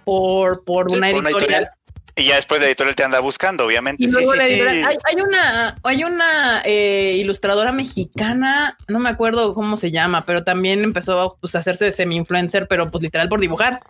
[0.04, 1.68] por, por Sí, una por una editorial.
[2.16, 4.04] Y ya después la editorial te anda buscando, obviamente.
[4.04, 4.52] Y luego sí, la sí.
[4.54, 10.24] editorial- Hay, hay una, hay una eh, ilustradora mexicana, no me acuerdo cómo se llama,
[10.24, 13.80] pero también empezó pues, a hacerse semi-influencer, pero pues literal por dibujar.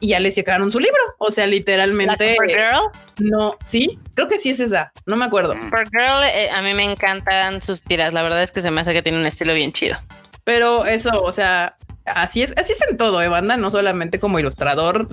[0.00, 1.00] Y ya le sacaron su libro.
[1.18, 2.34] O sea, La literalmente.
[2.34, 4.92] Supergirl, No, sí, creo que sí es esa.
[5.06, 5.54] No me acuerdo.
[5.54, 8.12] Supergirl, eh, a mí me encantan sus tiras.
[8.12, 9.98] La verdad es que se me hace que tiene un estilo bien chido.
[10.44, 11.76] Pero eso, o sea,
[12.06, 15.08] así es, así es en todo, eh, banda, no solamente como ilustrador.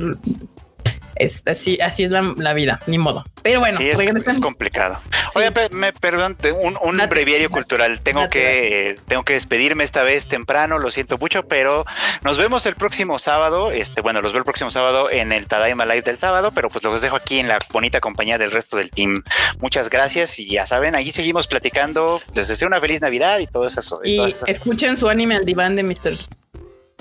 [1.16, 3.24] Es, así, así es la, la vida, ni modo.
[3.42, 3.98] Pero bueno, sí, es,
[4.40, 5.00] complicado.
[5.34, 5.40] Sí.
[5.40, 8.02] Oye, me perdón, un, un breviario cultural.
[8.02, 11.86] Tengo que eh, tengo que despedirme esta vez temprano, lo siento mucho, pero
[12.24, 13.72] nos vemos el próximo sábado.
[13.72, 16.84] Este, bueno, los veo el próximo sábado en el Tadaima Live del sábado, pero pues
[16.84, 19.24] los dejo aquí en la bonita compañía del resto del team.
[19.60, 22.22] Muchas gracias y ya saben, allí seguimos platicando.
[22.34, 24.02] Les deseo una feliz Navidad y todo eso.
[24.04, 26.18] y Y todas esas- escuchen su anime al diván de Mr.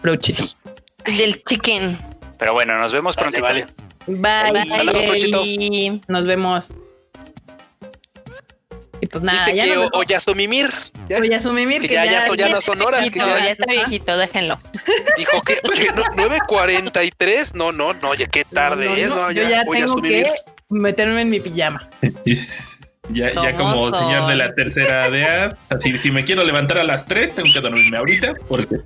[0.02, 0.44] Brochito.
[0.44, 0.54] Sí.
[1.16, 1.98] Del chicken.
[2.38, 3.44] Pero bueno, nos vemos Vale, pronto.
[3.46, 3.66] vale.
[4.06, 4.52] Bye.
[4.52, 4.68] Bye.
[4.68, 6.00] Saludos.
[6.08, 6.68] Nos vemos.
[9.00, 10.00] Y pues nada, Dice ya que nos o- vemos.
[10.00, 10.72] Oyasumimir
[11.08, 13.44] ya asumimir que que, ya- ya, ya son- ya no son horas, que Viejito, ya-
[13.44, 14.58] ya está viejito, déjenlo.
[15.18, 17.54] dijo que oye, no, 9.43.
[17.54, 19.08] No, no, no, ya qué tarde No, no, es.
[19.08, 20.32] no, No, yo ya voy a tengo que
[20.70, 21.82] meterme en mi pijama.
[23.08, 24.08] Es- Ya, ya ¿Cómo como son?
[24.08, 27.60] señor de la tercera edad, así si me quiero levantar a las 3, tengo que
[27.60, 28.76] dormirme ahorita, porque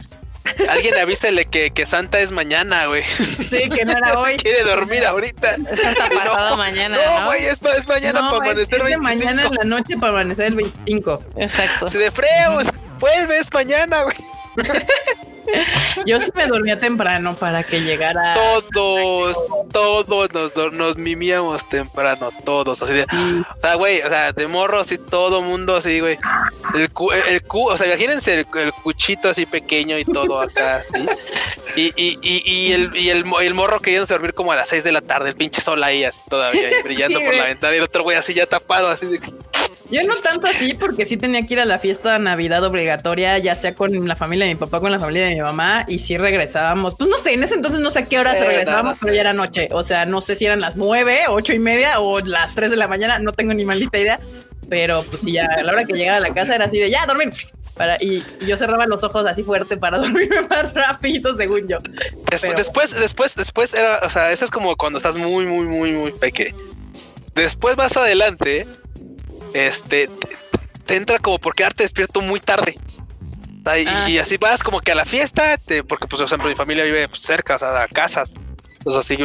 [0.69, 3.05] Alguien avísele que, que Santa es mañana, güey.
[3.05, 4.37] Sí, que no era hoy.
[4.43, 5.55] Quiere dormir ahorita.
[5.71, 7.27] Es hasta pasado mañana, No, ¿no?
[7.27, 9.03] güey, es, pa- es mañana No, para es- amanecer es de 25.
[9.03, 11.25] mañana en la noche para amanecer el 25.
[11.37, 11.89] Exacto.
[11.89, 12.59] Se de freo,
[12.99, 14.17] vuelve, es mañana, güey.
[16.05, 18.35] Yo sí me dormía temprano para que llegara.
[18.71, 19.37] Todos,
[19.73, 23.17] todos nos, nos mimíamos temprano, todos, así de, Sí.
[23.57, 26.19] o sea, güey, o sea, de morro así, todo mundo así, güey.
[26.75, 30.41] El cu, el, el cu- o sea, imagínense el, el cuchito así pequeño y todo
[30.41, 31.07] acá, así.
[31.77, 34.85] Y, y, y, y el, y el, el morro queriéndose dormir como a las 6
[34.85, 37.75] de la tarde, el pinche sol ahí así todavía, ahí brillando Sí, por la ventana
[37.75, 39.19] y el otro güey así ya tapado, así de,
[39.91, 43.39] Yo no tanto así, porque sí tenía que ir a la fiesta de Navidad obligatoria,
[43.39, 45.99] ya sea con la familia de mi papá, con la familia de mi mamá, y
[45.99, 46.95] sí regresábamos.
[46.97, 49.21] Pues no sé, en ese entonces no sé a qué hora se regresábamos, pero ya
[49.23, 49.69] era noche.
[49.73, 52.77] O sea, no sé si eran las nueve, ocho y media o las tres de
[52.77, 54.21] la mañana, no tengo ni maldita idea.
[54.69, 56.91] Pero pues sí, ya a la hora que llegaba a la casa era así de
[56.91, 57.31] ya dormir.
[57.75, 61.79] Para, y, y yo cerraba los ojos así fuerte para dormirme más rápido, según yo.
[62.31, 65.65] Des- Pero- después, después, después era, o sea, eso es como cuando estás muy, muy,
[65.65, 66.55] muy, muy peque.
[67.35, 68.67] Después más adelante,
[69.55, 70.29] este, te,
[70.87, 72.77] te entra como por quedarte despierto muy tarde.
[73.61, 74.09] O sea, y, Ah.
[74.09, 76.85] y así vas como que a la fiesta, te- porque pues, por ejemplo, mi familia
[76.85, 78.33] vive pues, cerca, o sea, a casas.
[78.85, 79.19] O sea, sí,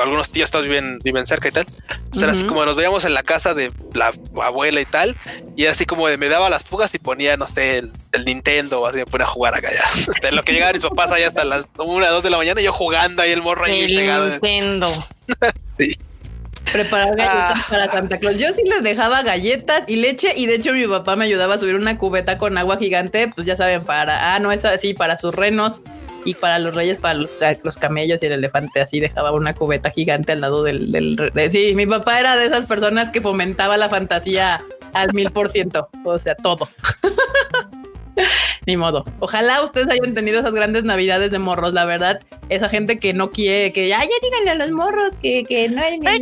[0.00, 1.66] algunos tíos todos viven, viven cerca y tal.
[1.90, 4.12] Entonces era así como nos veíamos en la casa de la
[4.42, 5.14] abuela y tal.
[5.54, 8.86] Y así como me daba las fugas y ponía, no sé, el, el Nintendo o
[8.86, 10.30] así me ponía a jugar acá ya.
[10.32, 13.20] Lo que llegaban mis papás allá hasta las una, dos de la mañana yo jugando
[13.22, 14.24] ahí el morro ahí El pegado.
[14.26, 14.90] en- Nintendo.
[16.72, 17.66] Preparar galletas Ah.
[17.70, 18.38] para Santa Claus.
[18.38, 21.58] Yo sí les dejaba galletas y leche y de hecho mi papá me ayudaba a
[21.58, 25.16] subir una cubeta con agua gigante, pues ya saben, para, ah, no es así, para
[25.16, 25.80] sus renos
[26.24, 27.30] y para los reyes, para los,
[27.62, 31.50] los camellos y el elefante, así dejaba una cubeta gigante al lado del, del de-
[31.52, 34.60] sí, mi papá era de esas personas que fomentaba la fantasía
[34.92, 36.68] al mil por ciento, o sea, todo.
[38.66, 39.04] Ni modo.
[39.20, 42.20] Ojalá ustedes hayan tenido esas grandes navidades de morros, la verdad.
[42.48, 45.80] Esa gente que no quiere, que ya, ya díganle a los morros que, que no
[45.80, 46.00] hay.
[46.04, 46.20] Ay,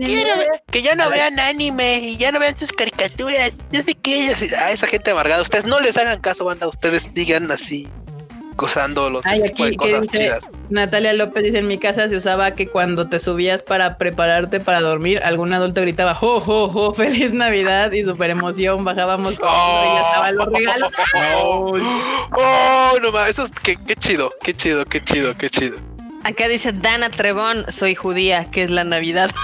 [0.71, 3.53] que ya no vean anime y ya no vean sus caricaturas.
[3.73, 7.15] Yo sé que ellos, a esa gente amargada, ustedes no les hagan caso, banda, ustedes
[7.15, 7.89] digan así.
[8.57, 10.19] Gozando los Ay, de aquí, ¿qué cosas dice?
[10.19, 10.45] chidas.
[10.71, 14.81] Natalia López dice en mi casa se usaba que cuando te subías para prepararte para
[14.81, 19.95] dormir, algún adulto gritaba jo jo jo feliz Navidad y super emoción, bajábamos corriendo y
[19.97, 20.91] ya estaban los regalos.
[22.37, 25.77] Oh, no mames, eso es qué, qué chido, qué chido, qué chido, qué chido.
[26.25, 29.31] Acá dice Dana Trebón, soy judía, que es la Navidad.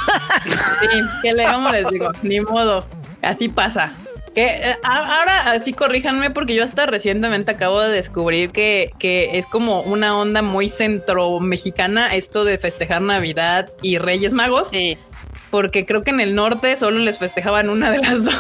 [0.81, 0.89] Sí,
[1.23, 2.11] ¿qué le vamos les digo?
[2.23, 2.87] Ni modo,
[3.23, 3.93] así pasa.
[4.35, 9.47] Que eh, ahora así corríjanme porque yo hasta recientemente acabo de descubrir que, que es
[9.47, 14.97] como una onda muy centro mexicana esto de festejar Navidad y Reyes Magos, Sí.
[15.51, 18.35] porque creo que en el norte solo les festejaban una de las dos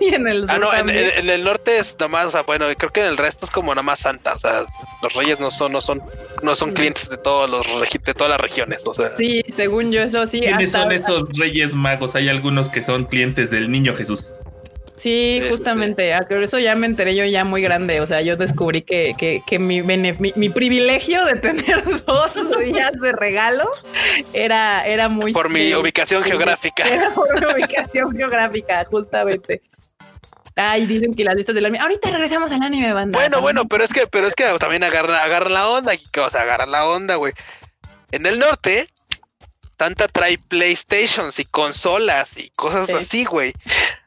[0.00, 0.98] y en el sur Ah, no, en, también.
[0.98, 3.50] en- en el norte es nomás, o sea, bueno, creo que en el resto es
[3.52, 4.64] como nada más Santa, o sea,
[5.00, 6.02] los reyes no son, no son,
[6.42, 7.64] no son clientes de todos los
[8.04, 9.16] de todas las regiones, o sea.
[9.16, 10.40] Sí, según yo eso sí.
[10.40, 12.16] ¿Quiénes hasta- son estos reyes magos?
[12.16, 14.30] Hay algunos que son clientes del niño Jesús.
[14.96, 16.12] Sí, Sí, justamente.
[16.28, 18.00] Que eso ya me enteré yo ya muy grande.
[18.00, 22.92] O sea, yo descubrí que, que, que mi, mi, mi privilegio de tener dos días
[22.92, 23.68] de regalo
[24.32, 25.32] era, era muy...
[25.32, 26.84] Por mi ubicación geográfica.
[26.84, 29.62] Era por mi ubicación geográfica, justamente.
[30.58, 31.80] Ay, dicen que las listas del anime.
[31.80, 33.18] Ahorita regresamos al anime, banda.
[33.18, 36.40] Bueno, bueno, pero es que, pero es que también agarran, agarran la onda, o sea,
[36.42, 37.34] agarran la onda, güey.
[38.10, 38.88] En el norte,
[39.78, 42.92] Santa trae PlayStations y consolas y cosas Sí.
[42.94, 43.52] así, güey.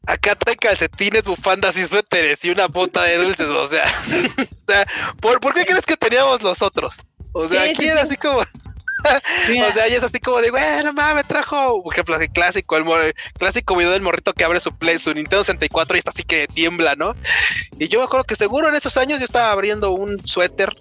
[0.08, 3.84] Acá trae calcetines, bufandas y suéteres y una bota de dulces, o sea,
[4.68, 4.86] o sea,
[5.22, 6.96] ¿por, por qué crees que teníamos los otros?
[7.34, 8.08] O sea, Sí, aquí era sí.
[8.08, 12.16] así como, o sea, y es así como de, güey, no mames, trajo, por ejemplo,
[12.16, 15.96] así clásico, el mor- clásico video del morrito que abre su Play, su Nintendo 64
[15.96, 17.16] y está así que tiembla, ¿no?
[17.78, 20.76] Y yo me acuerdo que seguro en esos años yo estaba abriendo un suéter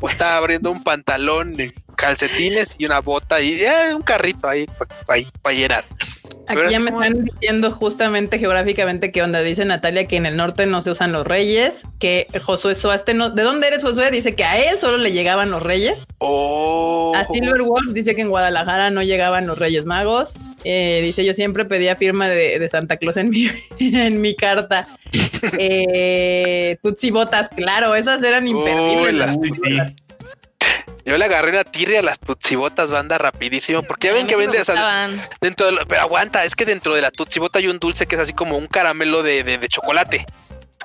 [0.00, 1.56] o estaba abriendo un pantalón,
[1.96, 4.66] calcetines y una bota y eh, un carrito ahí
[5.42, 5.84] para llenar.
[6.46, 9.40] pero aquí ya es me como- están diciendo justamente geográficamente que onda.
[9.40, 13.30] Dice Natalia que en el norte no se usan los reyes, que Josué Soaste no...
[13.30, 14.10] ¿De dónde eres, Josué?
[14.10, 16.06] Dice que a él solo le llegaban los reyes.
[16.18, 20.34] Oh, A Silver Wolf dice que en Guadalajara no llegaban los Reyes Magos.
[20.64, 23.48] Eh, dice yo siempre pedía firma de, de Santa Claus en mi,
[23.78, 24.86] en mi carta.
[25.58, 29.30] Eh, Tutsi Botas, claro, esas eran imperdibles.
[29.36, 29.78] Uy, sí.
[31.06, 34.38] Yo le agarré una tirria a las tutsibotas banda rapidísimo porque ya ven que sí
[34.40, 35.22] me vende o sea, gustaban.
[35.40, 38.16] dentro de lo- pero aguanta, es que dentro de la tutsibota hay un dulce que
[38.16, 40.26] es así como un caramelo de, de, de chocolate.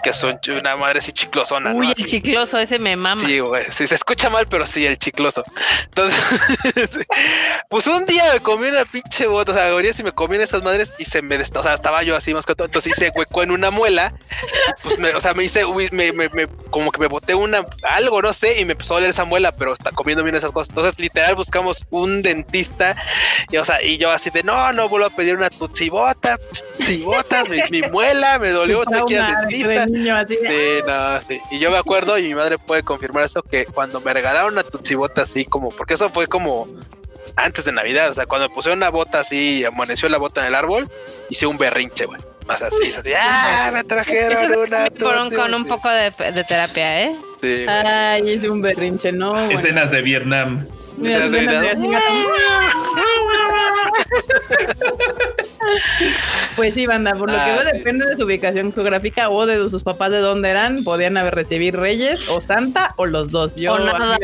[0.03, 1.73] Que son una madre así chiclosona.
[1.73, 3.21] Uy, el chicloso, ese me mama.
[3.25, 3.65] Sí, güey.
[3.71, 5.43] Sí, se escucha mal, pero sí, el chicloso.
[5.85, 6.19] Entonces,
[7.69, 10.41] pues un día me comí una pinche bota, o sea, abrí y me comí en
[10.41, 12.65] esas madres y se me, dest- o sea, estaba yo así más que todo.
[12.65, 14.13] Entonces hice hueco en una muela.
[14.83, 17.63] Pues, me, o sea, me hice, uy, me, me, me- como que me boté una,
[17.89, 20.51] algo, no sé, y me empezó a doler esa muela, pero está comiendo bien esas
[20.51, 20.69] cosas.
[20.69, 22.95] Entonces, literal, buscamos un dentista
[23.51, 26.37] y, o sea, y yo así de, no, no vuelvo a pedir una tutsibota,
[26.77, 29.15] tutsibota, mi, mi muela me dolió, al de-
[29.51, 29.85] dentista.
[29.91, 31.39] Niño, así de, Sí, no, sí.
[31.51, 34.63] Y yo me acuerdo, y mi madre puede confirmar eso, que cuando me regalaron una
[34.63, 36.67] tutsibota así como, porque eso fue como
[37.35, 40.47] antes de Navidad, o sea, cuando puse una bota así, y amaneció la bota en
[40.47, 40.89] el árbol,
[41.29, 42.19] hice un berrinche, güey.
[42.47, 43.69] Más así, así, ¡ah!
[43.71, 45.69] Me trajeron una con, un- con un tutsi".
[45.69, 47.15] poco de, de terapia, ¿eh?
[47.39, 47.65] Sí.
[47.67, 49.31] Ay, es un berrinche, no.
[49.31, 49.51] bueno.
[49.51, 50.65] Escenas de Vietnam.
[50.97, 51.27] Mira,
[56.55, 57.77] Pues sí, banda, por lo que Ah, veo sí.
[57.77, 61.79] depende de su ubicación geográfica o de sus papás de dónde eran, podían haber recibido
[61.79, 63.55] Reyes o Santa o los dos.
[63.55, 64.17] Yo O nada.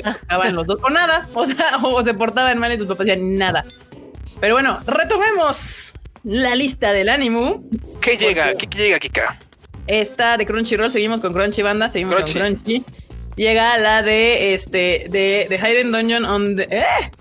[0.43, 3.35] me los dos o nada, o sea, o se portaban mal y sus papás decían
[3.37, 3.65] nada.
[4.39, 7.63] Pero bueno, retomemos la lista del ánimo.
[8.01, 8.55] ¿Qué llega?
[8.55, 9.37] ¿Qué, qué llega, Kika?
[9.87, 12.33] Esta de Crunchyroll, seguimos con Crunchy Banda, seguimos Crunchy.
[12.39, 12.83] con Crunchy.
[13.37, 17.11] Llega la de este de, de Hidden Dungeon on the ¿eh?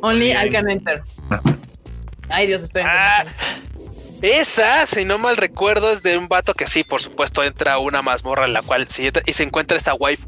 [0.00, 1.02] Only I can enter.
[2.30, 2.88] Ay Dios, esperen.
[2.90, 3.24] Ah,
[4.22, 7.78] esa, si no mal recuerdo, es de un vato que sí, por supuesto, entra a
[7.78, 10.26] una mazmorra en la cual sí entra y se encuentra esta wife.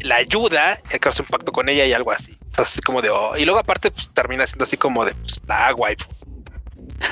[0.00, 2.36] La ayuda y que hace un pacto con ella y algo así.
[2.56, 3.10] Así como de.
[3.10, 6.04] oh, y luego, aparte, pues termina siendo así como de pues, la wife.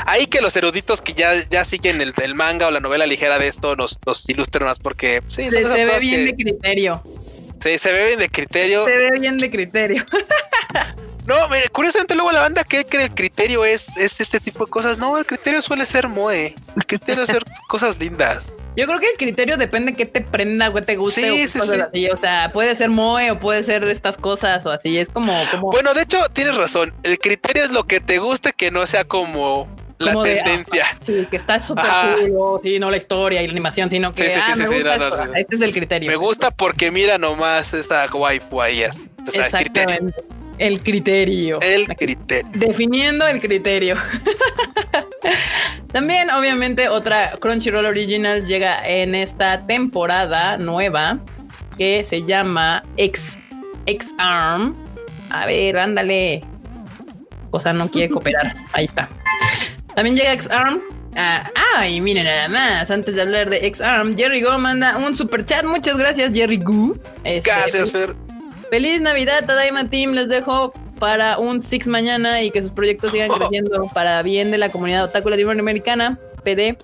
[0.06, 3.38] Ahí que los eruditos que ya, ya siguen el, el manga o la novela ligera
[3.38, 7.02] de esto nos, nos ilustren más porque sí, se, ve bien que- de criterio.
[7.62, 8.84] sí, se ve bien de criterio.
[8.84, 10.04] Se ve bien de criterio.
[11.26, 14.70] No, mire, curiosamente luego la banda cree que el criterio es, es este tipo de
[14.70, 14.96] cosas.
[14.96, 16.54] No, el criterio suele ser moe.
[16.76, 18.44] El criterio es hacer cosas lindas.
[18.76, 21.48] Yo creo que el criterio depende que te prenda, o te guste Sí, o qué
[21.48, 21.82] sí, cosas sí.
[21.82, 22.10] así.
[22.10, 24.98] O sea, puede ser moe o puede ser estas cosas o así.
[24.98, 26.94] Es como, como Bueno, de hecho, tienes razón.
[27.02, 29.66] El criterio es lo que te guste, que no sea como
[29.98, 30.84] la de, tendencia.
[30.92, 31.84] ah, sí, que está súper
[32.30, 34.68] cool, sí, no la historia y la animación, sino que Sí, sí, ah, sí, me
[34.68, 35.34] gusta no, no.
[35.34, 36.10] Este es el criterio.
[36.10, 38.82] Me gusta porque mira nomás esa waifu ahí.
[38.82, 39.94] es- o sea, el criterio.
[39.94, 40.14] Exactamente.
[40.58, 41.60] El criterio.
[41.60, 42.50] El criterio.
[42.54, 43.96] Definiendo el criterio.
[45.92, 51.18] También, obviamente, otra Crunchyroll Originals llega en esta temporada nueva
[51.76, 53.38] que se llama X,
[53.86, 54.74] X Arm.
[55.30, 56.42] A ver, ándale.
[57.50, 58.54] Cosa no quiere cooperar.
[58.72, 59.08] Ahí está.
[59.96, 60.82] También llega X Arm.
[61.16, 64.98] Ah, ah, y miren nada más, antes de hablar de X Arm, Jerry Go manda
[64.98, 65.64] un super chat.
[65.64, 66.94] Muchas gracias, Jerry Go.
[67.24, 68.14] Este, Gracias, Fer.
[68.70, 70.12] Feliz Navidad, Tadaima Team.
[70.12, 74.58] Les dejo para un Six mañana y que sus proyectos sigan creciendo para bien de
[74.58, 76.18] la comunidad otaku latinoamericana.
[76.44, 76.76] PD.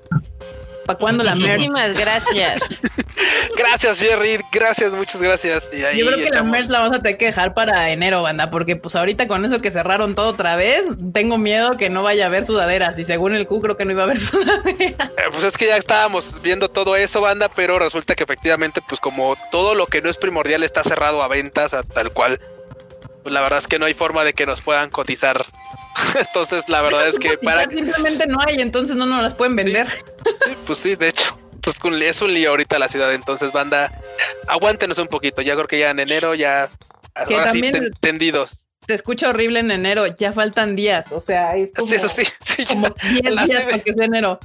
[0.87, 1.59] ¿Para cuándo la merch?
[1.59, 2.63] Muchísimas gracias.
[3.57, 4.39] Gracias, Jerry.
[4.53, 5.65] Gracias, muchas gracias.
[5.73, 8.23] Y ahí Yo creo que la merch la vamos a tener que dejar para enero,
[8.23, 12.03] banda, porque pues ahorita con eso que cerraron todo otra vez, tengo miedo que no
[12.03, 12.99] vaya a haber sudaderas.
[12.99, 15.11] Y según el Q, creo que no iba a haber sudaderas.
[15.19, 19.01] Eh, Pues es que ya estábamos viendo todo eso, banda, pero resulta que efectivamente, pues
[19.01, 22.41] como todo lo que no es primordial está cerrado a ventas, a tal cual,
[23.23, 25.45] pues la verdad es que no hay forma de que nos puedan cotizar.
[26.19, 27.63] Entonces, la verdad es que para...
[27.65, 29.87] Simplemente no hay, entonces no nos las pueden vender.
[30.67, 31.39] Pues sí, de hecho.
[31.61, 33.93] pues, es un lío ahorita la ciudad, entonces banda,
[34.49, 35.43] aguántenos un poquito.
[35.43, 36.69] Ya creo que ya en enero ya
[37.29, 38.65] Que ahora sí, también- ten- tendidos.
[38.87, 41.07] Se escucha horrible en enero, ya faltan días.
[41.13, 42.89] O sea, es como, Sí, eso sí, sí, como
[43.23, 44.41] ya- 10 la- días para que sea enero.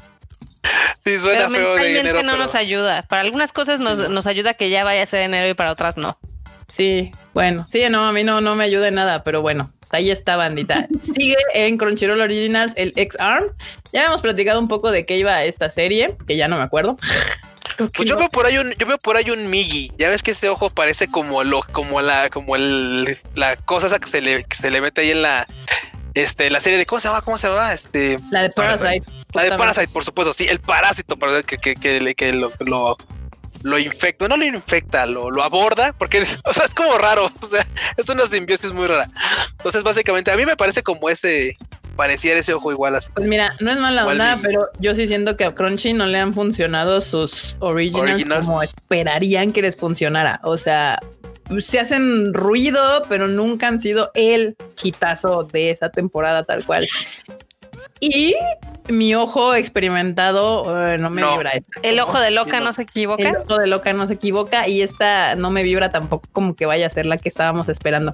[1.03, 2.23] sí suena Pero feo de mentalmente enero.
[2.23, 3.01] no pero- nos ayuda.
[3.03, 5.97] Para algunas cosas nos, nos ayuda que ya vaya a ser enero y para otras
[5.97, 6.19] no.
[6.67, 10.11] Sí, bueno, sí, no, a mí no, no me ayuda en nada, pero bueno, ahí
[10.11, 10.87] está, bandita.
[11.01, 13.53] Sigue en Crunchyroll Originals el X-Arm.
[13.93, 16.97] Ya hemos platicado un poco de qué iba esta serie, que ya no me acuerdo.
[17.77, 18.21] Pues yo no.
[18.21, 19.91] veo por ahí un, yo veo por ahí un Migi.
[19.97, 23.99] Ya ves que ese ojo parece como lo, como la, como el, la cosa esa
[23.99, 25.45] que se le, que se le mete ahí en la,
[26.13, 29.03] este, la serie de cómo se llama, cómo se llama, este, La de Parasite.
[29.33, 29.49] la de.
[29.51, 32.97] Parasite, por supuesto, sí, el parásito, perdón, que, que, que, que lo, lo,
[33.63, 37.47] lo infecta, no lo infecta, lo, lo aborda, porque, o sea, es como raro, o
[37.47, 37.65] sea,
[37.95, 39.09] es una simbiosis muy rara.
[39.51, 41.55] Entonces, básicamente, a mí me parece como ese,
[41.95, 43.09] pareciera ese ojo igual así.
[43.13, 46.19] Pues mira, no es mala onda, pero yo sí siento que a Crunchy no le
[46.19, 48.45] han funcionado sus originals, Originals.
[48.45, 50.39] como esperarían que les funcionara.
[50.43, 50.99] O sea,
[51.59, 56.87] se hacen ruido, pero nunca han sido el quitazo de esa temporada tal cual.
[57.99, 58.35] Y
[58.89, 61.33] mi ojo experimentado eh, no me No.
[61.33, 61.51] vibra.
[61.51, 61.79] esta.
[61.83, 62.63] El ojo de loca Sí, no.
[62.65, 63.29] no se equivoca.
[63.29, 66.65] El ojo de loca no se equivoca y esta no me vibra tampoco como que
[66.65, 68.13] vaya a ser la que estábamos esperando.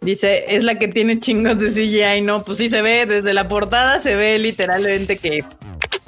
[0.00, 2.20] Dice, es la que tiene chingos de CGI.
[2.20, 5.44] No, pues sí se ve desde la portada, se ve literalmente que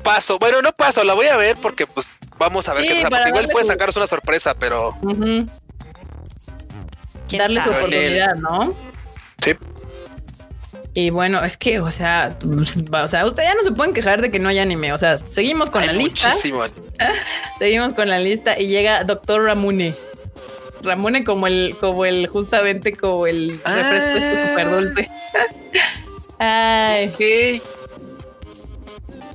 [0.02, 3.08] Paso, bueno, no paso, la voy a ver porque, pues, vamos a ver Sí, qué
[3.10, 5.46] pasa, igual puede su- sacaros una sorpresa, pero ujú,
[7.28, 8.72] ¿Quién darle su oportunidad, ¿no?
[9.42, 9.54] Sí.
[10.98, 14.22] Y bueno, es que, o sea, pues, o sea, ustedes ya no se pueden quejar
[14.22, 14.94] de que no hay anime.
[14.94, 16.28] O sea, seguimos con hay la lista.
[16.30, 16.62] muchísimo.
[17.58, 19.94] Seguimos con la lista y llega Doctor Ramune.
[20.82, 23.74] Ramune como el, como el, justamente como el Ah.
[23.76, 25.10] refresco este súper dulce.
[26.38, 27.62] Ay, Ok.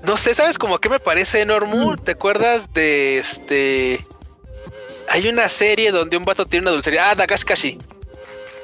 [0.04, 1.92] No sé, ¿sabes como qué me parece, Normu?
[1.94, 1.98] Mm.
[1.98, 4.04] ¿Te acuerdas de este?
[5.10, 7.12] Hay una serie donde un vato tiene una dulcería.
[7.12, 7.78] Ah, Dagashkashi.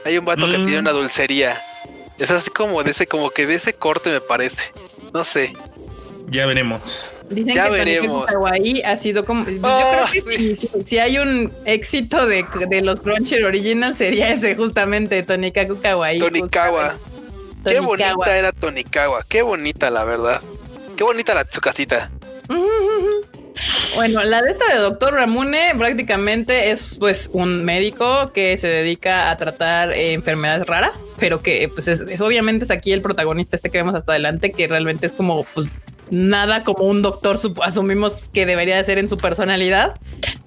[0.04, 0.66] Hay un vato que Mm.
[0.66, 1.62] tiene una dulcería.
[2.20, 4.62] Es así como de ese, como que de ese corte me parece.
[5.14, 5.54] No sé.
[6.30, 7.14] Ya veremos.
[7.30, 8.26] dicen Ya que veremos.
[8.28, 9.46] Kawaii ha sido como.
[9.46, 13.46] pues, Ah, yo creo que si, si- si hay un éxito de, de los Crunchyroll
[13.46, 16.20] Original sería ese, justamente, Tonikaku Kawaii.
[16.20, 16.96] Tonikawa.
[17.64, 17.86] Qué Tonikawa.
[18.16, 19.24] bonita era Tonikawa.
[19.30, 20.42] Qué bonita, la verdad.
[20.98, 22.12] Qué bonita la, su casita.
[23.96, 29.32] Bueno, la de esta de Doctor Ramune prácticamente es pues un médico que se dedica
[29.32, 33.56] a tratar eh, enfermedades raras, pero que pues es, es- obviamente es aquí el protagonista
[33.56, 35.68] este que vemos hasta adelante, que realmente es como pues
[36.10, 40.00] nada como un doctor asumimos que debería de ser en su personalidad,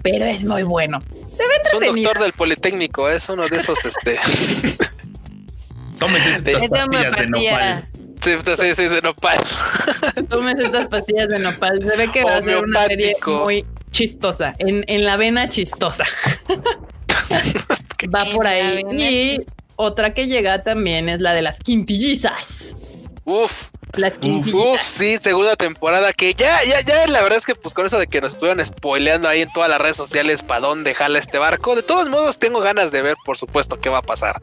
[0.02, 1.00] pero es muy bueno.
[1.36, 4.18] Se ve Es un doctor del Politécnico, es uno de esos, este.
[5.98, 7.88] Tómese estas pastillas de nopal.
[8.22, 9.38] Sí, sí, sí, de nopal.
[10.28, 11.80] Tomes estas pastillas de nopal.
[11.82, 16.05] Se ve que va a ser una serie muy chistosa, en, en la vena chistosa.
[18.14, 18.82] va por ahí.
[18.92, 19.38] Y
[19.76, 22.76] otra que llega también es la de las quintillizas.
[23.24, 24.74] Uf, Las quintillizas.
[24.74, 27.98] uf, sí, segunda temporada que ya, ya, ya, la verdad es que pues con eso
[27.98, 31.38] de que nos estuvieron spoileando ahí en todas las redes sociales para dónde jala este
[31.38, 34.42] barco, de todos modos tengo ganas de ver, por supuesto, qué va a pasar.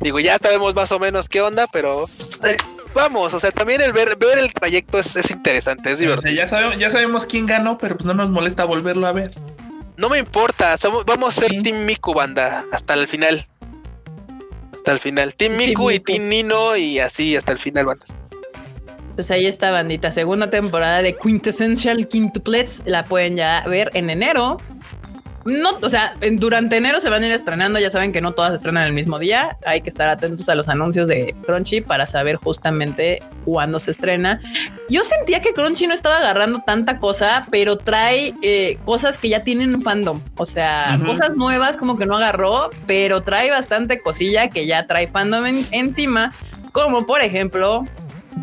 [0.00, 2.56] Digo, ya sabemos más o menos qué onda, pero pues, eh,
[2.94, 6.06] vamos, o sea, también el ver, ver el trayecto es, es interesante, es O sea,
[6.08, 6.34] divertido.
[6.34, 9.30] ya, sabemos, ya sabemos quién ganó, pero pues no nos molesta volverlo a ver.
[9.96, 11.62] No me importa, somos- vamos a ser Sí.
[11.62, 13.46] Team Miku, banda, hasta el final.
[14.76, 15.34] Hasta el final.
[15.34, 16.04] Team Team Miku y Miku.
[16.04, 18.04] Team Nino y así hasta el final, banda.
[19.14, 20.10] Pues ahí está, bandita.
[20.10, 22.82] Segunda temporada de Quintessential Quintuplets.
[22.86, 24.56] La pueden ya ver en enero.
[25.44, 27.78] No, o sea, durante enero se van a ir estrenando.
[27.78, 29.56] Ya saben que no todas se estrenan el mismo día.
[29.66, 34.40] Hay que estar atentos a los anuncios de Crunchy para saber justamente cuándo se estrena.
[34.88, 39.42] Yo sentía que Crunchy no estaba agarrando tanta cosa, pero trae eh, cosas que ya
[39.42, 40.20] tienen un fandom.
[40.36, 45.06] O sea, cosas nuevas como que no agarró, pero trae bastante cosilla que ya trae
[45.08, 46.32] fandom en- encima,
[46.72, 47.84] como por ejemplo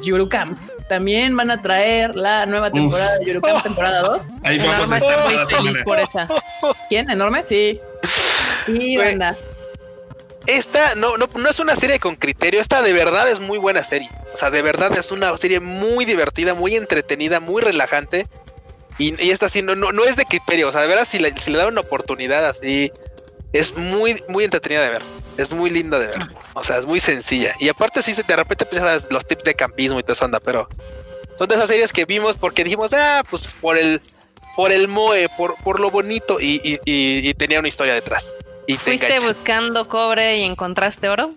[0.01, 0.55] Yurukam.
[0.89, 4.27] También van a traer la nueva temporada de Yurukam, temporada 2.
[4.43, 6.27] Ahí vamos a estar muy feliz por esa.
[6.89, 7.09] ¿Quién?
[7.11, 7.43] ¿Enorme?
[7.43, 7.79] Sí.
[8.67, 9.37] Y banda.
[10.47, 13.83] Esta no, no, no es una serie con criterio, esta de verdad es muy buena
[13.83, 14.09] serie.
[14.33, 18.25] O sea, de verdad es una serie muy divertida, muy entretenida, muy relajante.
[18.97, 20.69] Y, y esta sí, no, no, no es de criterio.
[20.69, 22.91] O sea, de verdad, si le, si le dan una oportunidad así,
[23.53, 25.01] es muy, muy entretenida de ver.
[25.37, 26.27] Es muy linda de ver.
[26.53, 27.53] O sea, es muy sencilla.
[27.59, 30.67] Y aparte, sí, de repente empiezas los tips de campismo y toda esa onda, pero
[31.37, 34.01] son de esas series que vimos porque dijimos, ah, pues por el,
[34.55, 36.39] por el moe, por, por lo bonito.
[36.39, 38.25] Y, y- y- y tenía una historia detrás.
[38.67, 41.29] Y te ¿Fuiste buscando cobre y encontraste oro?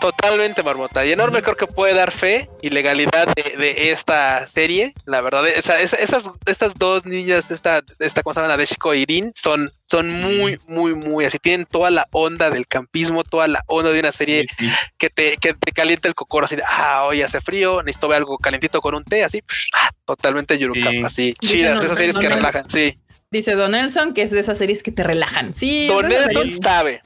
[0.00, 1.04] Totalmente, Marmota.
[1.04, 4.92] Y enorme creo que puede dar fe y legalidad de, de esta serie.
[5.06, 8.56] La verdad, esa- esa- esas, estas dos niñas, esta, esta ¿cómo se llama?
[8.56, 11.38] Deshiko y Irin, son, son muy, muy, muy así.
[11.38, 14.72] Tienen toda la onda del campismo, toda la onda de una serie Sí, sí.
[14.98, 18.18] que te, que te calienta el cocoro así de, ah, hoy hace frío, necesito ver
[18.18, 21.02] algo calentito con un té, así, psh, ah, totalmente Yurukam, Sí.
[21.04, 22.98] así, chidas, esas series que relajan, sí.
[23.30, 25.54] Dice Don Nelson que es de esas series que te relajan.
[25.54, 27.00] Sí, Don Nelson sabe.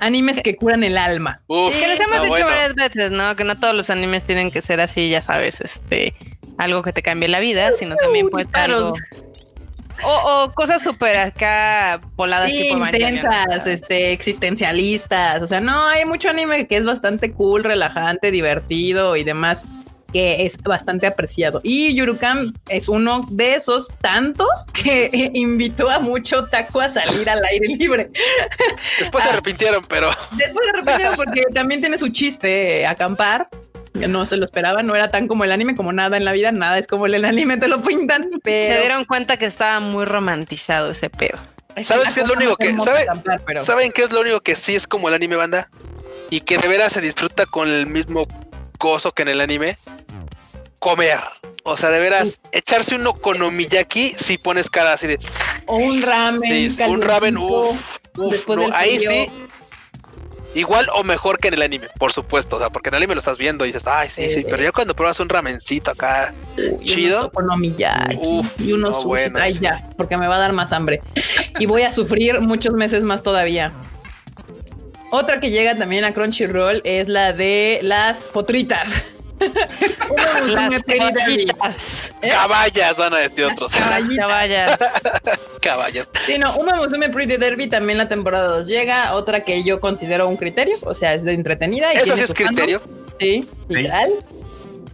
[0.00, 1.42] Animes que curan el alma.
[1.46, 2.46] Uf, que les hemos ah, dicho bueno.
[2.46, 3.34] varias veces, ¿no?
[3.36, 6.14] Que no todos los animes tienen que ser así, ya sabes, este,
[6.58, 8.76] algo que te cambie la vida, sino también puede ser claro.
[8.76, 8.94] algo.
[10.04, 15.40] O, o cosas súper acá voladas Sí, tipo intensas, este, existencialistas.
[15.40, 19.66] O sea, no, hay mucho anime que es bastante cool, relajante, divertido y demás,
[20.12, 21.60] que es bastante apreciado.
[21.62, 27.44] Y Yurukam es uno de esos, tanto que invitó a mucho taco a salir al
[27.44, 28.10] aire libre.
[28.98, 33.48] Después se arrepintieron, pero Después de repente, porque también tiene su chiste, eh, acampar.
[33.94, 36.52] No se lo esperaba, no era tan como el anime, como nada en la vida,
[36.52, 38.28] nada es como el elanime, te lo pintan.
[38.42, 41.38] Pero Se dieron cuenta que estaba muy romantizado ese pedo.
[41.82, 44.54] ¿Sabes qué es lo único que- sabe- acampar, pero- ¿Saben qué es lo único que
[44.54, 45.70] sí es como el anime banda?
[46.28, 48.26] Y que de veras se disfruta con el mismo
[48.78, 49.76] gozo que en el anime.
[50.78, 51.18] Comer.
[51.64, 55.18] O sea, de veras, echarse un okonomiyaki si pones cara así de...
[55.66, 56.70] O un ramen.
[56.70, 59.28] sí, un ramen, uff, uf, no, ahí sí.
[60.54, 62.56] Igual o mejor que en el anime, por supuesto.
[62.56, 64.34] O sea, porque en el anime lo estás viendo y dices, ay, sí, sí.
[64.36, 64.46] Sí.
[64.48, 66.32] Pero ya cuando pruebas un ramencito acá,
[66.82, 67.26] chido.
[67.26, 69.06] okonomiyaki Uf, y unos no, sushis.
[69.06, 69.58] bueno, Ay, sí.
[69.60, 71.02] ya, porque me va a dar más hambre.
[71.58, 73.72] Y voy a sufrir muchos meses más todavía.
[75.10, 78.92] Otra que llega también a Crunchyroll es la de las potritas.
[80.10, 82.14] Una Las caballitas.
[82.22, 82.28] ¿Eh?
[82.30, 83.70] caballas van a decir otros.
[83.78, 84.78] Las caballas.
[85.60, 86.08] caballas.
[86.26, 89.14] Sí, no, Uma Musume Pretty Derby también la temporada 2 llega.
[89.14, 91.92] Otra que yo considero un criterio, o sea, es de entretenida.
[91.92, 92.46] Y Eso sí es fandom.
[92.46, 92.82] criterio.
[93.20, 94.12] Sí, literal.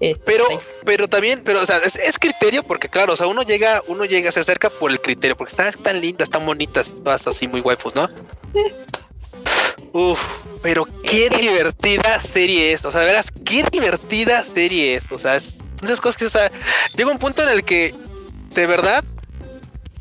[0.00, 0.56] Este, Pero, sí.
[0.84, 4.04] pero también, pero, o sea, es, es criterio porque, claro, o sea, uno llega, uno
[4.04, 7.46] llega, se acerca por el criterio, porque están tan lindas, tan bonitas, y todas así
[7.46, 8.08] muy waifus, ¿no?
[9.92, 10.20] Uf,
[10.62, 15.36] pero qué divertida serie es, o sea, de veras, qué divertida serie es, o sea,
[15.36, 16.50] es esas cosas que, o sea,
[16.96, 17.94] llega un punto en el que,
[18.54, 19.04] de verdad,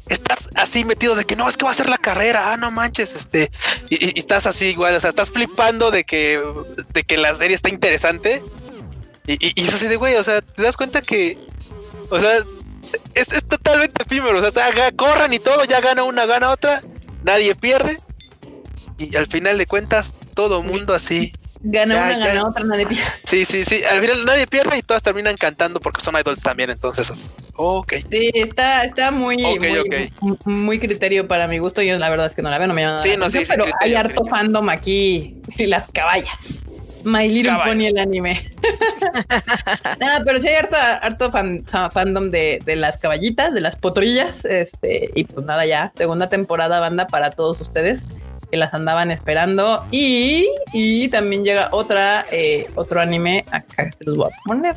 [0.07, 2.71] estás así metido de que no, es que va a ser la carrera, ah, no
[2.71, 3.51] manches, este,
[3.89, 6.41] y, estás así igual, o sea, estás flipando de que,
[6.93, 8.41] de que la serie está interesante,
[9.27, 11.37] y, y, y es así de, güey, o sea, te das cuenta que,
[12.09, 12.37] o sea,
[13.15, 16.81] es, es totalmente efímero, o sea, corran y todo, ya gana una, gana otra,
[17.23, 17.99] nadie pierde,
[19.11, 21.31] y al final de cuentas, todo mundo así,
[21.63, 22.33] Gana ya, una, ya.
[22.33, 23.03] gana otra, nadie pierde.
[23.23, 26.71] sí, sí, sí, al final nadie pierde y todas terminan cantando porque son idols también,
[26.71, 27.11] entonces,
[27.55, 27.93] ok.
[28.09, 29.37] Sí, está, está muy,
[30.45, 31.81] muy, criterio para mi gusto.
[31.83, 33.65] Yo la verdad es que no la veo, no me llama Sí, no, sí, pero
[33.65, 34.31] criterio, hay harto criterio.
[34.31, 35.35] fandom aquí.
[35.57, 36.63] Y las caballas.
[37.03, 37.71] My Little Caballo.
[37.73, 38.49] Pony el anime.
[39.99, 44.45] Nada, pero sí hay harto, harto fan- fandom de, de las caballitas, de las potrillas.
[44.45, 45.91] Este, y pues nada, ya.
[45.95, 48.05] Segunda temporada banda para todos ustedes
[48.51, 49.83] que las andaban esperando.
[49.91, 53.45] Y, y también llega otra, eh, otro anime.
[53.51, 54.75] Acá se los voy a poner.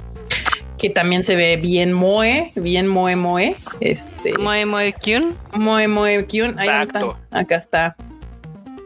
[0.79, 3.55] Que también se ve bien moe, bien moe moe.
[3.81, 5.35] Este, Muy, muy cute.
[5.57, 6.59] Moe Moe Kyun.
[6.59, 7.19] Ahí Exacto.
[7.25, 7.39] está.
[7.39, 7.97] Acá está.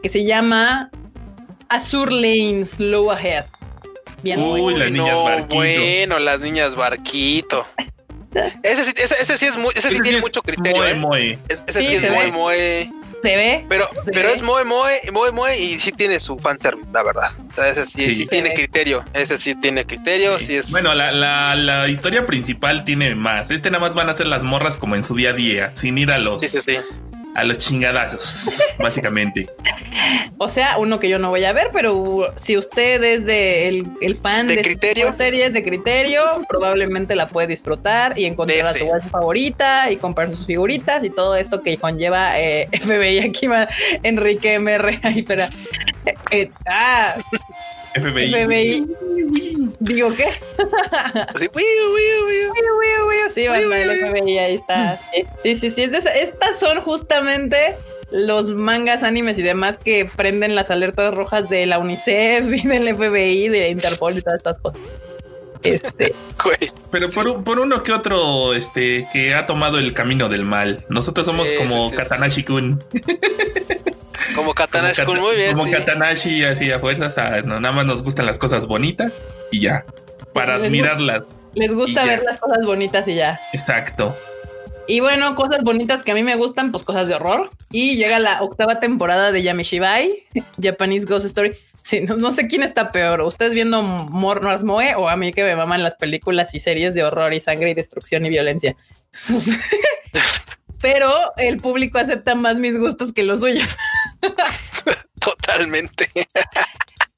[0.01, 0.89] Que se llama
[1.67, 3.45] Azur Lane Slow Ahead.
[4.23, 4.39] Bien.
[4.39, 4.77] Uy, Moe.
[4.77, 5.55] las niñas no, barquito.
[5.55, 7.65] Bueno, las niñas barquito.
[8.63, 10.77] Ese sí, ese, ese sí es muy, ese sí Ese sí tiene es mucho criterio,
[10.83, 10.95] Moe, ¿eh?
[10.95, 11.39] moe.
[11.49, 12.31] Es- ese Sí, sí, es moe, ve.
[12.31, 12.91] moe.
[13.21, 13.65] Se ve.
[13.67, 14.35] Pero, se pero ve.
[14.35, 17.31] es moe, moe, moe, moe y sí tiene su fanservice, la verdad.
[17.51, 18.27] O sea, ese sí, Sí.
[18.27, 18.55] tiene ve.
[18.55, 19.03] criterio.
[19.13, 20.71] Ese sí tiene criterio, sí, es.
[20.71, 23.51] Bueno, la, la, la historia principal tiene más.
[23.51, 25.97] Este nada más van a ser las morras como en su día a día, sin
[25.97, 26.77] ir a los sí, sí, sí.
[27.35, 29.47] A los chingadazos, básicamente.
[30.37, 33.87] O sea, uno que yo no voy a ver, pero si usted es de el,
[34.01, 35.13] el fan ¿De de, criterio?
[35.15, 40.33] series de criterio, probablemente la puede disfrutar y encontrar a su web favorita y comprar
[40.33, 43.19] sus figuritas y todo esto que conlleva eh, FBI.
[43.19, 43.67] Aquí va
[44.03, 44.99] Enrique MR.
[45.03, 45.49] Ay, espera.
[46.05, 47.15] Eh, eh, ah,
[47.95, 48.33] FBI.
[48.33, 48.87] FBI.
[49.79, 50.25] Digo, ¿qué?
[51.35, 53.29] Así, uy, uy, uy.
[53.29, 54.99] Sí, banda, el FBI, ahí está.
[55.43, 55.83] Sí, sí, sí.
[55.83, 57.75] estas son justamente
[58.11, 62.95] los mangas, animes y demás que prenden las alertas rojas de la UNICEF y del
[62.95, 64.81] FBI, de Interpol y todas estas cosas.
[65.61, 66.15] Este.
[66.91, 70.85] Pero por, un- por uno que otro, este, que ha tomado el camino del mal.
[70.89, 72.79] Nosotros somos Sí, como sí, sí, Katanashi Kun.
[74.35, 75.51] Como Katana Como, muy bien.
[75.53, 75.71] como sí.
[75.71, 77.15] Katanashi, así a fuerzas.
[77.45, 79.13] no, nada más nos gustan las cosas bonitas
[79.51, 79.85] y ya.
[80.33, 81.23] Para Les admirarlas.
[81.55, 82.11] les gusta ya.
[82.11, 83.39] ver las cosas bonitas y ya.
[83.53, 84.17] Exacto.
[84.87, 87.49] Y bueno, cosas bonitas que a mí me gustan, pues cosas de horror.
[87.71, 90.23] Y llega la octava temporada de Yamishibai,
[90.61, 91.55] Japanese Ghost Story.
[91.83, 95.43] Sí, no, no sé quién está peor, ustedes viendo Mornas Moe o a mí que
[95.43, 98.75] me maman las películas y series de horror y sangre y destrucción y violencia.
[100.81, 103.67] Pero el público acepta más mis gustos que los suyos.
[105.19, 106.09] Totalmente.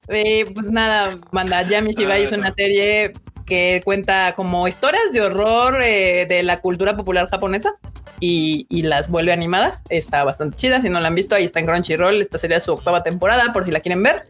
[0.07, 3.13] Eh, pues nada, banda, Yamishibai Ah, es una serie
[3.45, 7.73] que cuenta como historias de horror eh, de la cultura popular japonesa
[8.19, 9.83] y, y las vuelve animadas.
[9.89, 10.81] Está bastante chida.
[10.81, 12.21] Si no la han visto, ahí está en Crunchyroll.
[12.21, 14.27] Esta sería su octava temporada, por si la quieren ver.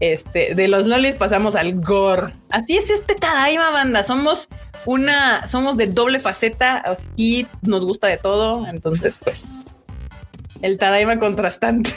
[0.00, 2.32] Este, de los lolis pasamos al gore.
[2.50, 4.02] Así es este Tadaima banda.
[4.02, 4.48] Somos
[4.84, 6.82] una, somos de doble faceta
[7.16, 8.66] y nos gusta de todo.
[8.66, 9.48] Entonces, pues,
[10.64, 11.90] el Tadaima contrastante.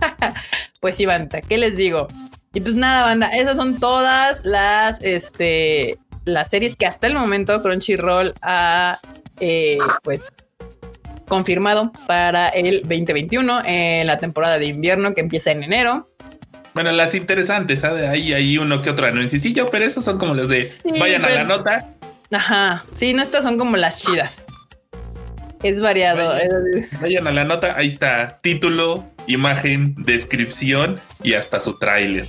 [0.80, 2.08] pues sí, banda, ¿qué les digo?
[2.54, 7.62] Y pues nada, banda, esas son todas las, este, las series que hasta el momento
[7.62, 8.98] Crunchyroll ha,
[9.40, 10.22] eh, pues,
[11.28, 16.08] confirmado para el 2021, en la temporada de invierno que empieza en enero.
[16.72, 18.08] Bueno, las interesantes, ¿sabes?
[18.08, 21.28] Ahí hay uno que otro anunciecillo, pero esos son como los de Sí, vayan a
[21.28, 21.90] la nota.
[22.30, 24.46] Ajá, sí, no estas son como las chidas.
[25.62, 26.32] Es variado.
[27.00, 32.28] Vayan a la nota, ahí está título, imagen, descripción y hasta su tráiler.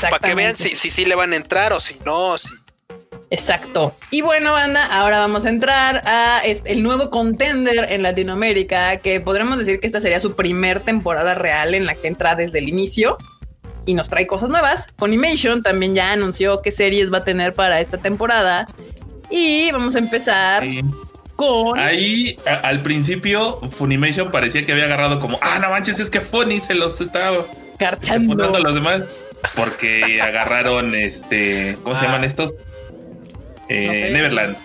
[0.00, 2.36] Para que vean si, si sí le van a entrar o si no.
[2.38, 2.50] Si...
[3.30, 3.94] Exacto.
[4.10, 9.20] Y bueno, banda, ahora vamos a entrar a este- el nuevo contender en Latinoamérica, que
[9.20, 12.68] podremos decir que esta sería su primer temporada real en la que entra desde el
[12.68, 13.16] inicio
[13.86, 14.86] y nos trae cosas nuevas.
[14.98, 18.66] Funimation también ya anunció qué series va a tener para esta temporada.
[19.30, 20.80] Y vamos a empezar Sí.
[21.36, 21.78] Con...
[21.78, 26.20] Ahí a- al principio Funimation parecía que había agarrado como, ah, no manches, es que
[26.20, 27.46] Funny se los estaba
[27.78, 28.54] Carchando.
[28.54, 29.02] a los demás
[29.54, 32.08] porque agarraron este, ¿cómo se Ah.
[32.08, 32.54] llaman estos?
[33.68, 34.10] Eh, No sé.
[34.10, 34.56] Neverland.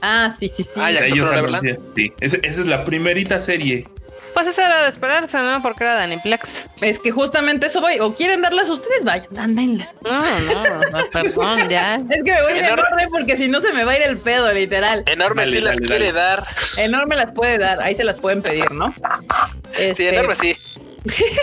[0.00, 0.70] Ah, sí, sí, sí.
[0.76, 1.00] Ah, ya.
[1.00, 1.78] O sea, ¿compró ellos Neverland?
[1.94, 3.86] sí, esa, esa es la primerita serie.
[4.34, 5.60] Pues es hora de esperarse, ¿no?
[5.62, 6.66] Porque era Daniplex.
[6.80, 8.00] Es que justamente eso voy.
[8.00, 9.94] O quieren darlas ustedes, vayan, ándenlas.
[10.02, 11.96] No, no, no, perdón, ya.
[12.10, 13.96] Es que me voy a ir en orden porque si no se me va a
[13.98, 15.02] ir el pedo, literal.
[15.06, 16.46] Enorme Dale, sí las dale, quiere dar.
[16.78, 18.92] Enorme las puede dar, ahí se las pueden pedir, ¿no?
[18.92, 20.56] Sí, Este, enorme sí.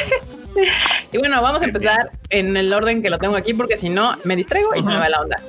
[1.12, 4.18] Y bueno, vamos a empezar en el orden que lo tengo aquí porque si no
[4.26, 5.42] me distraigo y se me va la onda.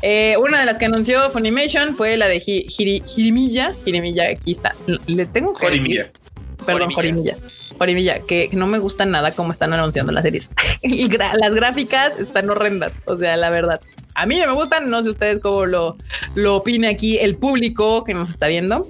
[0.00, 3.74] Eh, una de las que anunció Funimation fue la de Jirimilla.
[3.84, 4.74] Jirimilla, aquí está.
[5.06, 6.04] Le tengo que Jorimilla.
[6.04, 6.23] decir-
[6.64, 7.36] Perdón, Jorimilla.
[7.78, 10.50] Jorimilla, que no me gusta nada cómo están anunciando las series.
[11.40, 13.80] Las gráficas están horrendas, o sea, la verdad.
[14.14, 15.96] A mí no me gustan, no sé ustedes cómo lo,
[16.34, 18.86] lo opine aquí el público que nos está viendo.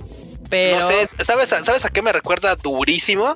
[0.50, 3.34] Pero No sé, ¿sabes, a- ¿sabes a qué me recuerda durísimo?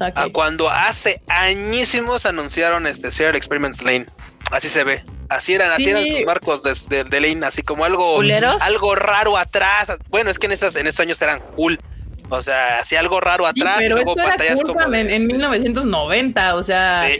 [0.00, 4.06] A cuando hace añísimos anunciaron este Serial Experiments Lane.
[4.50, 5.02] Así se ve.
[5.28, 5.90] Así eran, así Sí.
[5.90, 8.60] eran sus marcos de, de- de Lane, así como algo, ¿Culeros?
[8.62, 9.88] algo raro atrás.
[10.08, 11.78] Bueno, es que en estos, en estos años eran cool.
[12.28, 14.90] O sea, hacía algo raro Sí, atrás y pero luego esto era pantallas culpa como
[14.94, 17.18] de- en, en 1990, o sea, Sí.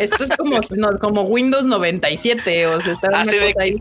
[0.00, 3.80] esto es como, no, como Windows 97, o sea, está una Así de cosa ahí.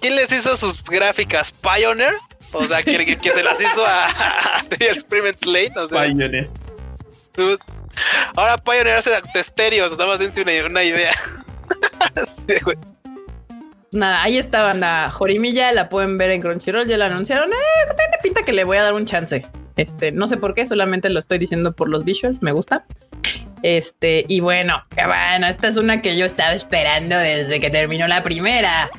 [0.00, 1.52] ¿Quién les hizo sus gráficas?
[1.52, 2.14] ¿Pioneer?
[2.52, 5.72] O sea, que, que- que se las hizo a, a Serial Experiments Lane.
[5.76, 6.48] O sea, Pioneer.
[7.36, 7.58] dude.
[8.36, 11.12] Ahora Pioneer hace estéreos, nada más dense una, una idea.
[12.48, 12.76] Sí, güey.
[13.92, 17.52] Nada, ahí está banda Jorimilla, la pueden ver en Crunchyroll, ya la anunciaron.
[17.52, 17.56] Eh,
[17.96, 19.44] tiene pinta que le voy a dar un chance.
[19.76, 22.84] Este, no sé por qué, solamente lo estoy diciendo por los visuals, me gusta.
[23.62, 28.22] Este, y bueno, bueno, esta es una que yo estaba esperando desde que terminó la
[28.22, 28.90] primera.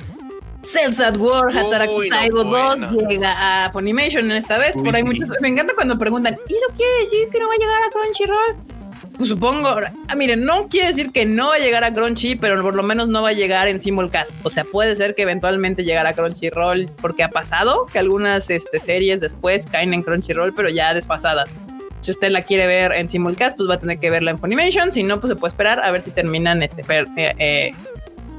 [0.62, 3.08] Cells at War, Hataraku Uy, no, Saibo 2 bueno.
[3.08, 4.76] llega a Funimation esta vez.
[4.76, 5.08] Uy, por ahí sí.
[5.08, 7.90] muchos, me encanta cuando preguntan, ¿y eso quiere decir que no va a llegar a
[7.90, 8.81] Crunchyroll?
[9.26, 12.74] Supongo, ah, miren, no quiere decir que no va a llegar a Crunchy, pero por
[12.74, 14.32] lo menos no va a llegar en simulcast.
[14.42, 18.80] O sea, puede ser que eventualmente llegara a Crunchyroll, porque ha pasado que algunas este,
[18.80, 21.50] series después caen en Crunchyroll, pero ya desfasadas.
[22.00, 24.90] si usted la quiere ver en simulcast, pues va a tener que verla en Funimation.
[24.90, 27.70] Si no, pues se puede esperar a ver si terminan este, eh, eh,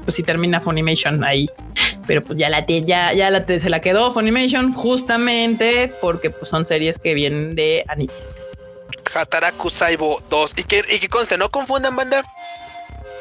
[0.04, 1.48] pues si termina Funimation ahí.
[2.06, 6.98] Pero pues ya la ya, ya se la quedó Funimation justamente porque pues son series
[6.98, 8.12] que vienen de anime.
[9.12, 10.54] Hataraku Saibo 2.
[10.58, 12.22] Y que, y que conste, no confundan, banda.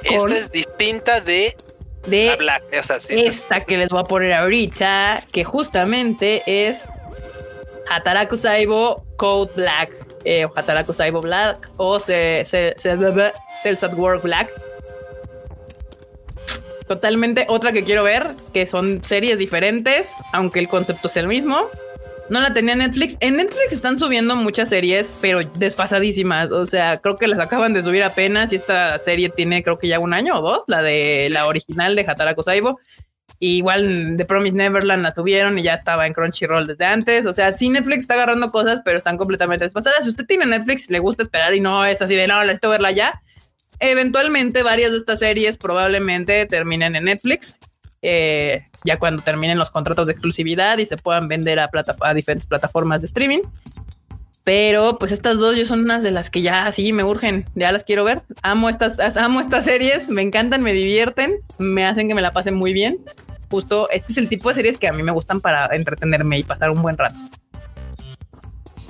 [0.04, 1.56] Esta es distinta de
[2.08, 2.64] de Black.
[3.10, 6.86] esta que les voy a poner ahorita, que justamente es
[7.90, 9.96] Hataraku Saibo Code Black,
[10.26, 12.54] eh, Hataraku Saibo Black o Cells
[12.86, 14.52] at Work Black.
[16.88, 21.70] Totalmente otra que quiero ver, que son series diferentes, aunque el concepto es el mismo.
[22.30, 23.18] No la tenía Netflix.
[23.20, 26.52] En Netflix están subiendo muchas series, pero desfasadísimas.
[26.52, 29.88] O sea, creo que las acaban de subir apenas y esta serie tiene creo que
[29.88, 32.80] ya un año o dos, la de la original de Hataraku Saibo.
[33.40, 37.26] igual The Promise Neverland la subieron y ya estaba en Crunchyroll desde antes.
[37.26, 40.04] O sea, sí Netflix está agarrando cosas, pero están completamente desfasadas.
[40.04, 42.92] Si usted tiene Netflix, le gusta esperar y no es así de no, necesito verla
[42.92, 43.22] ya.
[43.80, 47.58] Eventualmente varias de estas series probablemente terminen en Netflix.
[48.06, 51.70] Eh, ya cuando terminen los contratos de exclusividad y se puedan vender a,
[52.02, 53.40] a diferentes plataformas de streaming.
[54.44, 57.72] Pero pues estas dos yo son unas de las que ya sí me urgen, ya
[57.72, 58.24] las quiero ver.
[58.42, 62.52] Amo estas, amo estas series, me encantan, me divierten, me hacen que me la pase
[62.52, 63.00] muy bien.
[63.50, 66.44] Justo este es el tipo de series que a mí me gustan para entretenerme y
[66.44, 67.16] pasar un buen rato.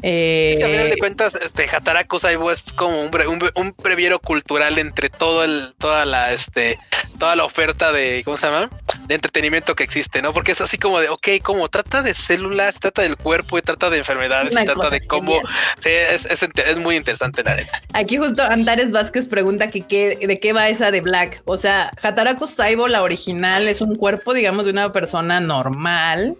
[0.02, 3.12] Eh, a final de cuentas, este Hataraku Saibo es como un,
[3.56, 6.78] un, previero cultural entre todo el, toda la, este,
[7.24, 8.70] toda la oferta de, ¿cómo se llama?
[9.08, 10.34] De entretenimiento que existe, ¿no?
[10.34, 13.90] Porque es así como de, ok, como trata de células, trata del cuerpo y trata
[13.90, 15.40] de enfermedades, y trata de cómo,
[15.80, 17.82] sí, es, es, muy interesante la neta.
[17.94, 21.42] Aquí justo Antares Vázquez pregunta que qué, de qué va esa de Black.
[21.46, 26.36] O sea, Hataraku Saibo, la original, es un cuerpo, digamos, de una persona normal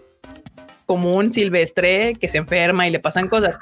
[0.86, 3.58] común silvestre que se enferma y le pasan cosas.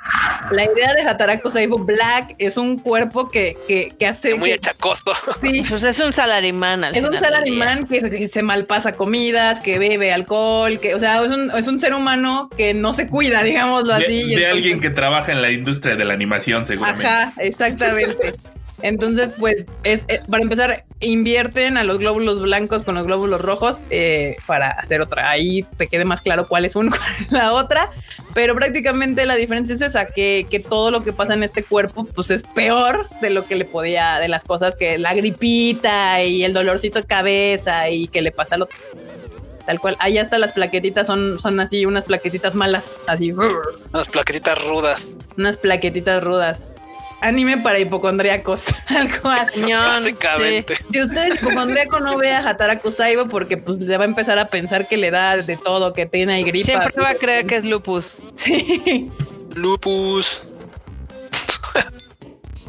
[0.50, 4.34] La idea de Hataraku Saibo Black es un cuerpo que, que, que hace...
[4.34, 5.12] muy achacoso.
[5.42, 5.64] Sí.
[5.68, 6.84] Pues es un salarimán.
[6.84, 11.50] es un salarimán que, se malpasa comidas, que bebe alcohol, que, o sea, es un,
[11.50, 14.34] es un ser humano que no se cuida, digámoslo así.
[14.34, 17.06] De, alguien que trabaja en la industria de la animación, seguramente.
[17.06, 18.32] Ajá, exactamente.
[18.80, 23.80] Entonces, pues, es, eh, para empezar, invierten a los glóbulos blancos con los glóbulos rojos
[23.90, 25.30] eh, para hacer otra.
[25.30, 27.90] Ahí te quede más claro cuál es uno, cuál es la otra.
[28.34, 32.04] Pero prácticamente la diferencia es esa, que, que, todo lo que pasa en este cuerpo,
[32.04, 36.44] pues es peor de lo que le podía, de las cosas que la gripita y
[36.44, 38.78] el dolorcito de cabeza y que le pasa al otro.
[39.66, 39.96] Tal cual.
[40.00, 43.30] Ahí hasta las plaquetitas son, son así, unas plaquetitas malas, así.
[43.30, 45.08] Unas plaquetitas rudas.
[45.36, 46.64] Unas plaquetitas rudas
[47.22, 49.46] anime para hipocondríacos, tal cual.
[49.56, 50.74] Básicamente.
[50.90, 54.48] Si usted es hipocondríaco, no vea Hataraku Saibo porque pues le va a empezar a
[54.48, 56.66] pensar que le da de todo, que tiene ahí gripa.
[56.66, 58.18] Siempre va a creer que es lupus.
[58.36, 59.10] Sí.
[59.54, 60.42] Lupus.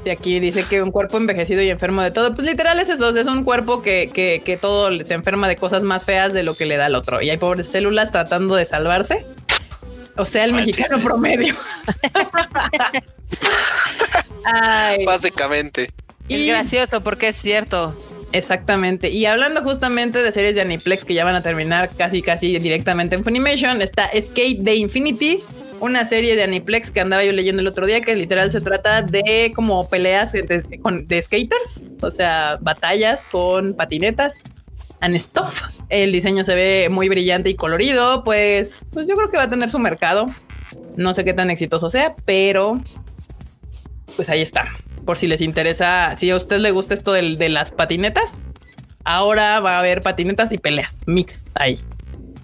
[0.06, 2.34] Y aquí dice que un cuerpo envejecido y enfermo de todo.
[2.34, 5.84] Pues literal es eso, es un cuerpo que, que, que todo se enferma de cosas
[5.84, 7.22] más feas de lo que le da al otro.
[7.22, 9.26] Y hay pobres células tratando de salvarse.
[10.16, 11.56] O sea, el mexicano promedio.
[15.06, 15.92] Básicamente.
[16.28, 17.96] Y es gracioso porque es cierto.
[18.32, 19.10] Exactamente.
[19.10, 23.16] Y hablando justamente de series de Aniplex que ya van a terminar casi casi directamente
[23.16, 25.44] en Funimation, está Skate the Infinity,
[25.80, 29.04] una serie de Aniplex que andaba yo leyendo el otro día que literal se trata
[29.04, 34.34] de como peleas de, de skaters, o sea, batallas con patinetas
[35.02, 35.62] and stuff.
[35.90, 39.50] El diseño se ve muy brillante y colorido, pues, pues yo creo que va a
[39.50, 40.26] tener su mercado.
[40.96, 42.82] No sé qué tan exitoso sea, pero
[44.16, 44.74] pues ahí está.
[45.06, 48.38] Por si les interesa, si a usted le gusta esto de, de las patinetas,
[49.04, 51.84] ahora va a haber patinetas y peleas, mix ahí.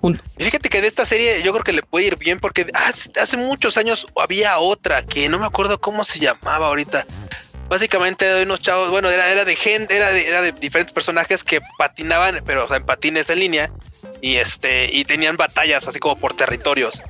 [0.02, 0.24] Punto.
[0.38, 3.78] Fíjate que de esta serie yo creo que le puede ir bien porque hace, muchos
[3.78, 7.06] años había otra que no me acuerdo cómo se llamaba ahorita.
[7.68, 10.94] Básicamente era de unos chavos, bueno, era, era de gente, era de, era de diferentes
[10.94, 13.72] personajes que patinaban, pero en patines en línea
[14.22, 17.04] y este y tenían batallas así como por territorios.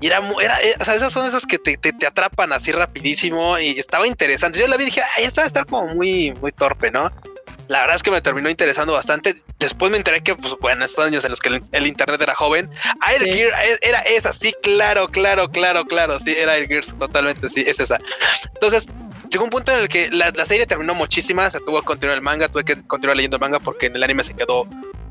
[0.00, 3.58] Y era, era, eh, o sea, esas son esas que te, te, atrapan así rapidísimo
[3.58, 4.58] y estaba interesante.
[4.58, 7.10] Yo la vi y dije, ay, esta va a estar como muy, muy torpe, ¿no?
[7.68, 9.42] La verdad es que me terminó interesando bastante.
[9.58, 12.70] Después me enteré que, pues, bueno, estos años en los que el, internet era joven,
[13.08, 17.48] Air Gear e, era esa, sí, claro, claro, claro, claro, sí, era Air Gear, totalmente,
[17.48, 17.98] sí, es esa.
[18.54, 18.86] Entonces,
[19.30, 22.16] llegó un punto en el que la, la serie terminó muchísima, se tuvo que continuar
[22.16, 24.68] el manga, tuve que continuar leyendo el manga porque en el anime se quedó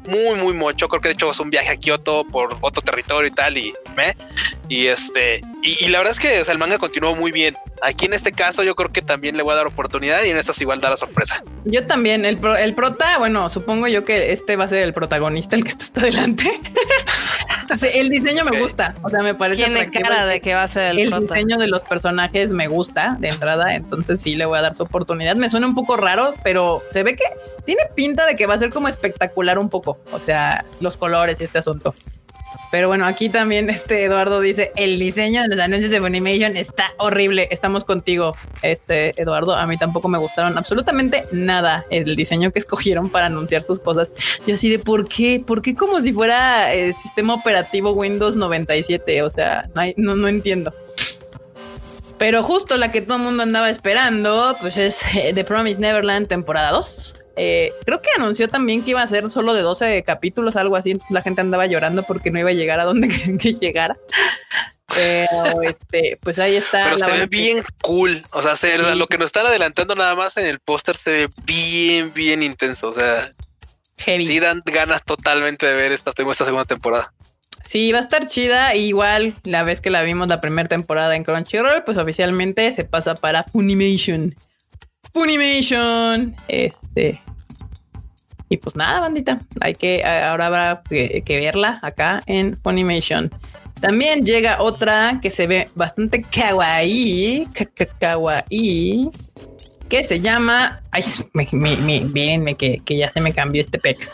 [0.07, 0.87] muy, muy mucho.
[0.87, 3.73] Creo que de hecho es un viaje a Kioto por otro territorio y tal, y
[3.95, 4.15] me.
[4.67, 7.55] Y este, y, la verdad es que el manga continuó muy bien.
[7.81, 10.37] Aquí en este caso, yo creo que también le voy a dar oportunidad y en
[10.37, 11.43] estas igual da la sorpresa.
[11.65, 15.55] Yo también, el, el prota, bueno, supongo yo que este va a ser el protagonista,
[15.55, 16.45] el que está hasta adelante.
[17.77, 18.93] Sí, el diseño me gusta.
[19.01, 19.63] O sea, me parece.
[19.65, 21.33] Tiene cara el- de que va a ser el, el prota.
[21.33, 24.83] diseño de los personajes me gusta de entrada, entonces sí le voy a dar su
[24.83, 25.35] oportunidad.
[25.35, 27.23] Me suena un poco raro, pero se ve que
[27.65, 29.97] tiene pinta de que va a ser como espectacular un poco.
[30.11, 31.93] O sea, los colores y este asunto.
[32.71, 36.93] Pero bueno, aquí también este Eduardo dice el diseño de los anuncios de Funimation está
[36.97, 37.47] horrible.
[37.51, 39.55] Estamos contigo, este Eduardo.
[39.55, 44.09] A mí tampoco me gustaron absolutamente nada el diseño que escogieron para anunciar sus cosas.
[44.45, 49.21] Yo así de por qué, por qué como si fuera el sistema operativo Windows 97.
[49.21, 50.73] O sea, no, no, no entiendo.
[52.17, 56.27] Pero justo la que todo el mundo andaba esperando, pues es eh, The Promised Neverland
[56.27, 57.24] temporada 2.
[57.37, 60.91] Eh, creo que anunció también que iba a ser solo de 12 capítulos, algo así.
[60.91, 63.97] Entonces la gente andaba llorando porque no iba a llegar a donde querían que llegara.
[64.93, 66.85] Pero este, pues ahí está.
[66.85, 68.23] Pero la se ve bien cool.
[68.31, 68.83] O sea, se- Sí.
[68.97, 72.89] lo que nos están adelantando nada más en el póster se ve bien, bien intenso.
[72.89, 73.29] O sea,
[73.97, 74.25] heavy.
[74.25, 77.11] sí dan ganas totalmente de ver esta, esta segunda temporada.
[77.63, 78.75] Sí, va a estar chida.
[78.75, 83.15] Igual la vez que la vimos la primera temporada en Crunchyroll, pues oficialmente se pasa
[83.15, 84.35] para Funimation.
[85.15, 86.35] Funimation.
[86.49, 87.21] Este.
[88.49, 89.39] Y pues nada, bandita.
[89.61, 93.31] Hay que, ahora habrá que, que verla acá en Funimation.
[93.79, 97.47] También llega otra que se ve bastante kawaii.
[97.53, 99.09] ka- ka- Kawaii.
[99.89, 100.81] Que se llama.
[100.91, 104.11] Ay, me, me, me- mírenme que, que ya se me cambió este pex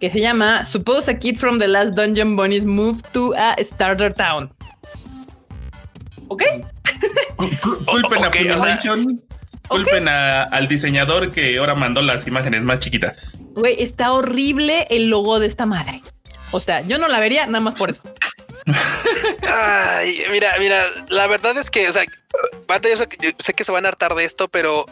[0.00, 4.12] que se llama Suppose a Kid from the Last Dungeon Bunnies Moved to a Starter
[4.12, 4.52] Town.
[6.26, 6.42] ¿Ok?
[7.60, 8.96] Cul- Culpen Ok, a o sea-
[9.72, 9.84] Funimation.
[9.84, 13.36] Culpen a- al diseñador que ahora mandó las imágenes más chiquitas.
[13.54, 16.02] Güey, está horrible el logo de esta madre.
[16.50, 18.02] O sea, yo no la vería nada más por eso.
[19.48, 23.88] Ay, mira, mira, la verdad es que, o sea, yo sé que se van a
[23.88, 24.86] hartar de esto, pero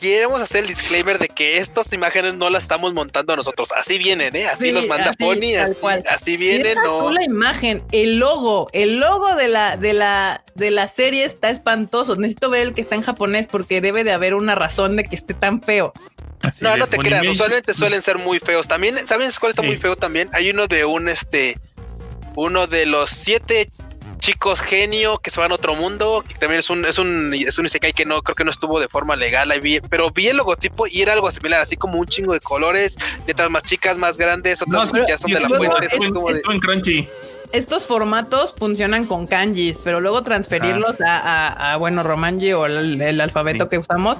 [0.00, 3.68] queremos hacer el disclaimer de que estas imágenes no las estamos montando nosotros.
[3.76, 4.46] Así vienen, ¿eh?
[4.46, 6.02] Así Sí, los manda así, Pony, así, cual.
[6.08, 7.10] así vienen, no.
[7.10, 12.16] la imagen, el logo, el logo de la, de la, de la serie está espantoso.
[12.16, 15.14] Necesito ver el que está en japonés porque debe de haber una razón de que
[15.14, 15.92] esté tan feo.
[16.42, 18.66] Así No, no te creas, usualmente suelen ser muy feos.
[18.66, 19.68] También, ¿sabes cuál está Sí.
[19.68, 20.30] muy feo también?
[20.32, 21.56] Hay uno de un, este,
[22.36, 23.68] uno de los siete
[24.20, 27.58] chicos genio que se van a otro mundo, que también es un, es un, es
[27.58, 30.28] un isekai que no, creo que no estuvo de forma legal, ahí vi- pero vi
[30.28, 33.96] el logotipo y era algo similar, así como un chingo de colores, letras más chicas,
[33.98, 36.36] más grandes, No, otras sí, ya son de la fuente, estuvo así en- como de...
[36.36, 37.08] estuvo en Crunchy.
[37.52, 43.02] Estos formatos funcionan con kanjis, pero luego transferirlos a, a- a, bueno, Romanji o el,
[43.02, 43.70] el alfabeto Sí.
[43.70, 44.18] que usamos,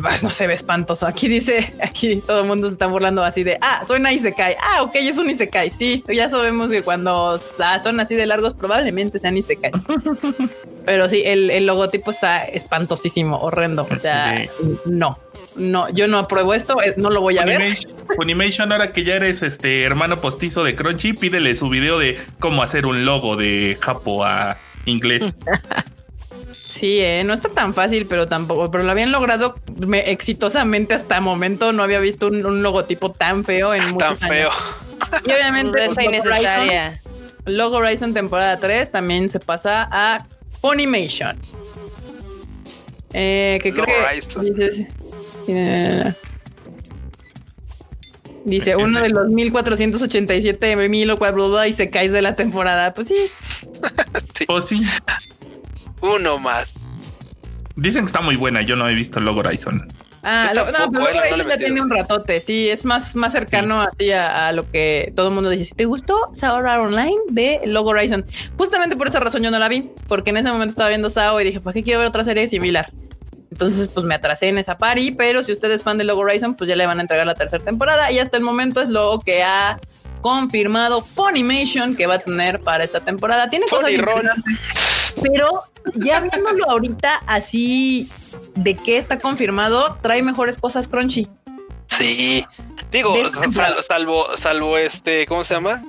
[0.00, 1.06] pues, no se ve espantoso.
[1.08, 4.56] Aquí dice, aquí todo el mundo se está burlando así de, ah, suena Isekai.
[4.60, 5.70] Ah, ok, es un Isekai.
[5.72, 9.72] Sí, ya sabemos que cuando ah, son así de largos probablemente sean Isekai.
[10.84, 13.86] Pero sí, el, el logotipo está espantosísimo, horrendo.
[13.90, 14.44] O sea,
[14.86, 15.18] no,
[15.58, 17.76] no, yo no apruebo esto, no lo voy a ver.
[18.16, 22.62] Funimation, ahora que ya eres este hermano postizo de Crunchy, pídele su video de cómo
[22.62, 24.56] hacer un logo de Japo a
[24.86, 25.34] inglés.
[26.52, 29.54] Sí, eh, no está tan fácil, pero tampoco, pero lo habían logrado
[29.84, 31.72] me- exitosamente hasta el momento.
[31.72, 34.50] No había visto un, un logotipo tan feo en Tan muchos feo.
[34.50, 35.22] años.
[35.26, 37.02] Y obviamente Rudeza pues, Log Horizon, innecesaria.
[37.46, 40.18] Log Horizon temporada 3 también se pasa a
[40.60, 41.36] Funimation.
[43.12, 44.44] Eh, que creo Log que Horizon.
[44.44, 44.86] dices,
[48.44, 52.94] dice uno de los 1487 mil o cuatro y se cae de la temporada.
[52.94, 53.16] Pues sí,
[54.38, 54.82] Sí, O sí,
[56.00, 56.72] uno más.
[57.76, 58.62] dicen que está muy buena.
[58.62, 59.86] Yo no he visto Log Horizon.
[60.22, 62.40] Ah, lo- no, pero eh, no Log le he Horizon ya tiene un ratote.
[62.40, 65.64] Sí, es más, más cercano así a, a lo que todo el mundo dice.
[65.64, 68.24] Si te gustó Sao Online de Log Horizon,
[68.56, 71.40] justamente por esa razón yo no la vi, porque en ese momento estaba viendo Sao
[71.40, 72.92] y dije, ¿para qué quiero ver otra serie similar?
[73.50, 76.54] Entonces, pues me atrasé en esa party, pero si usted es fan de Log Horizon,
[76.54, 79.18] pues ya le van a entregar la tercera temporada y hasta el momento es lo
[79.24, 79.78] que ha
[80.20, 83.48] confirmado Funimation que va a tener para esta temporada.
[83.50, 84.16] Tiene cosas Funny Ron.
[84.26, 84.60] interesantes,
[85.22, 85.62] pero
[85.94, 88.08] ya viéndolo ahorita así
[88.54, 91.28] de que está confirmado, trae mejores cosas Crunchy.
[91.86, 92.44] Sí.
[92.92, 93.14] Digo,
[93.50, 95.82] sal- salvo, salvo este, ¿cómo se llama?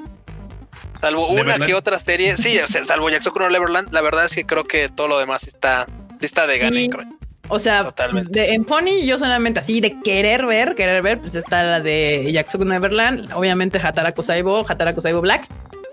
[1.01, 1.65] Salvo una Neverland.
[1.65, 2.37] que otra serie.
[2.37, 5.43] Sí, o sea, salvo no Neverland, la verdad es que creo que todo lo demás
[5.47, 5.87] está,
[6.21, 6.75] está de gana.
[6.75, 6.85] Sí.
[6.85, 7.15] en Crunchy.
[7.49, 7.91] O sea,
[8.29, 12.29] de- en Funny yo solamente así de querer ver, querer ver, pues está la de
[12.31, 15.47] Yakuza Neverland, obviamente Hataraku Saibo, Hataraku Saibo Black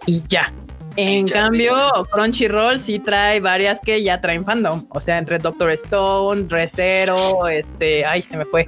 [0.06, 0.52] y ya.
[0.98, 1.74] En ya, cambio,
[2.10, 4.86] Crunchyroll sí trae varias que ya traen fandom.
[4.90, 8.66] O sea, entre Doctor Stone, Recero, este, ay, se me fue.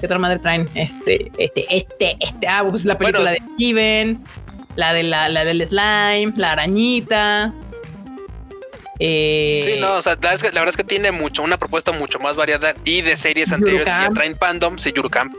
[0.00, 0.68] ¿Qué otra madre traen?
[0.74, 3.46] Este, este, este, este, ah, pues la película Bueno.
[3.46, 4.24] de Steven,
[4.74, 7.52] la de la, la del slime, la arañita.
[8.98, 11.42] Eh, Sí, no, o sea, la, verdad es que, la verdad es que tiene mucho,
[11.42, 15.34] una propuesta mucho más variada y de series anteriores que ya traen fandom, sí, Yurocamp.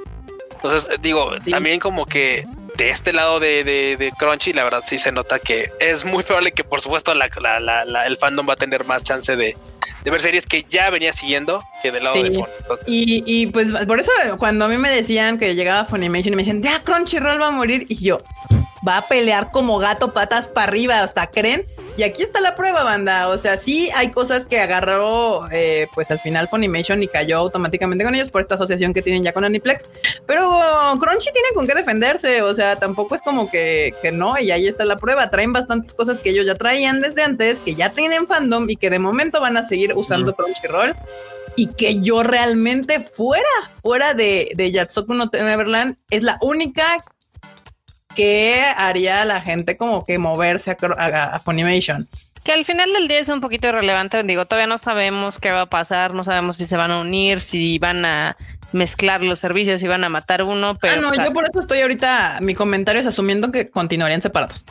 [0.54, 1.52] Entonces, eh, digo, Sí.
[1.52, 2.46] también como que
[2.78, 6.24] de este lado de, de, de, Crunchy, la verdad sí se nota que es muy
[6.24, 7.28] probable que por supuesto la,
[7.60, 9.56] la, el fandom va a tener más chance de,
[10.04, 12.48] de ver series que ya venía siguiendo que del lado de Fun.
[12.86, 16.42] Y, y, pues por eso cuando a mí me decían que llegaba Funimation y me
[16.44, 18.20] decían, ya Crunchyroll va a morir y yo,
[18.88, 21.68] va a pelear como gato patas para arriba, hasta creen.
[21.98, 23.28] Y aquí está la prueba, banda.
[23.30, 28.06] O sea, sí hay cosas que agarró, eh, pues al final Funimation y cayó automáticamente
[28.06, 29.90] con ellos por esta asociación que tienen ya con Aniplex.
[30.28, 30.48] Pero
[31.00, 32.44] Crunchy tiene con qué defenderse.
[32.44, 34.38] O sea, tampoco es como que, que no.
[34.40, 35.30] Y ahí está la prueba.
[35.32, 38.92] Traen bastantes cosas que ellos ya traían desde antes, que ya tienen fandom y que
[38.92, 40.96] de momento van a seguir usando Crunchyroll
[41.56, 43.44] y que yo realmente fuera,
[43.82, 47.04] fuera de, de Yatsoku no Neverland, es la única
[48.18, 52.08] que haría a la gente como que moverse a, Funimation.
[52.44, 54.24] Que al final del día es un poquito irrelevante.
[54.24, 57.42] Digo, todavía no sabemos qué va a pasar, no sabemos si se van a unir,
[57.42, 58.36] si van a
[58.72, 60.76] mezclar los servicios, si van a matar uno.
[60.82, 62.40] Pero, ah, no, yo por eso estoy ahorita.
[62.42, 64.66] Mi comentario es asumiendo que continuarían separados.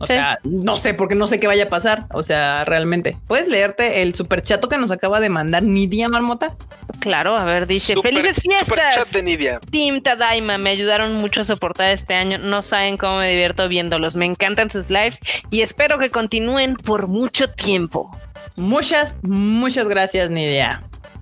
[0.00, 2.06] O sea, no sé, porque no sé qué vaya a pasar.
[2.12, 3.18] O sea, realmente.
[3.26, 6.56] ¿Puedes leerte el super chato que nos acaba de mandar Nidia Marmota?
[7.00, 9.12] Claro, a ver, dice: ¡Felices fiestas!
[9.12, 9.60] de Nidia.
[9.70, 12.38] Team Tadaima, me ayudaron mucho a soportar este año.
[12.38, 14.16] No saben cómo me divierto viéndolos.
[14.16, 15.18] Me encantan sus lives
[15.50, 18.10] y espero que continúen por mucho tiempo.
[18.56, 20.80] Muchas, muchas gracias, Nidia.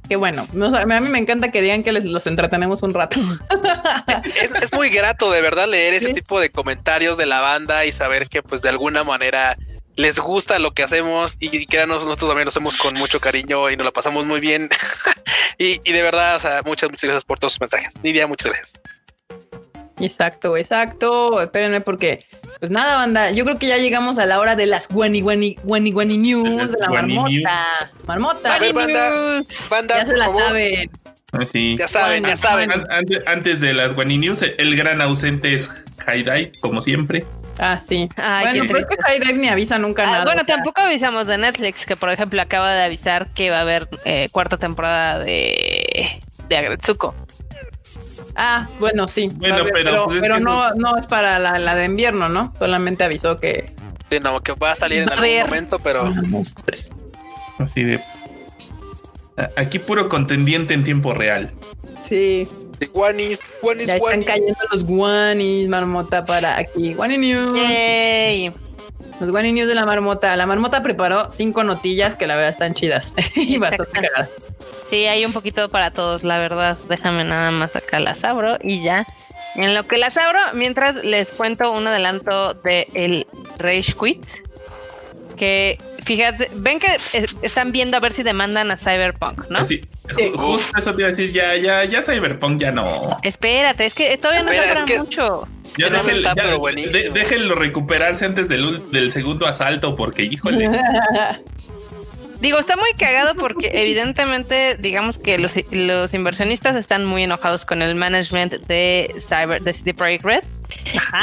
[0.08, 0.46] Qué bueno.
[0.50, 3.20] a mí me encanta que digan que les, los entretenemos un rato.
[4.62, 8.28] Es, muy grato de verdad leer ese tipo de comentarios de la banda y saber
[8.28, 9.56] que pues de alguna manera
[9.96, 13.76] les gusta lo que hacemos y, créanos, nosotros también lo hacemos con mucho cariño y
[13.76, 14.70] nos lo pasamos muy bien.
[15.58, 17.94] y, y, de verdad, o sea, muchas, muchas gracias por todos sus mensajes.
[18.02, 18.80] Nidia, muchas gracias.
[20.00, 21.42] Exacto, exacto.
[21.42, 22.20] Espérenme porque,
[22.58, 23.30] pues nada, banda.
[23.30, 26.72] Yo creo que ya llegamos a la hora de las Guani Guani Guani Guani News
[26.72, 27.90] de la marmota.
[28.06, 28.54] Marmota.
[28.54, 30.90] A ver, banda, banda, ya se la saben.
[31.32, 31.76] Ah, sí.
[31.78, 32.70] Ya saben, ya saben.
[33.26, 35.70] Antes, de las Guani News, el gran ausente es
[36.06, 37.24] Haidai, como siempre.
[37.60, 38.08] Ah, sí.
[38.16, 40.24] bueno, pero es que Haidai ni avisa nunca ah, nada.
[40.24, 43.88] Bueno, tampoco avisamos de Netflix, que por ejemplo acaba de avisar que va a haber
[44.04, 46.08] eh, cuarta temporada de,
[46.48, 47.14] de Agretsuko.
[48.40, 49.28] Ah, bueno, sí.
[49.34, 52.54] Bueno, pero, pero, pues no, no es para la, de invierno, ¿no?
[52.56, 53.74] Solamente avisó que.
[54.08, 56.14] Sí, no, que va a salir en algún momento, pero.
[57.58, 58.00] Así de.
[59.56, 61.50] Aquí puro contendiente en tiempo real.
[62.02, 62.46] Sí.
[62.92, 66.94] Guanis, guanis, ya están cayendo los guanis, marmota, para aquí.
[66.94, 67.58] Guani News.
[69.20, 70.36] Los Guani News de la marmota.
[70.36, 74.30] La marmota preparó cinco notillas que la verdad están chidas y bastante cagadas.
[74.88, 76.76] Sí, hay un poquito para todos, la verdad.
[76.88, 79.06] Déjame nada más acá las abro y ya.
[79.54, 83.26] En lo que las abro, mientras les cuento un adelanto de el
[83.58, 84.24] Rage Quit.
[85.36, 85.78] Que
[86.08, 89.62] fíjate, ven que eh, están viendo a ver si demandan a Cyberpunk, ¿no?
[89.62, 89.82] Sí,
[90.34, 93.10] justo eso te iba a decir, ya, ya, ya Cyberpunk ya no.
[93.22, 95.46] Espérate, es que todavía no Espera, mucho.
[95.76, 100.70] Ya, déjenlo recuperarse antes del, del segundo asalto, porque híjole.
[102.40, 107.82] Digo, está muy cagado porque evidentemente, digamos que los, los, inversionistas están muy enojados con
[107.82, 110.44] el management de Cyber, de City Project Red.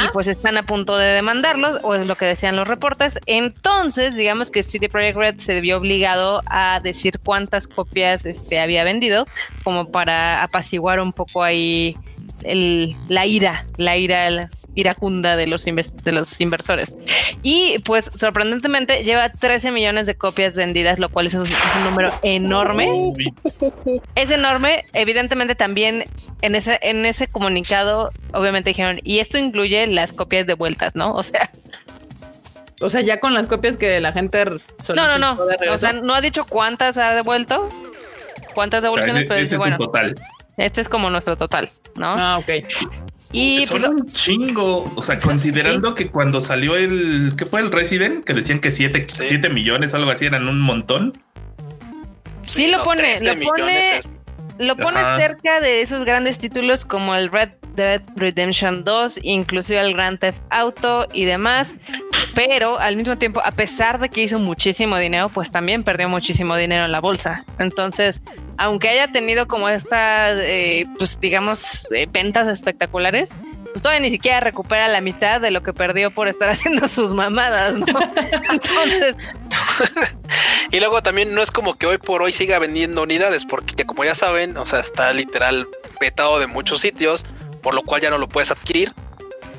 [0.03, 3.19] Y pues están a punto de demandarlos, o es lo que decían los reportes.
[3.26, 8.84] Entonces, digamos que City Project Red se vio obligado a decir cuántas copias este, había
[8.84, 9.26] vendido,
[9.63, 11.95] como para apaciguar un poco ahí
[12.43, 16.95] el, la ira, la ira iracunda de los, de los inversores.
[17.41, 21.47] Y pues sorprendentemente lleva 13 millones de copias vendidas, lo cual es un,
[21.84, 23.14] número enorme.
[24.15, 24.84] es enorme.
[24.93, 26.06] Evidentemente también
[26.41, 31.14] en ese, en ese comunicado, obviamente dijeron, y esto incluye las copias de vueltas, ¿no?
[31.14, 31.49] O sea...
[32.81, 35.38] O sea, ya con las copias que la gente No, no, no.
[35.72, 37.69] o sea, no ha dicho cuántas ha devuelto,
[38.53, 40.14] cuántas devoluciones, pero dice, bueno, total.
[40.57, 42.15] Este es como nuestro total, ¿no?
[42.18, 42.49] Ah, ok.
[43.31, 44.91] Y pues, un chingo.
[44.95, 47.34] O sea, considerando que cuando salió el.
[47.38, 48.23] ¿Qué fue el Resident?
[48.23, 51.14] Que decían que 7 millones, algo así, eran un montón.
[52.41, 53.19] Sí, lo pone.
[53.22, 54.02] Lo pone,
[54.60, 59.93] lo pone cerca de esos grandes títulos como el Red Dead Redemption 2, inclusive el
[59.93, 61.76] Grand Theft Auto y demás.
[62.36, 66.57] Pero al mismo tiempo, a pesar de que hizo muchísimo dinero, pues también perdió muchísimo
[66.57, 67.45] dinero en la bolsa.
[67.60, 68.22] Entonces,
[68.57, 73.34] aunque haya tenido como estas, eh, pues digamos, eh, ventas espectaculares,
[73.72, 77.14] pues todavía ni siquiera recupera la mitad de lo que perdió por estar haciendo sus
[77.14, 77.86] mamadas, ¿no?
[78.52, 79.16] Entonces.
[80.72, 84.03] y luego también no es como que hoy por hoy siga vendiendo unidades, porque como
[84.03, 85.68] ya saben, o sea, está literal
[86.02, 87.26] vetado de muchos sitios,
[87.62, 88.94] por lo cual ya no lo puedes adquirir.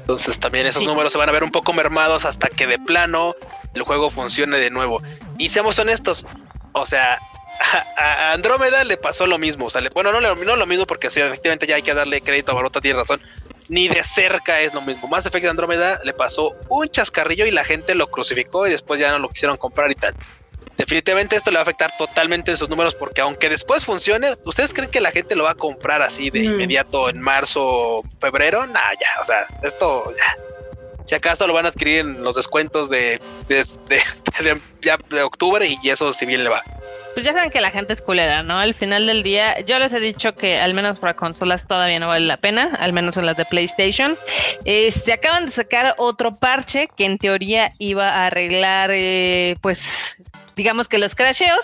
[0.07, 3.35] Entonces también esos números se van a ver un poco mermados hasta que de plano
[3.75, 5.03] el juego funcione de nuevo.
[5.37, 6.25] Y seamos honestos,
[6.71, 7.19] o sea,
[7.97, 9.67] a, Andrómeda le pasó lo mismo.
[9.67, 12.53] O sea, bueno, no, no lo mismo porque sí, efectivamente ya hay que darle crédito
[12.53, 13.21] a Barota, tiene razón.
[13.69, 15.09] ni de cerca es lo mismo.
[15.09, 19.11] Mass Effect Andrómeda le pasó un chascarrillo y la gente lo crucificó y después ya
[19.11, 20.15] no lo quisieron comprar y tal.
[20.77, 24.73] Definitivamente esto le va a afectar totalmente en sus números porque aunque después funcione, ¿ustedes
[24.75, 26.53] creen que la gente lo va a comprar así de Mm.
[26.53, 28.67] inmediato en marzo o febrero?
[28.67, 30.37] Nah, ya, o sea, esto ya.
[31.07, 35.67] Si acaso lo van a adquirir en los descuentos de, de, de- ya de octubre
[35.83, 36.63] y eso si bien le va.
[37.15, 38.59] Pues ya saben que la gente es culera, ¿no?
[38.59, 42.09] Al final del día, yo les he dicho que al menos para consolas todavía no
[42.09, 44.19] vale la pena, al menos en las de PlayStation.
[44.67, 50.17] Eh, se acaban de sacar otro parche que en teoría iba a arreglar, eh, pues,
[50.57, 51.61] digamos que los crasheos.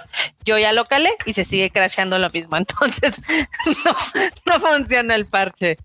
[0.47, 2.56] Yo ya lo calé y se sigue crasheando lo mismo.
[2.56, 3.20] Entonces,
[3.85, 3.94] no,
[4.47, 5.77] no funciona el parche.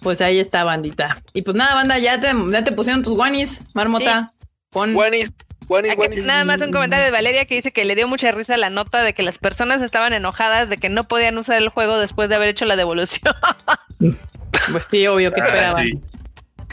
[0.00, 1.16] Pues ahí está, bandita.
[1.32, 4.28] Y pues nada, banda, ya te, ya te pusieron tus guanis, marmota.
[4.70, 4.92] Pon.
[4.94, 5.32] Guanis,
[5.66, 6.24] guanis, guanis.
[6.26, 9.02] Nada más un comentario de Valeria que dice que le dio mucha risa la nota
[9.02, 12.36] de que las personas estaban enojadas de que no podían usar el juego después de
[12.36, 13.34] haber hecho la devolución.
[14.70, 15.86] Pues sí, obvio, ¿qué Ah, esperaban?
[15.86, 16.00] sí.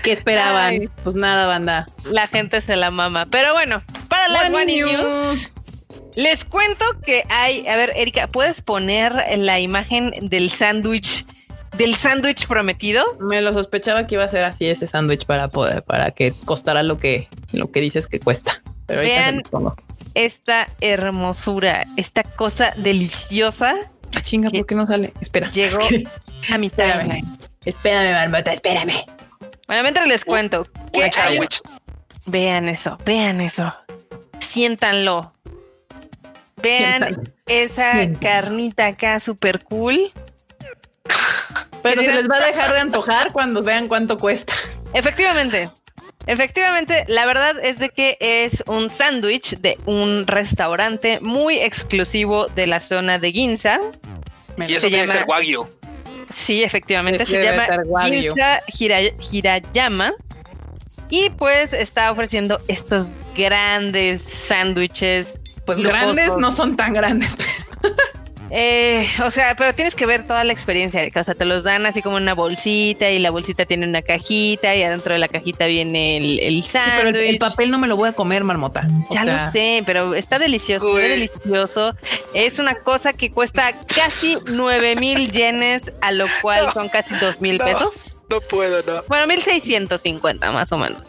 [0.04, 0.74] ¿Qué esperaban?
[0.74, 0.90] Ay.
[1.04, 1.86] Pues nada, banda.
[2.04, 3.26] La gente se la mama.
[3.32, 4.92] Pero bueno, para las One News.
[4.92, 5.54] News,
[6.16, 7.66] les cuento que hay.
[7.68, 11.26] A ver, Erika, ¿puedes poner la imagen del sándwich,
[11.78, 13.04] del sándwich prometido?
[13.20, 16.84] Me lo sospechaba que iba a ser así ese sándwich para poder, para que costara
[16.84, 18.62] lo que, lo que dices que cuesta.
[18.86, 19.44] Pero Vean.
[20.14, 23.76] Esta hermosura, esta cosa deliciosa
[24.16, 25.14] Ah, chinga, ¿por qué no sale?
[25.20, 25.52] Espera.
[25.52, 25.80] llegó
[26.50, 27.22] a mi Espérame.
[27.66, 29.06] Espérame, marmota, espérame.
[29.68, 31.40] Bueno, mientras les cuento Un hay-.
[32.26, 33.74] Vean eso, vean eso.
[34.40, 35.34] Siéntanlo.
[36.62, 40.12] Vean esa carnita acá super cool.
[41.90, 44.54] Pero se les va a dejar de antojar cuando vean cuánto cuesta.
[44.94, 45.70] Efectivamente.
[46.28, 52.66] Efectivamente, la verdad es de que es un sándwich de un restaurante muy exclusivo de
[52.68, 53.80] la zona de Ginza.
[54.58, 55.68] Y eso Se tiene que llama- ser Wagyu.
[56.30, 57.68] Sí, efectivamente, se llama.
[58.06, 60.14] Ginza Hira- Hirayama.
[61.10, 65.40] Y pues está ofreciendo estos grandes sándwiches.
[65.68, 66.16] Pues lujosos.
[66.16, 67.36] grandes no son tan grandes.
[68.52, 71.02] Eh, o sea, pero tienes que ver toda la experiencia.
[71.16, 74.76] O sea, te los dan así como una bolsita y la bolsita tiene una cajita
[74.76, 77.30] y adentro de la cajita viene el, el Sí, pero el, sándwich.
[77.30, 78.88] el papel no me lo voy a comer, marmota.
[79.10, 81.10] O Ya sea, lo sé, pero está delicioso, Güey.
[81.10, 81.96] delicioso.
[82.34, 87.42] Es una cosa que cuesta casi 9 mil yenes, a lo cual son casi 2
[87.42, 87.66] mil No.
[87.66, 88.18] pesos.
[88.30, 89.02] No puedo, no.
[89.08, 91.02] Bueno, 1650 más o menos.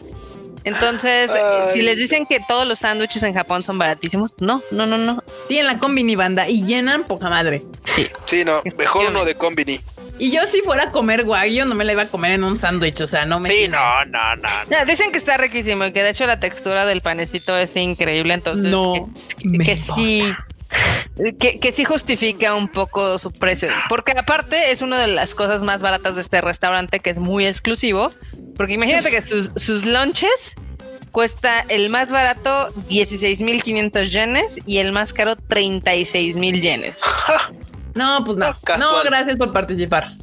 [0.67, 1.69] Entonces, Ay.
[1.73, 5.23] si les dicen que todos los sándwiches en Japón son baratísimos, no, no, no, no.
[5.47, 7.63] Sí, en la combini banda y llenan poca madre.
[7.83, 8.07] Sí.
[8.25, 8.61] Sí, no.
[8.77, 9.79] Mejor uno de Combini.
[10.19, 12.57] Y yo si fuera a comer wagyu no me la iba a comer en un
[12.57, 14.49] sándwich, o sea, no me Sí, no, no, no.
[14.69, 18.33] No, dicen que está riquísimo y que de hecho la textura del panecito es increíble,
[18.33, 19.95] entonces no que, me que importa.
[20.01, 20.35] sí
[21.39, 25.61] que, que sí justifica un poco su precio, porque aparte es una de las cosas
[25.63, 28.11] más baratas de este restaurante que es muy exclusivo,
[28.55, 30.53] porque imagínate que sus, sus lunches
[31.11, 37.01] cuesta el más barato 16.500 yenes y el más caro 36.000 yenes.
[37.95, 38.55] No, pues no.
[38.77, 40.13] No, gracias por participar.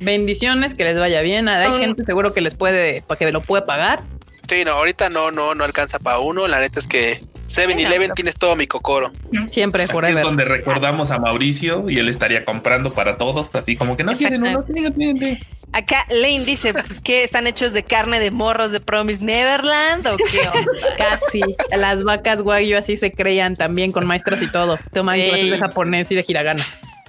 [0.00, 1.48] Bendiciones, que les vaya bien.
[1.48, 4.02] Hay Son- gente seguro que les puede, para que lo puede pagar.
[4.48, 6.46] Sí, no, ahorita no, no, no alcanza para uno.
[6.48, 9.12] La neta es que 7-Eleven pero- tienes todo mi cocoro.
[9.50, 13.96] Siempre, Aquí es donde recordamos a Mauricio y él estaría comprando para todos, así como
[13.96, 15.38] que no quieren uno, tienen, tienen.
[15.72, 20.16] Acá Lane dice pues, que están hechos de carne de morros de Promise Neverland o
[20.16, 20.72] qué onda?
[20.98, 21.40] Casi.
[21.76, 24.78] Las vacas wagyu así se creían también con maestras y todo.
[24.92, 26.64] Toman clases de japonés y de hiragana.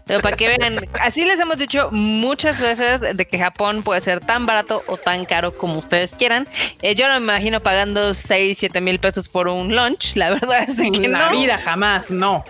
[0.07, 4.19] Pero para que vean, así les hemos dicho muchas veces de que Japón puede ser
[4.19, 6.47] tan barato o tan caro como ustedes quieran.
[6.81, 10.15] Eh, yo no me imagino pagando 6, 7 mil pesos por un lunch.
[10.15, 11.37] La verdad es que En la no.
[11.37, 12.43] vida, jamás, no.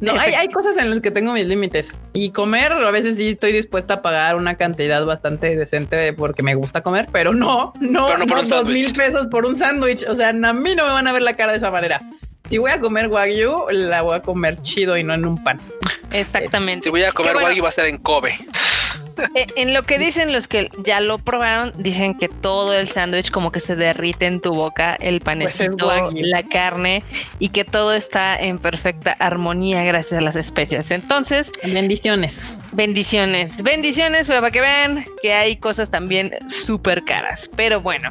[0.00, 1.96] No, hay, hay cosas en las que tengo mis límites.
[2.12, 6.54] Y comer, a veces sí estoy dispuesta a pagar una cantidad bastante decente porque me
[6.54, 10.04] gusta comer, pero no, no, Pero no no, dos mil pesos por un sándwich.
[10.08, 12.00] O sea, a mí no me van a ver la cara de esa manera.
[12.48, 15.60] Si voy a comer wagyu, la voy a comer chido y no en un pan.
[16.12, 16.84] Exactamente.
[16.84, 18.38] Si voy a comer bueno, Wagyu va a ser en Kobe.
[19.34, 23.30] eh, en lo que dicen los que ya lo probaron, dicen que todo el sándwich
[23.30, 26.20] como que se derrite en tu boca, el panecito, Wagyu.
[26.22, 27.02] la carne
[27.38, 30.90] y que todo está en perfecta armonía gracias a las especias.
[30.90, 32.56] Entonces, Bendiciones.
[32.72, 37.50] Bendiciones, bendiciones, pero para que vean que hay cosas también súper caras.
[37.56, 38.10] Pero bueno,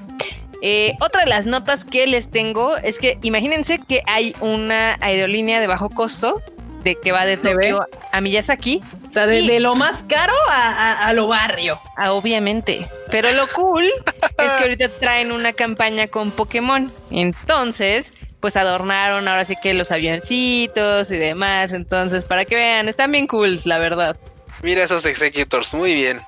[0.61, 5.59] eh, otra de las notas que les tengo es que imagínense que hay una aerolínea
[5.59, 6.41] de bajo costo
[6.83, 7.37] de que va de.
[7.37, 11.27] Tokio a Miyazaki, O sea, de, Y- de lo más caro a, a- a lo
[11.27, 11.79] barrio.
[11.97, 12.87] ah, obviamente.
[13.09, 13.85] Pero lo cool
[14.37, 16.91] es que ahorita traen una campaña con Pokémon.
[17.09, 21.73] Entonces, pues adornaron ahora sí que los avioncitos y demás.
[21.73, 24.15] Entonces, para que vean, están bien cools, la verdad.
[24.61, 26.21] Mira esos executors, muy bien.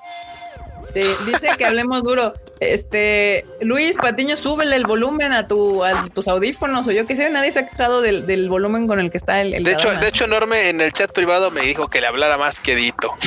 [0.94, 2.34] Sí, dice que hablemos duro.
[2.60, 7.30] Este, Luis Patiño, súbele el volumen a tu a tus audífonos o yo qué sé,
[7.30, 9.92] nadie se ha quejado del, del volumen con el que está el, el De hecho,
[9.94, 13.14] de hecho, Norme en el chat privado me dijo que le hablara más quedito.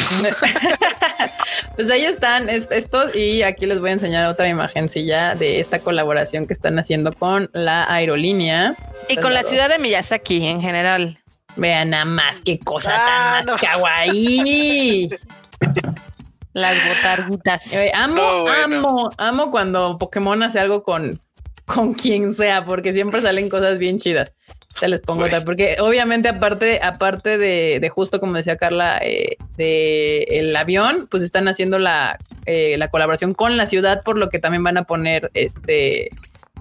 [1.76, 5.78] Pues ahí están es- estos y aquí les voy a enseñar otra imagencilla de esta
[5.78, 8.76] colaboración que están haciendo con la aerolínea.
[9.08, 11.18] Y con la ciudad de Miyazaki en general.
[11.56, 13.52] Vean nada más qué cosa Ah, tan no.
[13.52, 15.08] más kawaii.
[16.52, 17.72] Las botarguitas.
[17.72, 18.76] Eh, amo, No, bueno.
[18.78, 21.18] amo, amo cuando Pokémon hace algo con,
[21.64, 24.32] con quien sea, porque siempre salen cosas bien chidas.
[24.78, 29.36] Te les pongo otra, porque obviamente aparte, aparte de, de justo como decía Carla, eh,
[29.56, 34.28] de el avión, pues están haciendo la, eh, la colaboración con la ciudad, por lo
[34.28, 36.10] que también van a poner este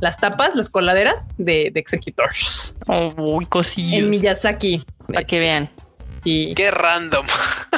[0.02, 4.02] las tapas, las coladeras de, de Executors Oh, uy, cosillos.
[4.04, 4.84] en Miyazaki.
[5.08, 5.70] Para que vean.
[6.24, 7.26] Y Qué random.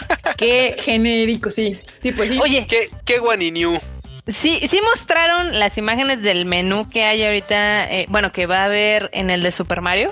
[0.42, 1.78] qué genérico, sí.
[2.02, 2.40] Sí, pues sí.
[2.42, 3.80] Oye, Qué, qué guaniniu.
[4.28, 8.66] sí, sí mostraron las imágenes del menú que hay ahorita, eh, bueno, que va a
[8.66, 10.12] haber en el de Super Mario.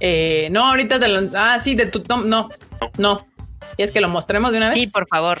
[0.00, 1.30] Eh, no, ahorita te lo.
[1.34, 2.28] Ah, sí, de tu tom.
[2.28, 2.48] No,
[2.98, 3.26] no.
[3.78, 4.78] Y es que lo mostremos de una vez.
[4.78, 5.40] Sí, por favor.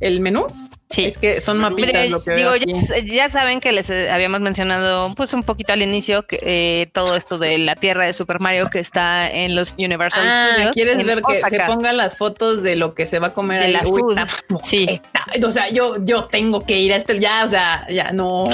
[0.00, 0.46] El menú.
[0.92, 1.04] Sí.
[1.06, 2.66] Es que son mapitas Mire, lo que digo, ya,
[3.04, 7.16] ya saben que les eh, habíamos mencionado pues un poquito al inicio que eh, todo
[7.16, 10.70] esto de la tierra de Super Mario que está en los Universal Ah, Studios.
[10.72, 13.66] ¿quieres ver que se pongan las fotos de lo que se va a comer De
[13.66, 13.72] ahí?
[13.72, 14.18] la Uy, food.
[14.18, 14.26] está-
[14.64, 14.86] Sí.
[14.88, 18.48] está- o sea, yo, yo tengo que ir a este, ya, o sea, ya, no,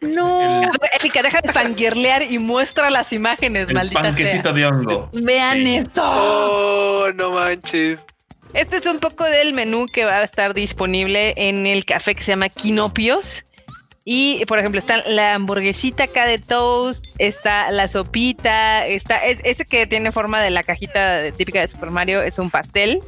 [0.00, 0.62] no.
[1.00, 4.52] Erika, deja de fangirlear y muestra las imágenes, El maldita panquecito sea.
[4.52, 5.08] de hongo.
[5.12, 5.76] Vean Sí.
[5.76, 6.02] esto.
[6.04, 7.98] Oh, no manches.
[8.54, 12.22] Este es un poco del menú que va a estar disponible en el café que
[12.22, 13.44] se llama Quinopios.
[14.10, 19.66] Y, por ejemplo, está la hamburguesita acá de toast, está la sopita, está es, este
[19.66, 23.00] que tiene forma de la cajita de- típica de Super Mario, es un pastel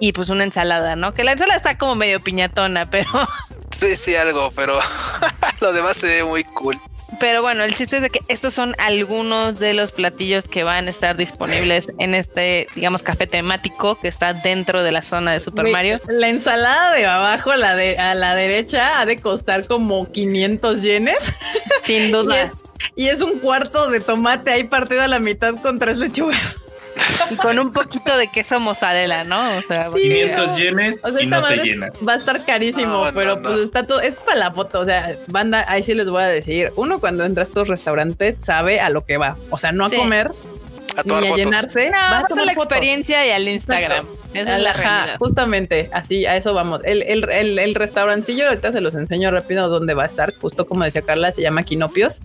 [0.00, 1.14] y pues una ensalada, ¿no?
[1.14, 3.08] Que la ensalada está como medio piñatona, pero,
[3.78, 4.76] Sí, sí, algo, pero
[5.60, 6.80] lo demás se ve muy cool.
[7.20, 10.86] Pero bueno, el chiste es de que estos son algunos de los platillos que van
[10.86, 15.40] a estar disponibles en este, digamos, café temático que está dentro de la zona de
[15.40, 16.00] Super Mario.
[16.08, 21.32] La ensalada de abajo, la de a la derecha, ha de costar como 500 yenes.
[21.84, 22.42] Sin Y duda.
[22.42, 22.52] es,
[22.96, 26.58] y es un cuarto de tomate ahí partido a la mitad con tres lechugas.
[27.30, 29.56] Y con un poquito de queso mozzarella, ¿no?
[29.58, 30.00] O sea, Sí.
[30.02, 31.90] 500 yenes O sea, y no te llena.
[32.06, 33.62] Va a estar carísimo, No, pero no, pues no.
[33.62, 34.00] está todo.
[34.00, 34.80] Es para la foto.
[34.80, 36.72] O sea, banda, ahí sí les voy a decir.
[36.76, 39.36] Uno cuando entra a estos restaurantes sabe a lo que va.
[39.50, 39.96] O sea, no a Sí.
[39.96, 40.30] comer
[40.96, 41.44] A tomar ni a fotos.
[41.46, 41.86] llenarse.
[41.90, 42.72] No, va a vas a tomar la fotos.
[42.72, 44.06] experiencia y al Instagram.
[44.34, 45.16] Esa es la Ajá, realidad.
[45.18, 46.80] justamente, así a eso vamos.
[46.84, 50.32] El, el, el, el restaurancillo, ahorita se los enseño rápido dónde va a estar.
[50.40, 52.20] Justo como decía Carla, se llama Quinopios.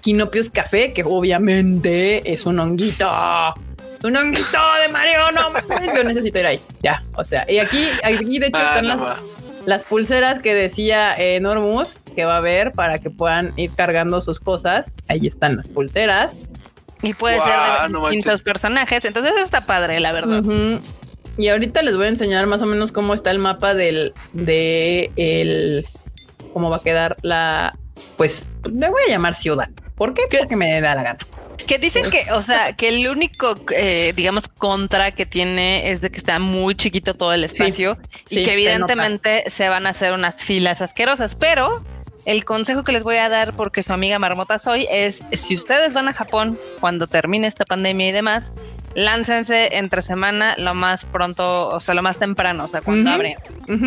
[0.00, 3.08] Quinopios Café, que obviamente es un honguito.
[4.04, 6.60] Un honguito de Mario, no mames, Yo necesito ir ahí.
[6.82, 9.06] Ya, o sea, y aquí, aquí de hecho Ah, están no
[9.66, 14.20] las, pulseras que decía eh, Normus que va a haber para que puedan ir cargando
[14.20, 14.92] sus cosas.
[15.08, 16.36] Ahí están las pulseras.
[17.02, 18.42] Y puede Guau, ser de no distintos manches.
[18.42, 19.04] personajes.
[19.06, 20.42] Entonces está padre, la verdad.
[21.36, 25.10] Y ahorita les voy a enseñar más o menos cómo está el mapa del de
[25.16, 25.86] el
[26.52, 27.76] cómo va a quedar la
[28.16, 29.68] pues le voy a llamar ciudad.
[29.96, 30.22] ¿Por qué?
[30.30, 31.18] Porque me da la gana.
[31.66, 36.10] Que dicen que, o sea, que el único, eh, digamos, contra que tiene es de
[36.10, 40.12] que está muy chiquito todo el espacio sí, y que evidentemente se, van a hacer
[40.12, 41.34] unas filas asquerosas.
[41.34, 41.82] Pero
[42.26, 45.94] el consejo que les voy a dar, porque su amiga Marmota soy, es si ustedes
[45.94, 48.52] van a Japón cuando termine esta pandemia y demás,
[48.94, 53.14] láncense entre semana lo más pronto, o sea, lo más temprano, o sea, cuando Ujú.
[53.14, 53.36] abren.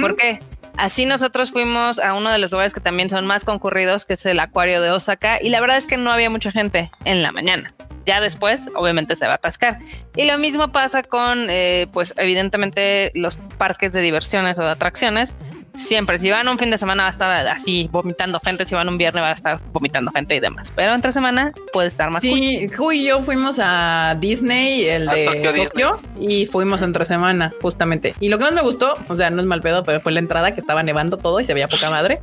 [0.02, 0.40] ¿Por qué?
[0.78, 4.26] Así nosotros fuimos a uno de los lugares que también son más concurridos, que es
[4.28, 7.32] el acuario de Osaka, y la verdad es que no había mucha gente en la
[7.32, 7.74] mañana.
[8.06, 9.80] Ya después, obviamente, se va a atascar.
[10.16, 15.36] Y lo mismo pasa con, eh, pues, evidentemente, los parques de diversiones o de atracciones.
[15.78, 18.90] Siempre, si van un fin de semana va a estar así vomitando gente, si van
[18.90, 20.74] un viernes va a estar vomitando gente y demás.
[20.76, 22.34] Pero entre semana puede estar más cool.
[22.34, 27.06] Sí, Ju y yo fuimos a Disney, el A de Tokio Tokio, y fuimos entre
[27.06, 28.16] semana, justamente.
[28.20, 30.20] Y lo que más me gustó, o sea, no es mal pedo, pero fue la
[30.20, 32.22] entrada que estaba nevando todo y se veía poca madre.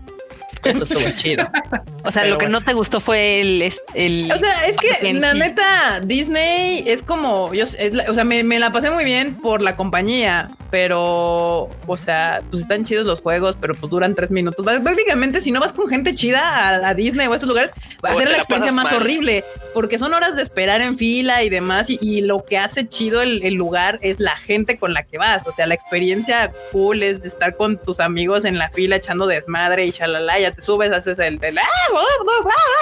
[0.64, 1.48] Eso estuvo chido.
[2.04, 2.60] O sea, Pero lo que bueno.
[2.60, 3.62] no te gustó fue el...
[3.62, 5.38] es- el O sea, es que en la sí.
[5.38, 9.34] neta, Disney es como, yo, es la- o sea, me, me la pasé muy bien
[9.36, 14.30] por la compañía, pero, o sea, pues están chidos los juegos, pero pues duran tres
[14.30, 14.64] minutos.
[14.64, 17.72] Prácticamente, si no vas con gente chida a, a Disney o a estos lugares,
[18.04, 18.94] va a ser la la experiencia más mal.
[18.96, 22.88] horrible, porque son horas de esperar en fila y demás, y, y lo que hace
[22.88, 25.42] chido el, el lugar es la gente con la que vas.
[25.46, 29.26] O sea, la experiencia cool es de estar con tus amigos en la fila echando
[29.26, 31.62] desmadre y chalala, ya te subes, haces el, el, ah,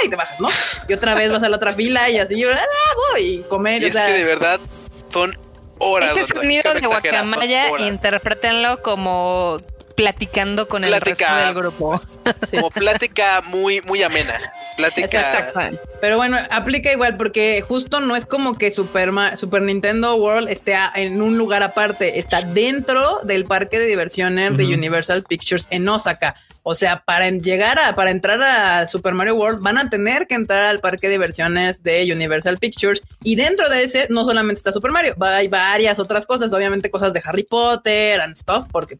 [0.05, 0.49] y te bajas, ¿no?
[0.89, 3.83] Y otra vez vas a la otra fila y así, ah, y comer.
[3.83, 4.61] Y o es sea, que de verdad
[5.09, 5.35] son
[5.79, 6.17] horas.
[6.17, 7.89] Ese sonido de guacamaya, horas.
[7.89, 9.57] interprétenlo como
[9.95, 12.01] platicando con el resto del grupo.
[12.51, 14.39] Como plática muy, muy amena.
[14.77, 15.07] Plática.
[15.07, 15.79] Exacto.
[16.01, 20.77] Pero bueno, aplica igual porque justo no es como que Super, Super Nintendo World esté
[20.95, 24.73] en un lugar aparte, está dentro del parque de diversiones de.
[24.73, 26.35] Universal Pictures en Osaka.
[26.65, 30.35] O sea, para llegar a, para entrar a Super Mario World van a tener que
[30.37, 34.71] entrar al parque de diversiones de Universal Pictures y dentro de ese no solamente está
[34.71, 38.99] Super Mario, va- hay varias otras cosas, obviamente cosas de Harry Potter and stuff, porque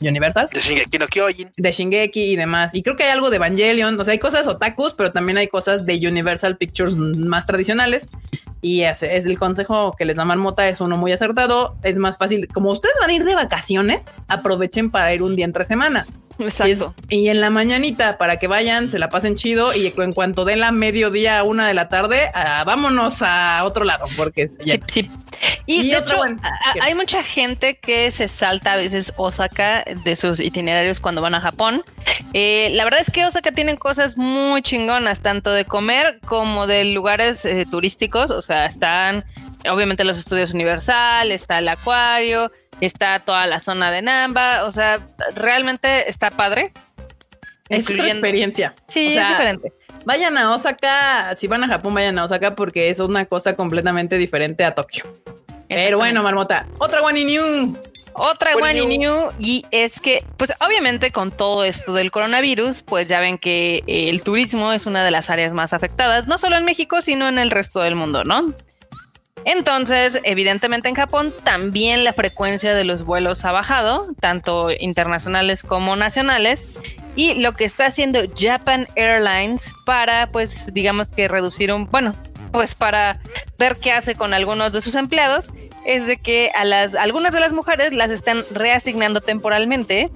[0.00, 1.50] Universal De Shingeki no Kyojin.
[1.56, 2.70] de Shingeki y demás.
[2.74, 4.00] Y creo que hay algo de Evangelion.
[4.00, 8.08] O sea, hay cosas otakus, pero también hay cosas de Universal Pictures más tradicionales.
[8.62, 11.76] Y ese es el consejo que les da Marmota, es uno muy acertado.
[11.82, 12.48] Es más fácil.
[12.48, 16.06] Como ustedes van a ir de vacaciones, aprovechen para ir un día entre semana.
[16.40, 16.94] Exacto.
[17.08, 20.60] Y, en la mañanita para que vayan, se la pasen chido y en cuanto den
[20.60, 24.80] la mediodía a una de la tarde, ah, vámonos a otro lado porque se Sí,
[24.86, 25.10] sí.
[25.66, 26.20] Y, Y de hecho,
[26.82, 31.40] hay mucha gente que se salta a veces Osaka de sus itinerarios cuando van a
[31.40, 31.82] Japón.
[32.32, 36.84] Eh, la verdad es que Osaka tienen cosas muy chingonas, tanto de comer como de
[36.86, 38.30] lugares eh, turísticos.
[38.30, 39.24] O sea, están
[39.68, 42.50] obviamente los estudios Universal, está el acuario,
[42.80, 44.64] está toda la zona de Namba.
[44.64, 45.00] O sea,
[45.34, 46.72] realmente está padre.
[47.68, 48.74] Es otra experiencia.
[48.88, 49.72] Sí, O sea, es diferente.
[50.04, 54.18] Vayan a Osaka, si van a Japón, vayan a Osaka porque es una cosa completamente
[54.18, 55.04] diferente a Tokio.
[55.68, 57.78] Pero bueno, Marmota, otra one in you.
[58.14, 63.20] Otra one you, y es que, pues obviamente con todo esto del coronavirus, pues ya
[63.20, 66.64] ven que eh, el turismo es una de las áreas más afectadas, no solo en
[66.64, 68.52] México, sino en el resto del mundo, ¿no?
[69.44, 75.96] Entonces, evidentemente en Japón también la frecuencia de los vuelos ha bajado, tanto internacionales como
[75.96, 76.78] nacionales,
[77.16, 82.14] y lo que está haciendo Japan Airlines para, pues, digamos que reducir un, bueno,
[82.52, 83.20] pues para
[83.58, 85.50] ver qué hace con algunos de sus empleados,
[85.84, 90.10] es de que a las algunas de las mujeres las están reasignando temporalmente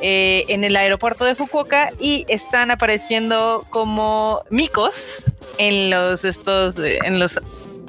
[0.00, 5.24] eh, en el aeropuerto de Fukuoka y están apareciendo como micos
[5.58, 7.38] en los estos en los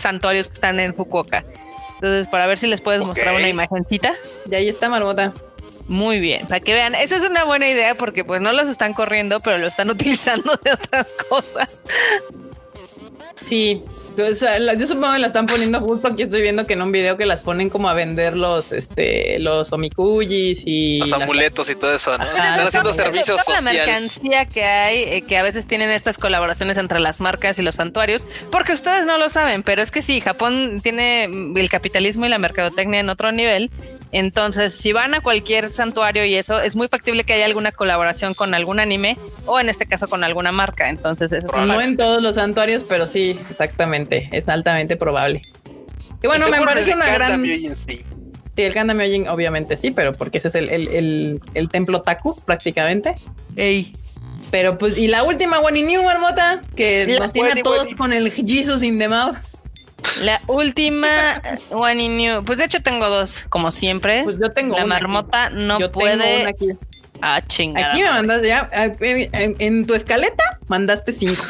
[0.02, 1.46] santuarios que están en Fukuoka.
[1.96, 4.14] Entonces, para ver si les puedes mostrar una imagencita.
[4.50, 5.34] Y ahí está Marmota.
[5.88, 8.94] Muy bien, para que vean, esa es una buena idea porque pues no los están
[8.94, 11.70] corriendo, pero lo están utilizando de otras cosas.
[13.36, 13.84] Sí.
[14.18, 17.18] La- yo supongo que la están poniendo justo aquí estoy viendo que en un video
[17.18, 21.76] que las ponen como a vender los este los omikujis y Los las- amuletos y
[21.76, 22.24] todo eso, ¿no?
[22.24, 23.88] Ajá, Están haciendo toda- servicio Toda la social.
[23.88, 27.76] mercancía que hay, eh, que a veces tienen estas colaboraciones entre las marcas y los
[27.76, 32.30] santuarios, porque ustedes no lo saben, pero es que sí, Japón tiene el capitalismo y
[32.30, 33.72] la mercadotecnia en otro nivel.
[34.12, 38.34] Entonces, si van a cualquier santuario y eso, es muy factible que haya alguna colaboración
[38.34, 40.90] con algún anime o en este caso con alguna marca.
[40.90, 45.42] Entonces, eso es no en todos los santuarios, pero sí, exactamente, es altamente probable.
[46.22, 48.04] Y bueno, me parece una Kanda gran sí.
[48.56, 52.02] Sí, el Kanda Myojin obviamente sí, pero porque ese es el, el, el, el templo
[52.02, 53.16] Taku prácticamente.
[53.56, 53.96] Ey.
[54.52, 58.12] Pero pues, y la última One New, Marmota, que La nos tiene a todos con
[58.12, 59.38] el Jesus in the mouth.
[60.22, 61.42] La última
[61.72, 62.44] One in New.
[62.44, 64.24] Pues de hecho tengo dos, como siempre.
[64.24, 65.04] Pues yo tengo la una aquí.
[65.04, 66.42] marmota no Yo tengo puede.
[66.42, 66.70] una aquí.
[67.22, 67.92] Ah, chingada.
[67.92, 68.70] Aquí me mandaste ya,
[69.00, 71.44] en, en tu escaleta mandaste cinco.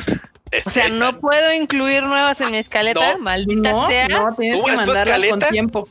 [0.65, 3.19] O sea, no puedo incluir nuevas en mi escaleta, No.
[3.19, 4.07] maldita No, sea.
[4.10, 5.88] no, tienes ¿Tú, que mandarlas con tiempo.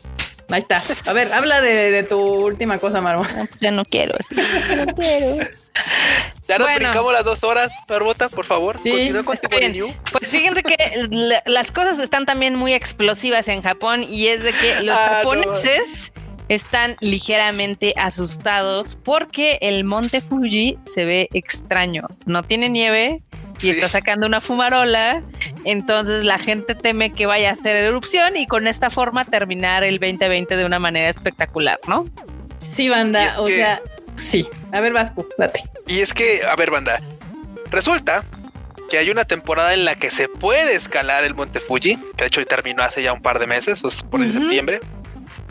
[0.50, 0.82] Ahí está.
[1.08, 3.30] A ver, habla de, de tu última cosa, pues
[3.60, 4.16] ya no quiero.
[4.28, 5.46] que no quiero.
[6.50, 6.80] Ya nos Bueno.
[6.88, 8.76] brincamos las dos horas, Barbota, por favor.
[8.82, 9.38] Sí, Continúa con.
[10.10, 14.52] Pues fíjense que la- las cosas están también muy explosivas en Japón y es de
[14.52, 15.30] que los Ah, no.
[15.30, 16.12] japoneses
[16.48, 22.02] están ligeramente asustados porque el monte Fuji se ve extraño.
[22.26, 23.22] No tiene nieve
[23.58, 23.70] y Sí.
[23.70, 25.22] está sacando una fumarola.
[25.64, 30.00] Entonces la gente teme que vaya a hacer erupción y con esta forma terminar el
[30.00, 32.06] 2020 de una manera espectacular, ¿no?
[32.58, 33.80] Sí, banda, o que- sea,
[34.16, 34.48] sí.
[34.72, 35.62] A ver, Vasco, date.
[35.86, 37.00] Y es que, a ver, banda,
[37.70, 38.24] resulta
[38.88, 42.26] que hay una temporada en la que se puede escalar el Monte Fuji, que de
[42.26, 44.40] hecho terminó hace ya un par de meses, es por el Ujú.
[44.40, 44.80] septiembre.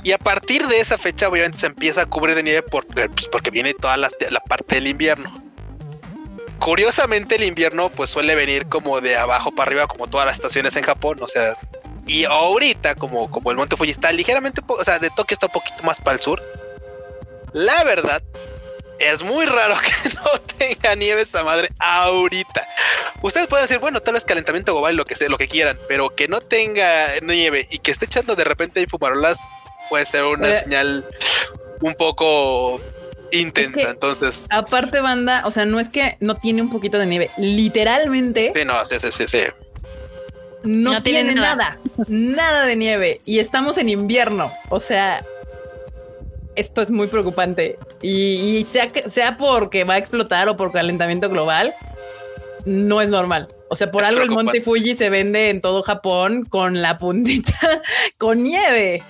[0.03, 3.27] Y a partir de esa fecha, obviamente, se empieza a cubrir de nieve por- pues,
[3.31, 5.29] porque viene toda la, la parte del invierno.
[6.59, 10.75] Curiosamente, el invierno pues suele venir como de abajo para arriba, como todas las estaciones
[10.75, 11.55] en Japón, o sea,
[12.05, 15.53] y ahorita, como, como el Monte Fuji está ligeramente, o sea, de Tokio está un
[15.53, 16.41] poquito más para el sur.
[17.53, 18.21] La verdad,
[18.99, 22.67] es muy raro que no tenga nieve esa madre ahorita.
[23.21, 26.09] Ustedes pueden decir, bueno, tal vez calentamiento global, lo que sea, lo que quieran, pero
[26.15, 29.39] que no tenga nieve y que esté echando de repente ahí fumarolas
[29.89, 30.59] puede ser una Eh.
[30.63, 31.05] señal
[31.81, 32.79] un poco
[33.31, 33.77] intensa.
[33.79, 37.05] Es que- Entonces, Aparte, banda, o sea, no es que no tiene un poquito de
[37.05, 37.31] nieve.
[37.37, 39.41] Literalmente sí, no, sí, sí, sí, sí.
[40.63, 41.77] no, No tiene nada.
[42.07, 43.17] Nada de nieve.
[43.25, 44.51] Y estamos en invierno.
[44.69, 45.23] O sea,
[46.59, 47.77] esto es muy preocupante.
[48.01, 51.73] Y, y sea, que, sea porque va a explotar o por calentamiento global,
[52.65, 53.47] no es normal.
[53.69, 54.29] O sea, por Es algo el.
[54.29, 57.57] Monte Fuji se vende en todo Japón con la puntita
[58.17, 59.03] con nieve.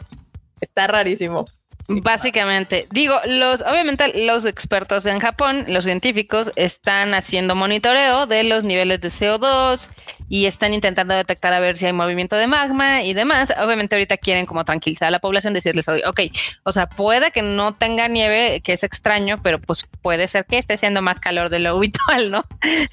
[0.62, 1.46] Está rarísimo.
[1.92, 8.64] Básicamente, digo, los obviamente los expertos en Japón, los científicos, están haciendo monitoreo de los
[8.64, 9.90] niveles de CO2
[10.30, 13.52] y están intentando detectar a ver si hay movimiento de magma y demás.
[13.60, 16.20] Obviamente ahorita quieren como tranquilizar a la población, decirles, "Oye, ok,
[16.64, 20.60] o sea, puede que no tenga nieve, que es extraño, pero pues puede ser que
[20.60, 22.46] esté haciendo más calor de lo habitual, ¿no?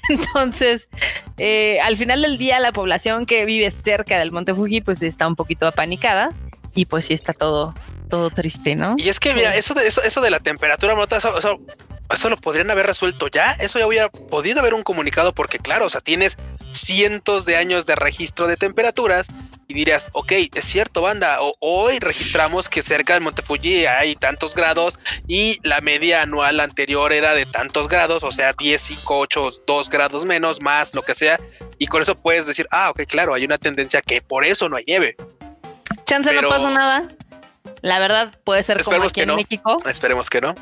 [0.09, 0.89] Entonces,
[1.37, 5.27] eh, al final del día, la población que vive cerca del Monte Fuji, pues está
[5.27, 6.31] un poquito apanicada
[6.73, 7.75] y pues sí está todo,
[8.07, 8.95] todo triste, ¿no?
[8.97, 11.59] Y es que, mira, eso de, eso, eso de la temperatura, Marmota, eso, eso,
[12.13, 13.51] eso lo podrían haber resuelto ya.
[13.53, 16.37] Eso ya hubiera podido haber un comunicado, porque, claro, o sea, tienes
[16.71, 19.27] cientos de años de registro de temperaturas
[19.69, 24.15] y dirías, ok, es cierto, banda, o- hoy registramos que cerca del Monte Fuji hay
[24.15, 24.97] tantos grados
[25.27, 29.89] y la media anual anterior era de tantos grados, o sea, 10, 5, 8, 2
[29.89, 31.37] grados menos, más, lo que sea.
[31.79, 34.77] Y con eso puedes decir, ah, ok, claro, hay una tendencia que por eso no
[34.77, 35.17] hay nieve.
[36.05, 37.03] Chance Pero- no pasa nada.
[37.81, 39.35] La verdad puede ser como aquí que en no.
[39.35, 39.77] México.
[39.85, 40.55] Esperemos que no.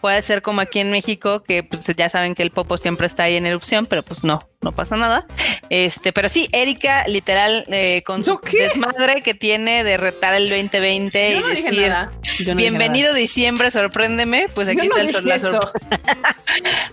[0.00, 3.24] Puede ser como aquí en México, que pues ya saben que el popo siempre está
[3.24, 5.26] ahí en erupción, pero pues no, no pasa nada.
[5.70, 11.30] Este, pero sí, Erika, literal, eh, con su desmadre que tiene de retar el 2020
[11.32, 12.10] Yo y no dije decir nada.
[12.12, 14.78] Yo no dije bienvenido diciembre, sorpréndeme, pues nada.
[14.78, 15.72] aquí Yo no está el dije la sorpresa.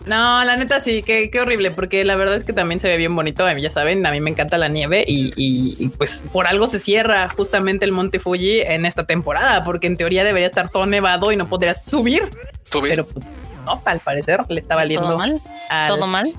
[0.05, 2.97] No, la neta sí, qué, qué horrible, porque la verdad es que también se ve
[2.97, 3.45] bien bonito.
[3.45, 6.45] A mí ya saben, a mí me encanta la nieve y, y- y, pues por
[6.45, 10.69] algo se cierra justamente el Monte Fuji en esta temporada, porque en teoría debería estar
[10.69, 12.29] todo nevado y no podrías subir,
[12.69, 12.91] Subir.
[12.91, 13.25] pero pues,
[13.65, 15.07] no, al parecer le está valiendo.
[15.07, 16.33] Todo mal, al- todo mal.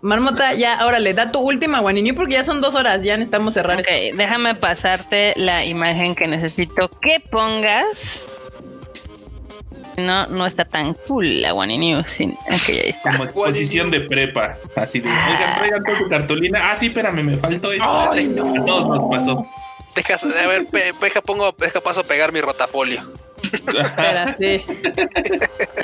[0.00, 3.54] Marmota, ya, ahora le da tu última Guanini porque ya son dos horas, ya necesitamos
[3.54, 3.78] cerrar.
[3.80, 3.86] Ok,
[4.16, 8.26] déjame pasarte la imagen que necesito que pongas.
[9.98, 12.10] No, no está tan cool la One News.
[12.10, 13.12] Sí, Ok, ahí está.
[13.12, 14.56] Como exposición de prepa.
[14.74, 16.70] Así de, oigan, traigan toda tu cartulina.
[16.72, 18.10] Ah, sí, espérame, me faltó esto.
[18.10, 18.60] Ay, no.
[18.60, 19.46] A todos nos pasó.
[19.94, 23.02] Deja, a ver, pe- deja, pongo, deja paso a pegar mi rotafolio.
[23.52, 24.60] Espera, sí.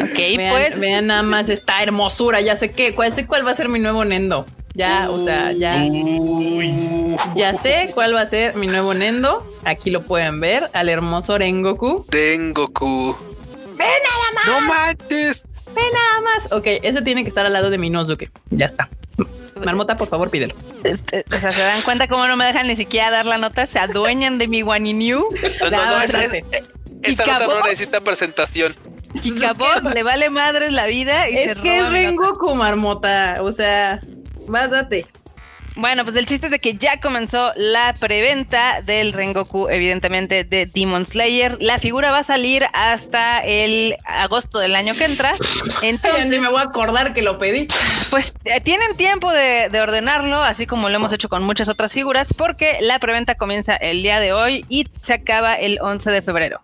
[0.01, 2.41] Ok, Vean, pues vean nada más esta hermosura.
[2.41, 4.47] Ya sé qué, cuál sé cuál va a ser mi nuevo Nendo.
[4.75, 5.77] Ya, o sea, ya.
[5.91, 7.17] Uy.
[7.35, 9.45] Ya sé cuál va a ser mi nuevo Nendo.
[9.65, 12.07] Aquí lo pueden ver al hermoso Rengoku.
[12.11, 13.17] Dengoku.
[13.77, 14.47] ¡Ve nada más!
[14.47, 15.45] ¡No manches!
[15.75, 16.53] Nada más.
[16.53, 18.31] Ok, ese tiene que estar al lado de mi Nozuke.
[18.51, 18.89] Ya está.
[19.65, 20.55] Marmota, por favor, pídelo.
[20.85, 23.67] eh, o sea, se dan cuenta cómo no me dejan ni siquiera dar la nota,
[23.67, 25.25] se adueñan de mi One New.
[25.61, 26.13] No, no, no, es-
[27.03, 28.75] esta ¿Y nota no necesita presentación.
[29.23, 31.91] Y Cabos le vale madres la vida y se Es que es roba.
[31.91, 33.37] Rengoku, Marmota.
[33.41, 34.01] O sea,
[34.47, 35.07] vas, date.
[35.79, 40.67] Bueno, pues el chiste es de que ya comenzó la preventa del Rengoku, evidentemente, de
[40.67, 41.57] Demon Slayer.
[41.61, 45.35] La figura va a salir hasta el agosto del año que entra.
[45.39, 47.69] Ya ni Entonces, me voy a acordar que lo pedí.
[48.11, 51.93] pues eh, tienen tiempo de, de ordenarlo, así como lo hemos hecho con muchas otras
[51.93, 56.23] figuras, porque la preventa comienza el día de hoy y se acaba el 11 de
[56.23, 56.61] febrero.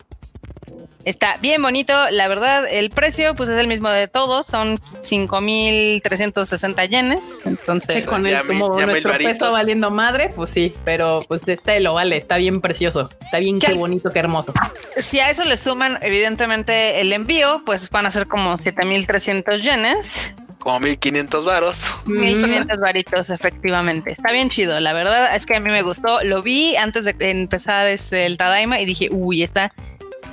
[1.05, 6.89] Está bien bonito, la verdad, el precio pues es el mismo de todos, son 5.360
[6.89, 8.07] yenes, entonces...
[8.07, 11.47] Con ya el mil- como ya mil nuestro peso valiendo madre, pues sí, pero pues
[11.49, 13.69] este lo vale, está bien precioso, está bien ¿Qué?
[13.69, 14.53] qué bonito, qué hermoso.
[14.97, 20.33] Si a eso le suman, evidentemente, el envío, pues van a ser como 7300 yenes,
[20.59, 21.79] Como 1500 varos.
[22.07, 24.13] 1500 varitos, efectivamente.
[24.13, 26.23] Está bien chido, la verdad es que a mí me gustó.
[26.25, 29.75] Lo vi antes de empezar este, el Tadaima y dije, uy, esta,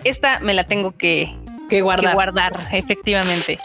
[0.03, 1.33] esta me la tengo que,
[1.69, 2.13] Que que guardar.
[2.13, 3.59] guardar, efectivamente.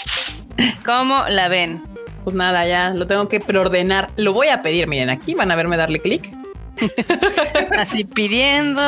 [0.84, 1.82] ¿Cómo la ven?
[2.24, 4.10] Pues nada, ya lo tengo que preordenar.
[4.16, 6.28] Lo voy a pedir, miren, aquí van a verme darle clic.
[7.78, 8.80] Así pidiendo.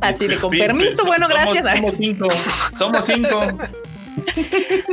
[0.00, 1.66] Así de con permiso, somos- bueno, gracias.
[1.66, 2.28] Somos cinco.
[2.76, 3.46] Somos cinco.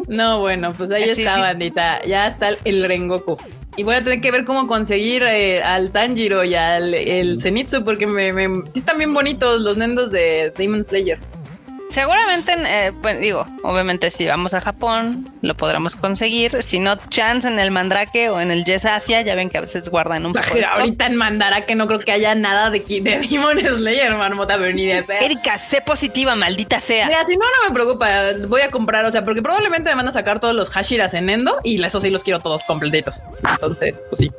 [0.07, 1.41] No, bueno, pues ahí Así está, sí.
[1.41, 2.03] bandita.
[2.05, 3.37] Ya está el, el Rengoku.
[3.77, 7.85] Y voy a tener que ver cómo conseguir eh, al Tanjiro y al el Zenitsu,
[7.85, 11.19] porque me, me- sí están bien bonitos los nendos de Demon Slayer.
[11.91, 16.63] Seguramente, eh, bueno, digo, obviamente si vamos a Japón lo podremos conseguir.
[16.63, 19.61] Si no, chance en el Mandrake o en el Yes Asia, ya ven que a
[19.61, 20.45] veces guardan un poco.
[20.73, 24.71] Ahorita en Mandara que no creo que haya nada de, de Demon Slayer, marmota, pero
[24.71, 25.19] ni de pedo.
[25.19, 27.07] Erika, sé positiva, maldita sea.
[27.07, 28.07] Mira, si no, no me preocupa.
[28.47, 31.29] Voy a comprar, o sea, porque probablemente me van a sacar todos los Hashiras en
[31.29, 33.21] Endo y eso sí los quiero todos completitos.
[33.43, 34.31] Entonces, pues sí.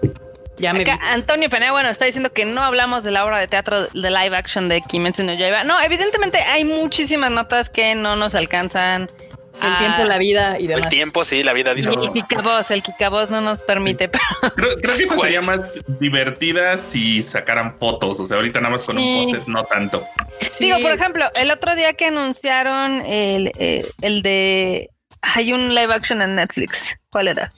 [0.62, 1.06] Ya me Acá vi.
[1.08, 4.36] Antonio Penea, bueno, está diciendo que no hablamos de la obra de teatro de live
[4.36, 5.64] action de Kimetsu no Yaiba.
[5.64, 10.66] No, evidentemente hay muchísimas notas que no nos alcanzan El Ah, tiempo, la vida y
[10.68, 10.84] demás.
[10.86, 11.90] El tiempo, sí, la vida dice.
[11.90, 14.08] Y el Kikabos, el Kikabos no nos permite.
[14.08, 14.24] pero-
[14.54, 18.18] Creo, creo que esa sería más divertida si sacaran fotos.
[18.20, 19.24] O sea, ahorita nada más con Sí.
[19.26, 20.04] un post no tanto.
[20.52, 20.64] Sí.
[20.64, 24.90] Digo, por ejemplo, el otro día que anunciaron el, eh, el de.
[25.20, 26.96] Hay un live action en Netflix.
[27.10, 27.52] ¿Cuál era?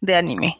[0.00, 0.58] De anime.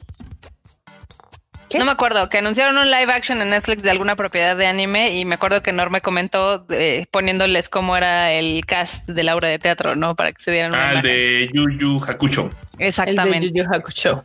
[1.76, 1.78] ¿Qué?
[1.80, 5.10] No me acuerdo, que anunciaron un live action en Netflix de alguna propiedad de anime
[5.14, 9.48] y me acuerdo que Norme comentó eh, poniéndoles cómo era el cast de la obra
[9.48, 10.14] de teatro, ¿no?
[10.16, 12.50] Para que se dieran una Ah, el de Yu Yu Hakucho.
[12.72, 13.48] El de Exactamente.
[13.52, 14.24] Yu Yu Hakusho.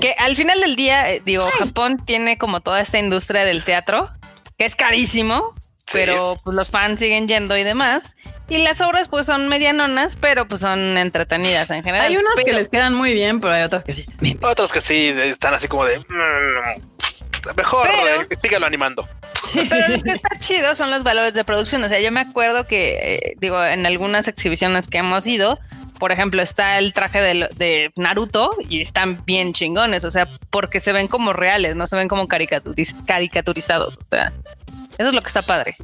[0.00, 4.10] Que al final del día, eh, digo, Japón tiene como toda esta industria del teatro,
[4.56, 5.54] que es carísimo,
[5.86, 5.92] Sí.
[5.94, 8.14] pero pues los fans siguen yendo y demás.
[8.48, 12.06] Y las obras pues son medianonas, pero pues son entretenidas en general.
[12.06, 14.02] Hay unas que les quedan muy bien, pero hay otras que sí.
[14.02, 14.38] están bien.
[14.42, 15.98] Otros que sí están así como de.
[15.98, 19.08] "Mm, mejor Pero- eh, sígalo animando.
[19.68, 21.82] Pero lo que está chido son los valores de producción.
[21.84, 25.58] O sea, yo me acuerdo que, eh, digo, en algunas exhibiciones que hemos ido,
[25.98, 30.04] por ejemplo, está el traje de, lo- de Naruto y están bien chingones.
[30.04, 33.96] O sea, porque se ven como reales, no se ven como caricaturiz- caricaturizados.
[33.98, 34.32] O sea,
[34.96, 35.76] eso es lo que está padre.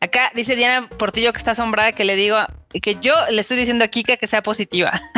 [0.00, 2.38] Acá dice Diana Portillo que está asombrada que le digo
[2.82, 5.00] que yo le estoy diciendo a Kika que sea positiva.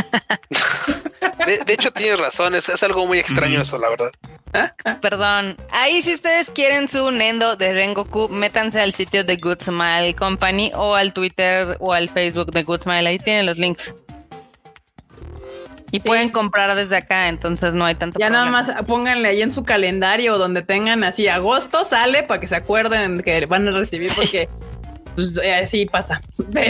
[1.47, 4.11] De, de hecho, tienes razón, es, es algo muy extraño eso, la verdad.
[5.01, 5.57] Perdón.
[5.71, 10.71] Ahí si ustedes quieren su Nendo de Rengoku, métanse al sitio de Good Smile Company
[10.75, 13.09] o al Twitter o al Facebook de Good Smile.
[13.09, 13.95] Ahí tienen los links.
[15.93, 16.07] Y Sí.
[16.07, 19.65] pueden comprar desde acá, entonces no hay tanto Ya nada más pónganle ahí en su
[19.65, 24.49] calendario donde tengan así agosto sale para que se acuerden que van a recibir porque
[25.15, 26.21] pues eh, así pasa.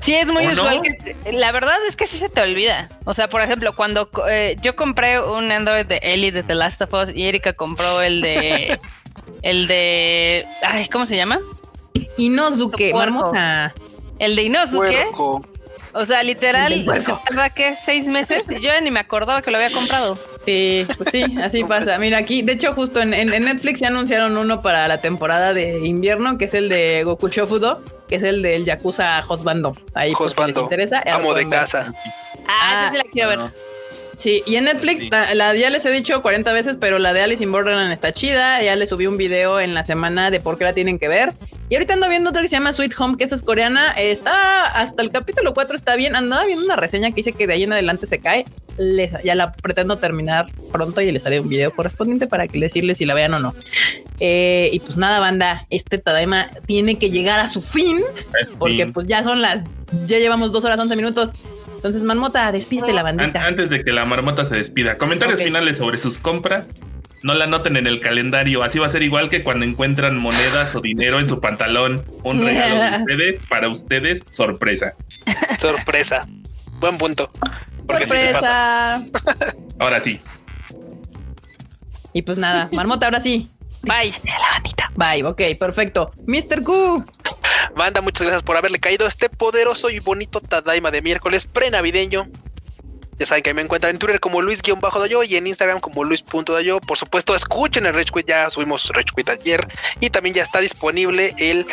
[0.00, 2.88] Sí, es muy usual que la verdad es que sí se te olvida.
[3.04, 6.54] O sea, por ejemplo, cuando co- eh, yo compré un Android de Ellie de The
[6.54, 8.78] Last of Us y Erika compró el de
[9.42, 11.40] el de ay, ¿cómo se llama?
[12.92, 12.96] Puerco.
[12.98, 13.74] marmota.
[14.20, 14.76] El de Inosuke.
[15.10, 15.44] Puerco.
[15.94, 16.72] O sea, literal,
[17.04, 20.16] se tarda que seis meses y yo ya ni me acordaba que lo había comprado.
[20.48, 21.98] Sí, pues sí, así pasa.
[21.98, 25.52] Mira, aquí, de hecho, justo en, en- en Netflix ya anunciaron uno para la temporada
[25.52, 29.76] de invierno, que es el de Goku Shofudo, que es el del Yakuza Hosbando.
[29.92, 31.02] Ahí, por si les Josbando, interesa.
[31.06, 31.92] amo de casa.
[32.46, 33.38] Ah, Ah, esa sí la quiero ver.
[33.40, 33.50] No.
[34.16, 35.10] Sí, y en Netflix, Sí.
[35.10, 38.12] ta- la ya les he dicho 40 veces, pero la de Alice in Borderland está
[38.12, 38.62] chida.
[38.62, 41.28] Ya les subí un video en la semana de por qué la tienen que ver.
[41.70, 43.92] Y ahorita ando viendo otra que se llama Sweet Home, que esa es coreana.
[43.92, 46.16] Está hasta el capítulo 4 está bien.
[46.16, 48.44] Andaba viendo una reseña que dice que de ahí en adelante se cae.
[48.78, 52.98] Les- ya la pretendo terminar pronto y les haré un video correspondiente para que decirles
[52.98, 53.54] si la vean o no.
[54.20, 57.98] Eh, y pues nada, banda, este Tadaima tiene que llegar a su fin
[58.58, 59.62] porque pues ya son las,
[60.06, 61.30] ya llevamos dos horas 11 minutos.
[61.76, 63.44] Entonces, Marmota, despídete la An- bandita.
[63.44, 66.66] antes de que la marmota se despida, comentarios finales sobre sus compras.
[67.22, 68.62] No la anoten en el calendario.
[68.62, 72.04] Así va a ser igual que cuando encuentran monedas o dinero en su pantalón.
[72.22, 74.94] Un regalo de ustedes para ustedes, sorpresa.
[75.58, 76.26] Sorpresa.
[76.80, 77.30] Buen punto.
[77.86, 79.02] Porque sí se pasa.
[79.12, 79.56] Sorpresa.
[79.78, 80.20] Ahora sí.
[82.12, 83.48] Y pues nada, Marmota, ahora sí.
[83.82, 84.12] Bye.
[84.96, 86.10] Bye, ok, perfecto.
[86.26, 86.64] Mr.
[86.64, 87.04] Q.
[87.76, 92.28] Banda, muchas gracias por haberle caído a este poderoso y bonito Tadaima de miércoles prenavideño.
[93.18, 96.80] Ya saben que me encuentran en Twitter como Luis-Dayo y en Instagram como Luis.dayo.
[96.80, 99.66] Por supuesto, escuchen el Rage Quit, ya subimos Rage Quit ayer.
[100.00, 101.66] Y también ya está disponible el,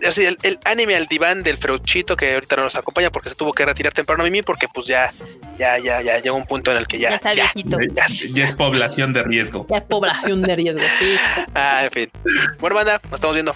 [0.00, 3.52] pues, el, anime al diván del Freuchito que ahorita no nos acompaña porque se tuvo
[3.52, 5.10] que retirar temprano a mí porque pues ya,
[5.58, 7.78] ya, ya, ya llegó un punto en el que ya, Ya está ya, viejito.
[7.92, 8.04] ya.
[8.32, 9.66] Ya es población de riesgo.
[9.68, 11.16] Ya es población de riesgo, sí.
[11.54, 12.10] Ah, en fin.
[12.58, 13.54] Bueno, banda, nos estamos viendo.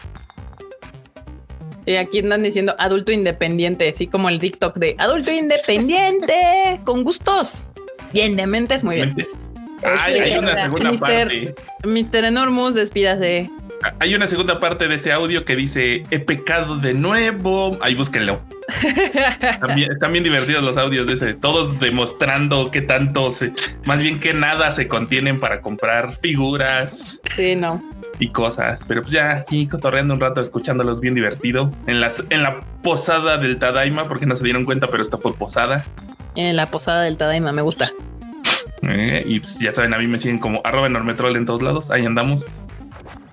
[1.89, 6.35] Y aquí andan diciendo adulto independiente, así como el TikTok de adulto independiente,
[6.85, 7.65] con gustos.
[8.13, 9.17] Bien, de mentes, muy bien.
[9.83, 11.55] Ay, hay una segunda Mister- parte.
[11.85, 12.25] Mr.
[12.27, 13.49] Enormous, despídase.
[14.01, 17.79] Hay una segunda parte de ese audio que dice he pecado de nuevo.
[17.81, 18.43] Ahí búsquenlo.
[19.61, 23.53] También, están bien divertidos los audios de ese, todos demostrando qué tanto se,
[23.87, 27.83] más bien que nada se contienen para comprar figuras Sí, no.
[28.19, 28.85] Y cosas.
[28.87, 31.71] Pero pues ya aquí cotorreando un rato, escuchándolos bien divertido.
[31.87, 35.35] En las, en la posada del Tadaima, porque no se dieron cuenta, pero esta fue
[35.35, 35.85] posada.
[36.35, 37.89] En la posada del Tadaima, me gusta.
[38.83, 41.91] Eh, y pues ya saben, a mí me siguen como arroba enormetrol en todos lados.
[41.91, 42.47] Ahí andamos.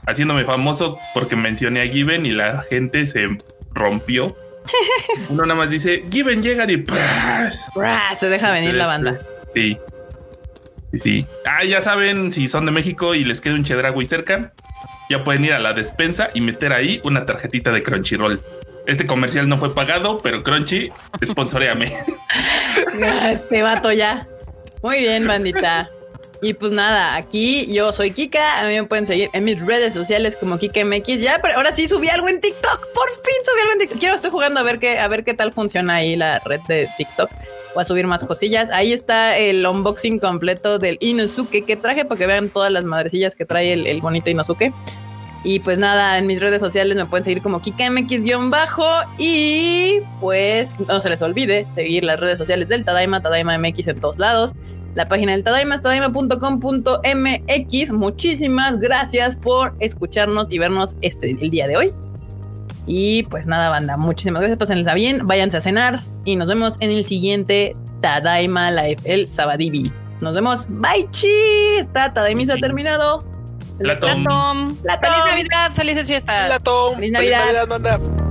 [0.08, 3.26] Haciéndome famoso porque mencioné a Given y la gente se
[3.72, 4.36] rompió.
[5.30, 6.84] Uno nada más dice Given llegan y
[8.16, 9.20] Se deja venir la banda.
[9.54, 9.78] Sí.
[10.92, 11.28] Sí, sí.
[11.46, 14.54] Ah, ya saben, si son de México y les queda un chedragui cerca,
[15.10, 18.42] ya pueden ir a la despensa y meter ahí una tarjetita de Crunchyroll.
[18.86, 20.92] Este comercial no fue pagado, pero Crunchy,
[21.26, 21.94] sponsoreame.
[23.30, 24.28] Este vato ya.
[24.82, 25.90] Muy bien, bandita.
[26.42, 28.60] Y pues nada, aquí yo soy Kika.
[28.60, 31.20] A mí me pueden seguir en mis redes sociales como KikaMX.
[31.20, 32.80] Ya, pero ahora sí subí algo en TikTok.
[32.94, 34.00] Por fin subí algo en TikTok.
[34.00, 36.88] Quiero, estoy jugando a ver qué, a ver qué tal funciona ahí la red de
[36.98, 37.32] TikTok.
[37.76, 38.70] Voy a subir más cosillas.
[38.72, 43.36] Ahí está el unboxing completo del Inosuke que traje para que vean todas las madrecillas
[43.36, 44.74] que trae el, el bonito Inosuke.
[45.44, 48.88] Y pues nada, en mis redes sociales me pueden seguir como KikaMX-bajo
[49.20, 54.00] y pues no se les olvide seguir las redes sociales del Tadaima, Tadaima MX en
[54.00, 54.54] todos lados.
[54.96, 57.92] La página del Tadaima es tadaima.com.mx.
[57.92, 61.94] Muchísimas gracias por escucharnos y vernos este el día de hoy.
[62.88, 64.58] Y pues nada, banda, muchísimas gracias.
[64.58, 69.92] Pásenla bien, váyanse a cenar y nos vemos en el siguiente Tadaima Live, el Sabadivi.
[70.22, 70.66] Nos vemos.
[70.70, 71.28] Bye, chi.
[71.78, 73.26] Está Tadaima se ha terminado.
[73.80, 74.24] Platón.
[74.24, 74.76] Platón.
[74.78, 75.12] Platón.
[75.12, 76.50] Feliz Navidad, felices fiestas.
[76.50, 76.96] Latón.
[76.96, 77.42] Feliz Navidad.
[77.42, 78.25] Feliz Navidad, manda.